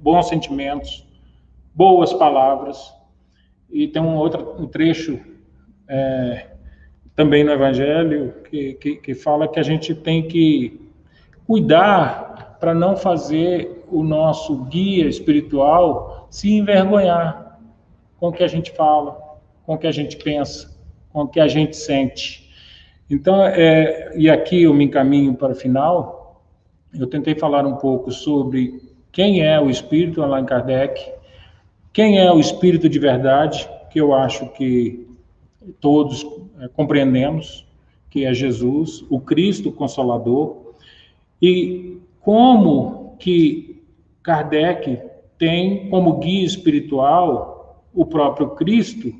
bons 0.00 0.28
sentimentos, 0.28 1.06
boas 1.74 2.12
palavras. 2.12 2.94
E 3.70 3.88
tem 3.88 4.00
um 4.00 4.16
outro 4.16 4.54
um 4.58 4.66
trecho 4.66 5.18
é, 5.88 6.46
também 7.16 7.42
no 7.42 7.52
Evangelho 7.52 8.34
que, 8.48 8.74
que, 8.74 8.96
que 8.96 9.14
fala 9.14 9.48
que 9.48 9.58
a 9.58 9.62
gente 9.62 9.94
tem 9.94 10.28
que 10.28 10.80
cuidar 11.46 12.56
para 12.60 12.74
não 12.74 12.96
fazer 12.96 13.83
o 13.94 14.02
nosso 14.02 14.64
guia 14.64 15.06
espiritual 15.06 16.26
se 16.28 16.52
envergonhar. 16.52 17.60
com 18.18 18.28
o 18.28 18.32
que 18.32 18.42
a 18.42 18.48
gente 18.48 18.72
fala, 18.72 19.38
com 19.66 19.74
o 19.74 19.78
que 19.78 19.86
a 19.86 19.92
gente 19.92 20.16
pensa, 20.16 20.74
com 21.12 21.22
o 21.22 21.28
que 21.28 21.38
a 21.38 21.46
gente 21.46 21.76
sente. 21.76 22.50
Então, 23.08 23.44
é, 23.44 24.12
e 24.16 24.30
aqui 24.30 24.62
eu 24.62 24.72
me 24.72 24.84
encaminho 24.84 25.34
para 25.34 25.52
o 25.52 25.54
final, 25.54 26.42
eu 26.98 27.06
tentei 27.06 27.34
falar 27.34 27.66
um 27.66 27.76
pouco 27.76 28.10
sobre 28.10 28.80
quem 29.12 29.42
é 29.42 29.60
o 29.60 29.68
Espírito 29.68 30.22
Allan 30.22 30.44
Kardec, 30.44 31.12
quem 31.92 32.18
é 32.18 32.32
o 32.32 32.40
Espírito 32.40 32.88
de 32.88 32.98
verdade, 32.98 33.68
que 33.90 34.00
eu 34.00 34.14
acho 34.14 34.48
que 34.52 35.06
todos 35.80 36.26
é, 36.60 36.68
compreendemos, 36.68 37.66
que 38.10 38.24
é 38.24 38.32
Jesus, 38.32 39.04
o 39.10 39.20
Cristo 39.20 39.70
Consolador, 39.70 40.72
e 41.42 41.98
como 42.20 43.16
que 43.18 43.73
Kardec 44.24 45.00
tem 45.38 45.90
como 45.90 46.18
guia 46.18 46.46
espiritual 46.46 47.84
o 47.92 48.06
próprio 48.06 48.50
Cristo, 48.56 49.12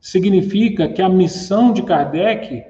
significa 0.00 0.88
que 0.88 1.02
a 1.02 1.08
missão 1.08 1.72
de 1.72 1.82
Kardec 1.82 2.64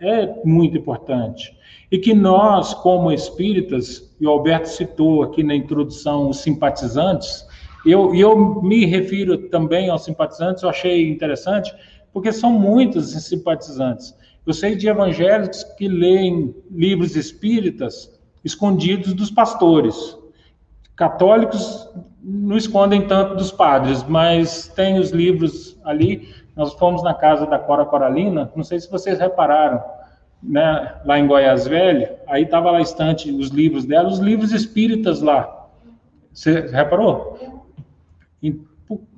é 0.00 0.42
muito 0.44 0.78
importante. 0.78 1.56
E 1.92 1.98
que 1.98 2.14
nós, 2.14 2.72
como 2.74 3.12
espíritas, 3.12 4.16
e 4.18 4.26
o 4.26 4.30
Alberto 4.30 4.68
citou 4.68 5.22
aqui 5.22 5.44
na 5.44 5.54
introdução 5.54 6.30
os 6.30 6.38
simpatizantes, 6.38 7.46
e 7.84 7.92
eu, 7.92 8.14
eu 8.14 8.62
me 8.62 8.86
refiro 8.86 9.36
também 9.48 9.90
aos 9.90 10.04
simpatizantes, 10.04 10.62
eu 10.62 10.70
achei 10.70 11.10
interessante, 11.10 11.72
porque 12.14 12.32
são 12.32 12.50
muitos 12.50 13.14
os 13.14 13.24
simpatizantes. 13.24 14.14
Eu 14.46 14.54
sei 14.54 14.74
de 14.74 14.88
evangélicos 14.88 15.64
que 15.76 15.86
leem 15.86 16.54
livros 16.70 17.14
espíritas 17.14 18.10
escondidos 18.42 19.12
dos 19.12 19.30
pastores. 19.30 20.16
Católicos 20.96 21.88
não 22.22 22.56
escondem 22.56 23.06
tanto 23.06 23.34
dos 23.34 23.50
padres, 23.50 24.02
mas 24.04 24.68
tem 24.68 24.98
os 24.98 25.10
livros 25.10 25.78
ali. 25.84 26.32
Nós 26.56 26.72
fomos 26.74 27.02
na 27.02 27.12
casa 27.12 27.46
da 27.46 27.58
Cora 27.58 27.84
Coralina, 27.84 28.50
não 28.54 28.62
sei 28.62 28.78
se 28.80 28.90
vocês 28.90 29.18
repararam, 29.18 29.82
né, 30.42 30.94
lá 31.04 31.18
em 31.18 31.26
Goiás 31.26 31.66
Velho, 31.66 32.08
aí 32.26 32.42
estava 32.42 32.70
lá 32.70 32.80
estante, 32.80 33.30
os 33.30 33.48
livros 33.48 33.84
dela, 33.84 34.08
os 34.08 34.18
livros 34.18 34.52
espíritas 34.52 35.20
lá. 35.20 35.68
Você 36.32 36.60
reparou? 36.68 37.38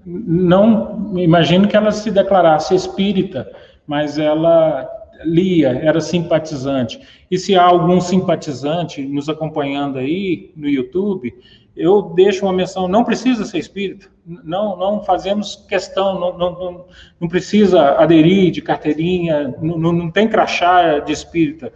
Não, 0.05 1.19
imagino 1.19 1.67
que 1.67 1.77
ela 1.77 1.91
se 1.91 2.11
declarasse 2.11 2.75
espírita, 2.75 3.51
mas 3.87 4.19
ela 4.19 4.89
lia, 5.25 5.71
era 5.83 6.01
simpatizante. 6.01 7.01
E 7.31 7.39
se 7.39 7.57
há 7.57 7.65
algum 7.65 8.01
simpatizante 8.01 9.03
nos 9.05 9.29
acompanhando 9.29 9.99
aí 9.99 10.53
no 10.57 10.69
YouTube, 10.69 11.35
eu 11.77 12.03
deixo 12.03 12.47
uma 12.47 12.53
menção, 12.53 12.89
não 12.89 13.05
precisa 13.05 13.45
ser 13.45 13.59
espírita, 13.59 14.09
não, 14.25 14.77
não 14.77 15.05
fazemos 15.05 15.57
questão, 15.69 16.19
não, 16.19 16.39
não, 16.39 16.85
não 17.21 17.29
precisa 17.29 17.97
aderir 18.01 18.51
de 18.51 18.63
carteirinha, 18.63 19.55
não, 19.61 19.93
não 19.93 20.11
tem 20.11 20.27
crachá 20.27 20.99
de 21.01 21.13
espírita. 21.13 21.73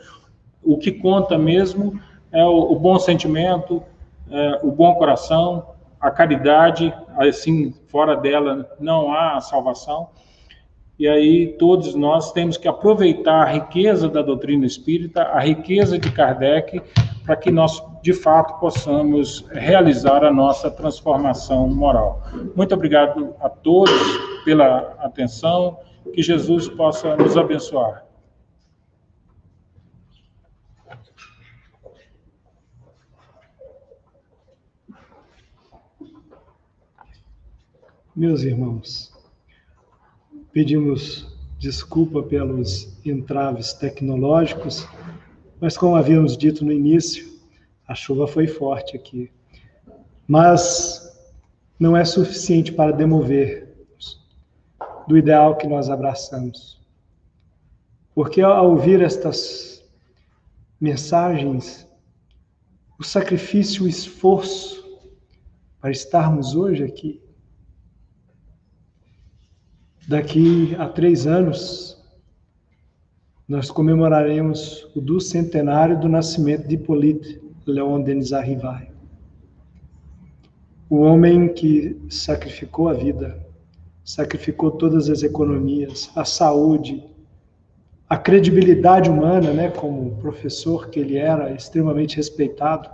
O 0.62 0.78
que 0.78 0.90
conta 0.90 1.36
mesmo 1.36 2.00
é 2.32 2.44
o, 2.44 2.72
o 2.72 2.78
bom 2.78 2.98
sentimento, 2.98 3.82
é, 4.30 4.60
o 4.62 4.70
bom 4.70 4.94
coração, 4.94 5.66
a 6.00 6.10
caridade, 6.10 6.94
assim, 7.16 7.74
fora 7.88 8.16
dela 8.16 8.68
não 8.80 9.12
há 9.12 9.40
salvação. 9.40 10.08
E 10.98 11.08
aí 11.08 11.56
todos 11.58 11.94
nós 11.94 12.32
temos 12.32 12.56
que 12.56 12.68
aproveitar 12.68 13.42
a 13.42 13.50
riqueza 13.50 14.08
da 14.08 14.22
doutrina 14.22 14.66
espírita, 14.66 15.22
a 15.22 15.40
riqueza 15.40 15.98
de 15.98 16.10
Kardec, 16.10 16.80
para 17.24 17.36
que 17.36 17.50
nós, 17.50 17.82
de 18.02 18.12
fato, 18.12 18.58
possamos 18.58 19.44
realizar 19.50 20.24
a 20.24 20.32
nossa 20.32 20.70
transformação 20.70 21.68
moral. 21.68 22.22
Muito 22.56 22.74
obrigado 22.74 23.34
a 23.40 23.48
todos 23.48 23.92
pela 24.44 24.94
atenção, 24.98 25.78
que 26.12 26.22
Jesus 26.22 26.68
possa 26.68 27.16
nos 27.16 27.36
abençoar. 27.36 28.04
Meus 38.16 38.42
irmãos, 38.42 39.10
Pedimos 40.52 41.28
desculpa 41.60 42.24
pelos 42.24 42.92
entraves 43.04 43.72
tecnológicos, 43.72 44.84
mas 45.60 45.78
como 45.78 45.94
havíamos 45.94 46.36
dito 46.36 46.64
no 46.64 46.72
início, 46.72 47.29
a 47.90 47.94
chuva 47.96 48.28
foi 48.28 48.46
forte 48.46 48.96
aqui. 48.96 49.32
Mas 50.28 51.12
não 51.76 51.96
é 51.96 52.04
suficiente 52.04 52.70
para 52.70 52.92
demover 52.92 53.68
do 55.08 55.18
ideal 55.18 55.56
que 55.56 55.66
nós 55.66 55.90
abraçamos. 55.90 56.80
Porque 58.14 58.40
ao 58.40 58.70
ouvir 58.70 59.02
estas 59.02 59.82
mensagens, 60.80 61.84
o 62.96 63.02
sacrifício, 63.02 63.84
o 63.84 63.88
esforço 63.88 64.88
para 65.80 65.90
estarmos 65.90 66.54
hoje 66.54 66.84
aqui, 66.84 67.20
Daqui 70.08 70.74
a 70.76 70.88
três 70.88 71.24
anos, 71.24 71.96
nós 73.46 73.70
comemoraremos 73.70 74.90
o 74.92 75.00
do 75.00 75.20
centenário 75.20 76.00
do 76.00 76.08
nascimento 76.08 76.66
de 76.66 76.74
Hippolyte 76.74 77.40
Leon 77.66 78.02
Denis 78.02 78.32
Arrivai. 78.32 78.90
O 80.88 81.00
homem 81.00 81.52
que 81.52 82.00
sacrificou 82.08 82.88
a 82.88 82.94
vida, 82.94 83.38
sacrificou 84.04 84.72
todas 84.72 85.08
as 85.08 85.22
economias, 85.22 86.10
a 86.16 86.24
saúde, 86.24 87.04
a 88.08 88.16
credibilidade 88.16 89.08
humana, 89.08 89.52
né, 89.52 89.70
como 89.70 90.16
professor 90.16 90.88
que 90.88 90.98
ele 90.98 91.16
era, 91.16 91.52
extremamente 91.52 92.16
respeitado 92.16 92.90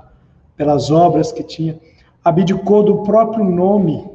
pelas 0.57 0.91
obras 0.91 1.33
que 1.33 1.43
tinha, 1.43 1.81
abdicou 2.23 2.83
do 2.83 3.03
próprio 3.03 3.45
nome 3.45 4.07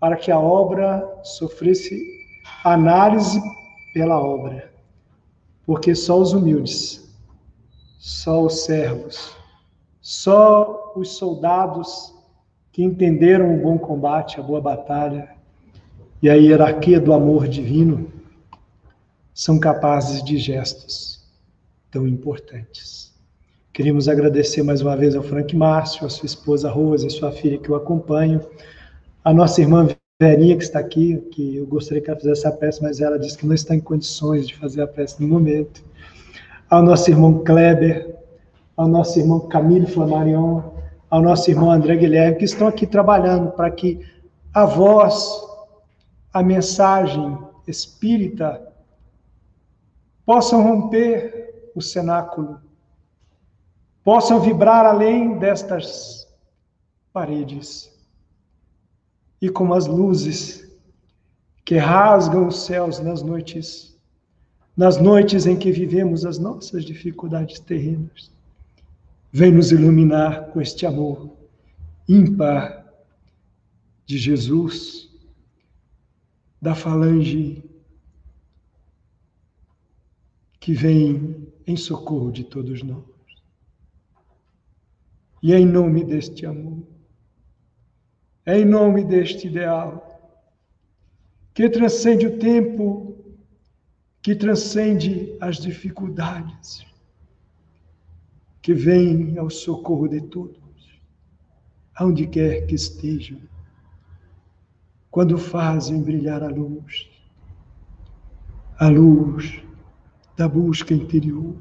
para 0.00 0.16
que 0.16 0.30
a 0.32 0.38
obra 0.38 1.06
sofresse 1.22 2.00
análise 2.64 3.40
pela 3.94 4.20
obra. 4.20 4.72
Porque 5.64 5.94
só 5.94 6.18
os 6.20 6.32
humildes, 6.32 7.07
só 7.98 8.42
os 8.42 8.64
servos, 8.64 9.36
só 10.00 10.92
os 10.96 11.16
soldados 11.16 12.14
que 12.72 12.82
entenderam 12.82 13.54
o 13.54 13.60
bom 13.60 13.76
combate, 13.76 14.38
a 14.38 14.42
boa 14.42 14.60
batalha 14.60 15.36
e 16.22 16.30
a 16.30 16.34
hierarquia 16.34 17.00
do 17.00 17.12
amor 17.12 17.48
divino 17.48 18.10
são 19.34 19.58
capazes 19.58 20.22
de 20.22 20.38
gestos 20.38 21.22
tão 21.90 22.06
importantes. 22.06 23.12
Queríamos 23.72 24.08
agradecer 24.08 24.62
mais 24.62 24.80
uma 24.80 24.96
vez 24.96 25.14
ao 25.14 25.22
Frank 25.22 25.54
Márcio, 25.54 26.06
a 26.06 26.10
sua 26.10 26.26
esposa 26.26 26.70
Rose, 26.70 27.06
a 27.06 27.10
sua 27.10 27.30
filha 27.30 27.58
que 27.58 27.70
o 27.70 27.74
acompanham, 27.74 28.40
a 29.24 29.32
nossa 29.32 29.60
irmã 29.60 29.88
Verinha, 30.20 30.56
que 30.56 30.64
está 30.64 30.80
aqui, 30.80 31.16
que 31.30 31.56
eu 31.56 31.66
gostaria 31.66 32.02
que 32.02 32.10
ela 32.10 32.18
fizesse 32.18 32.46
a 32.46 32.50
peça, 32.52 32.80
mas 32.82 33.00
ela 33.00 33.18
disse 33.18 33.38
que 33.38 33.46
não 33.46 33.54
está 33.54 33.74
em 33.74 33.80
condições 33.80 34.48
de 34.48 34.56
fazer 34.56 34.82
a 34.82 34.86
peça 34.86 35.16
no 35.20 35.28
momento. 35.28 35.84
Ao 36.70 36.82
nosso 36.82 37.10
irmão 37.10 37.42
Kleber, 37.44 38.18
ao 38.76 38.86
nosso 38.86 39.18
irmão 39.18 39.40
Camille 39.48 39.86
Flammarion, 39.86 40.62
ao 41.08 41.22
nosso 41.22 41.50
irmão 41.50 41.70
André 41.70 41.96
Guilherme, 41.96 42.36
que 42.36 42.44
estão 42.44 42.68
aqui 42.68 42.86
trabalhando 42.86 43.50
para 43.52 43.70
que 43.70 44.06
a 44.52 44.66
voz, 44.66 45.30
a 46.32 46.42
mensagem 46.42 47.38
espírita 47.66 48.70
possam 50.26 50.62
romper 50.62 51.70
o 51.74 51.80
cenáculo, 51.80 52.60
possam 54.04 54.38
vibrar 54.38 54.84
além 54.84 55.38
destas 55.38 56.28
paredes. 57.14 57.90
E 59.40 59.48
como 59.48 59.72
as 59.72 59.86
luzes 59.86 60.70
que 61.64 61.78
rasgam 61.78 62.46
os 62.46 62.64
céus 62.66 62.98
nas 63.00 63.22
noites, 63.22 63.87
nas 64.78 64.98
noites 64.98 65.44
em 65.46 65.58
que 65.58 65.70
vivemos 65.70 66.24
as 66.24 66.38
nossas 66.38 66.84
dificuldades 66.84 67.60
terrenas. 67.60 68.30
Vem 69.30 69.52
nos 69.52 69.72
iluminar 69.72 70.46
com 70.50 70.60
este 70.60 70.86
amor 70.86 71.36
ímpar 72.08 72.86
de 74.06 74.16
Jesus, 74.16 75.10
da 76.62 76.74
falange 76.74 77.62
que 80.58 80.72
vem 80.72 81.46
em 81.66 81.76
socorro 81.76 82.32
de 82.32 82.44
todos 82.44 82.82
nós. 82.82 83.04
E 85.42 85.52
é 85.52 85.58
em 85.58 85.66
nome 85.66 86.04
deste 86.04 86.46
amor 86.46 86.82
em 88.48 88.64
nome 88.64 89.04
deste 89.04 89.46
ideal, 89.46 90.18
que 91.52 91.68
transcende 91.68 92.26
o 92.26 92.38
tempo, 92.38 93.17
que 94.28 94.34
transcende 94.34 95.34
as 95.40 95.56
dificuldades, 95.56 96.86
que 98.60 98.74
vem 98.74 99.38
ao 99.38 99.48
socorro 99.48 100.06
de 100.06 100.20
todos, 100.20 101.00
aonde 101.94 102.26
quer 102.26 102.66
que 102.66 102.74
estejam. 102.74 103.40
quando 105.10 105.38
fazem 105.38 106.02
brilhar 106.02 106.42
a 106.42 106.48
luz, 106.48 107.08
a 108.78 108.88
luz 108.88 109.62
da 110.36 110.46
busca 110.46 110.92
interior, 110.92 111.56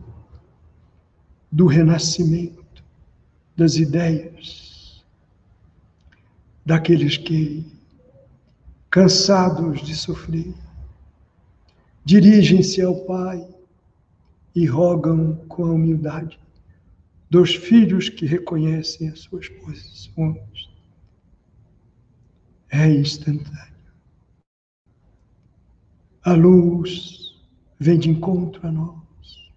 do 1.50 1.68
renascimento 1.68 2.84
das 3.56 3.78
ideias, 3.78 5.06
daqueles 6.66 7.16
que, 7.16 7.66
cansados 8.90 9.82
de 9.84 9.96
sofrer, 9.96 10.54
dirigem-se 12.08 12.82
ao 12.82 12.96
Pai 13.04 13.46
e 14.56 14.66
rogam 14.66 15.36
com 15.50 15.66
a 15.66 15.72
humildade 15.74 16.40
dos 17.30 17.54
filhos 17.54 18.08
que 18.08 18.26
reconhecem 18.26 19.10
as 19.10 19.20
suas 19.20 19.50
posições. 19.50 20.70
É 22.72 22.90
instantâneo. 22.90 23.92
A 26.24 26.32
luz 26.32 27.36
vem 27.78 28.00
de 28.00 28.10
encontro 28.10 28.66
a 28.66 28.72
nós. 28.72 29.52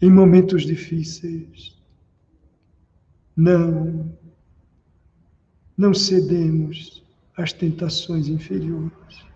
Em 0.00 0.10
momentos 0.10 0.64
difíceis, 0.64 1.78
não, 3.36 4.16
não 5.76 5.92
cedemos 5.92 7.04
às 7.36 7.52
tentações 7.52 8.28
inferiores, 8.28 9.27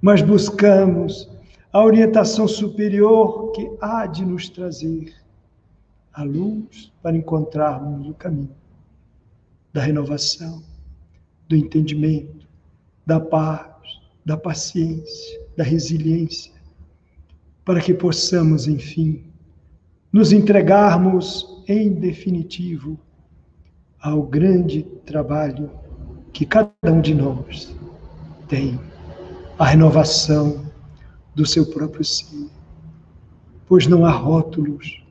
mas 0.00 0.22
buscamos 0.22 1.28
a 1.72 1.82
orientação 1.82 2.46
superior 2.48 3.52
que 3.52 3.70
há 3.80 4.06
de 4.06 4.24
nos 4.24 4.48
trazer 4.48 5.14
a 6.12 6.22
luz 6.22 6.92
para 7.02 7.16
encontrarmos 7.16 8.08
o 8.08 8.14
caminho 8.14 8.56
da 9.72 9.82
renovação, 9.82 10.62
do 11.48 11.54
entendimento, 11.54 12.48
da 13.06 13.20
paz, 13.20 13.68
da 14.24 14.36
paciência, 14.36 15.40
da 15.56 15.64
resiliência, 15.64 16.52
para 17.64 17.80
que 17.80 17.94
possamos, 17.94 18.66
enfim, 18.66 19.24
nos 20.12 20.32
entregarmos 20.32 21.62
em 21.68 21.92
definitivo 21.92 22.98
ao 24.00 24.22
grande 24.22 24.82
trabalho 25.04 25.70
que 26.32 26.46
cada 26.46 26.70
um 26.84 27.00
de 27.00 27.14
nós 27.14 27.74
tem, 28.48 28.78
a 29.58 29.64
renovação 29.64 30.64
do 31.34 31.44
seu 31.44 31.66
próprio 31.66 32.04
ser. 32.04 32.48
Pois 33.66 33.86
não 33.86 34.04
há 34.04 34.10
rótulos, 34.10 35.02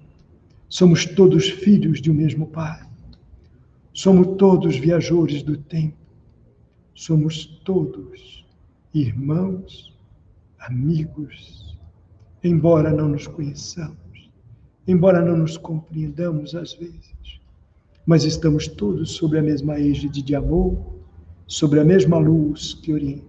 Somos 0.70 1.06
todos 1.06 1.48
filhos 1.50 2.02
de 2.02 2.12
um 2.12 2.14
mesmo 2.14 2.46
Pai. 2.48 2.86
Somos 3.94 4.38
todos 4.38 4.76
viajores 4.76 5.42
do 5.42 5.56
tempo. 5.56 5.96
Somos 6.94 7.46
todos 7.64 8.46
irmãos, 8.94 9.96
amigos, 10.60 11.78
embora 12.44 12.92
não 12.92 13.10
nos 13.10 13.28
conheçamos, 13.28 14.32
embora 14.88 15.22
não 15.22 15.38
nos 15.38 15.56
compreendamos 15.56 16.56
às 16.56 16.74
vezes, 16.74 17.40
mas 18.06 18.24
estamos 18.24 18.68
todos 18.68 19.12
sob 19.12 19.38
a 19.38 19.42
mesma 19.42 19.80
égide 19.80 20.24
de 20.24 20.36
amor, 20.36 20.96
sobre 21.46 21.80
a 21.80 21.86
mesma 21.86 22.18
luz 22.18 22.74
que 22.74 22.92
orienta. 22.92 23.27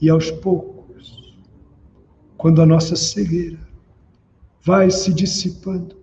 E 0.00 0.08
aos 0.08 0.30
poucos, 0.30 1.34
quando 2.36 2.62
a 2.62 2.66
nossa 2.66 2.94
cegueira 2.94 3.58
vai 4.62 4.90
se 4.90 5.12
dissipando, 5.12 5.96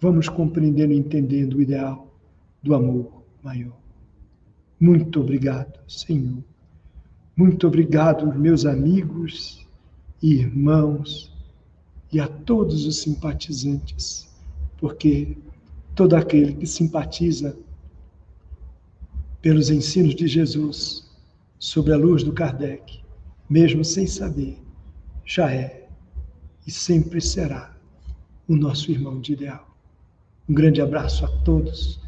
vamos 0.00 0.28
compreendendo 0.28 0.92
e 0.92 0.96
entendendo 0.96 1.54
o 1.54 1.62
ideal 1.62 2.14
do 2.62 2.74
amor 2.74 3.22
maior. 3.42 3.76
Muito 4.78 5.20
obrigado, 5.20 5.78
Senhor. 5.86 6.42
Muito 7.36 7.66
obrigado, 7.66 8.26
meus 8.38 8.64
amigos 8.64 9.66
e 10.22 10.34
irmãos 10.34 11.30
e 12.12 12.18
a 12.18 12.26
todos 12.26 12.86
os 12.86 13.02
simpatizantes, 13.02 14.28
porque 14.78 15.36
todo 15.94 16.14
aquele 16.14 16.54
que 16.54 16.66
simpatiza 16.66 17.56
pelos 19.40 19.70
ensinos 19.70 20.14
de 20.14 20.26
Jesus 20.26 21.08
sob 21.58 21.92
a 21.92 21.96
luz 21.96 22.22
do 22.22 22.32
Kardec, 22.32 22.99
mesmo 23.50 23.84
sem 23.84 24.06
saber, 24.06 24.62
já 25.24 25.52
é 25.52 25.88
e 26.64 26.70
sempre 26.70 27.20
será 27.20 27.74
o 28.46 28.54
nosso 28.54 28.92
irmão 28.92 29.20
de 29.20 29.32
ideal. 29.32 29.76
Um 30.48 30.54
grande 30.54 30.80
abraço 30.80 31.24
a 31.24 31.28
todos. 31.42 32.00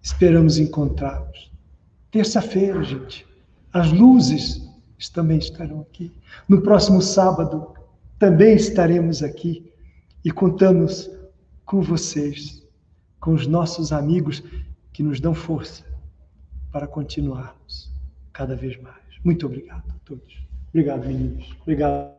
Esperamos 0.00 0.58
encontrá-los. 0.58 1.50
Terça-feira, 2.12 2.82
gente, 2.84 3.26
as 3.72 3.92
luzes 3.92 4.64
também 5.12 5.38
estarão 5.38 5.80
aqui. 5.80 6.12
No 6.48 6.62
próximo 6.62 7.02
sábado 7.02 7.74
também 8.18 8.54
estaremos 8.54 9.22
aqui 9.22 9.72
e 10.24 10.30
contamos 10.30 11.10
com 11.64 11.82
vocês, 11.82 12.64
com 13.20 13.32
os 13.32 13.46
nossos 13.46 13.92
amigos 13.92 14.42
que 14.92 15.02
nos 15.02 15.20
dão 15.20 15.34
força 15.34 15.84
para 16.72 16.86
continuarmos 16.86 17.92
cada 18.32 18.56
vez 18.56 18.80
mais. 18.80 18.96
Muito 19.24 19.46
obrigado 19.46 19.84
a 19.90 19.98
todos. 20.04 20.45
Obrigado, 20.76 21.06
meninos. 21.06 21.56
Obrigado. 21.62 22.15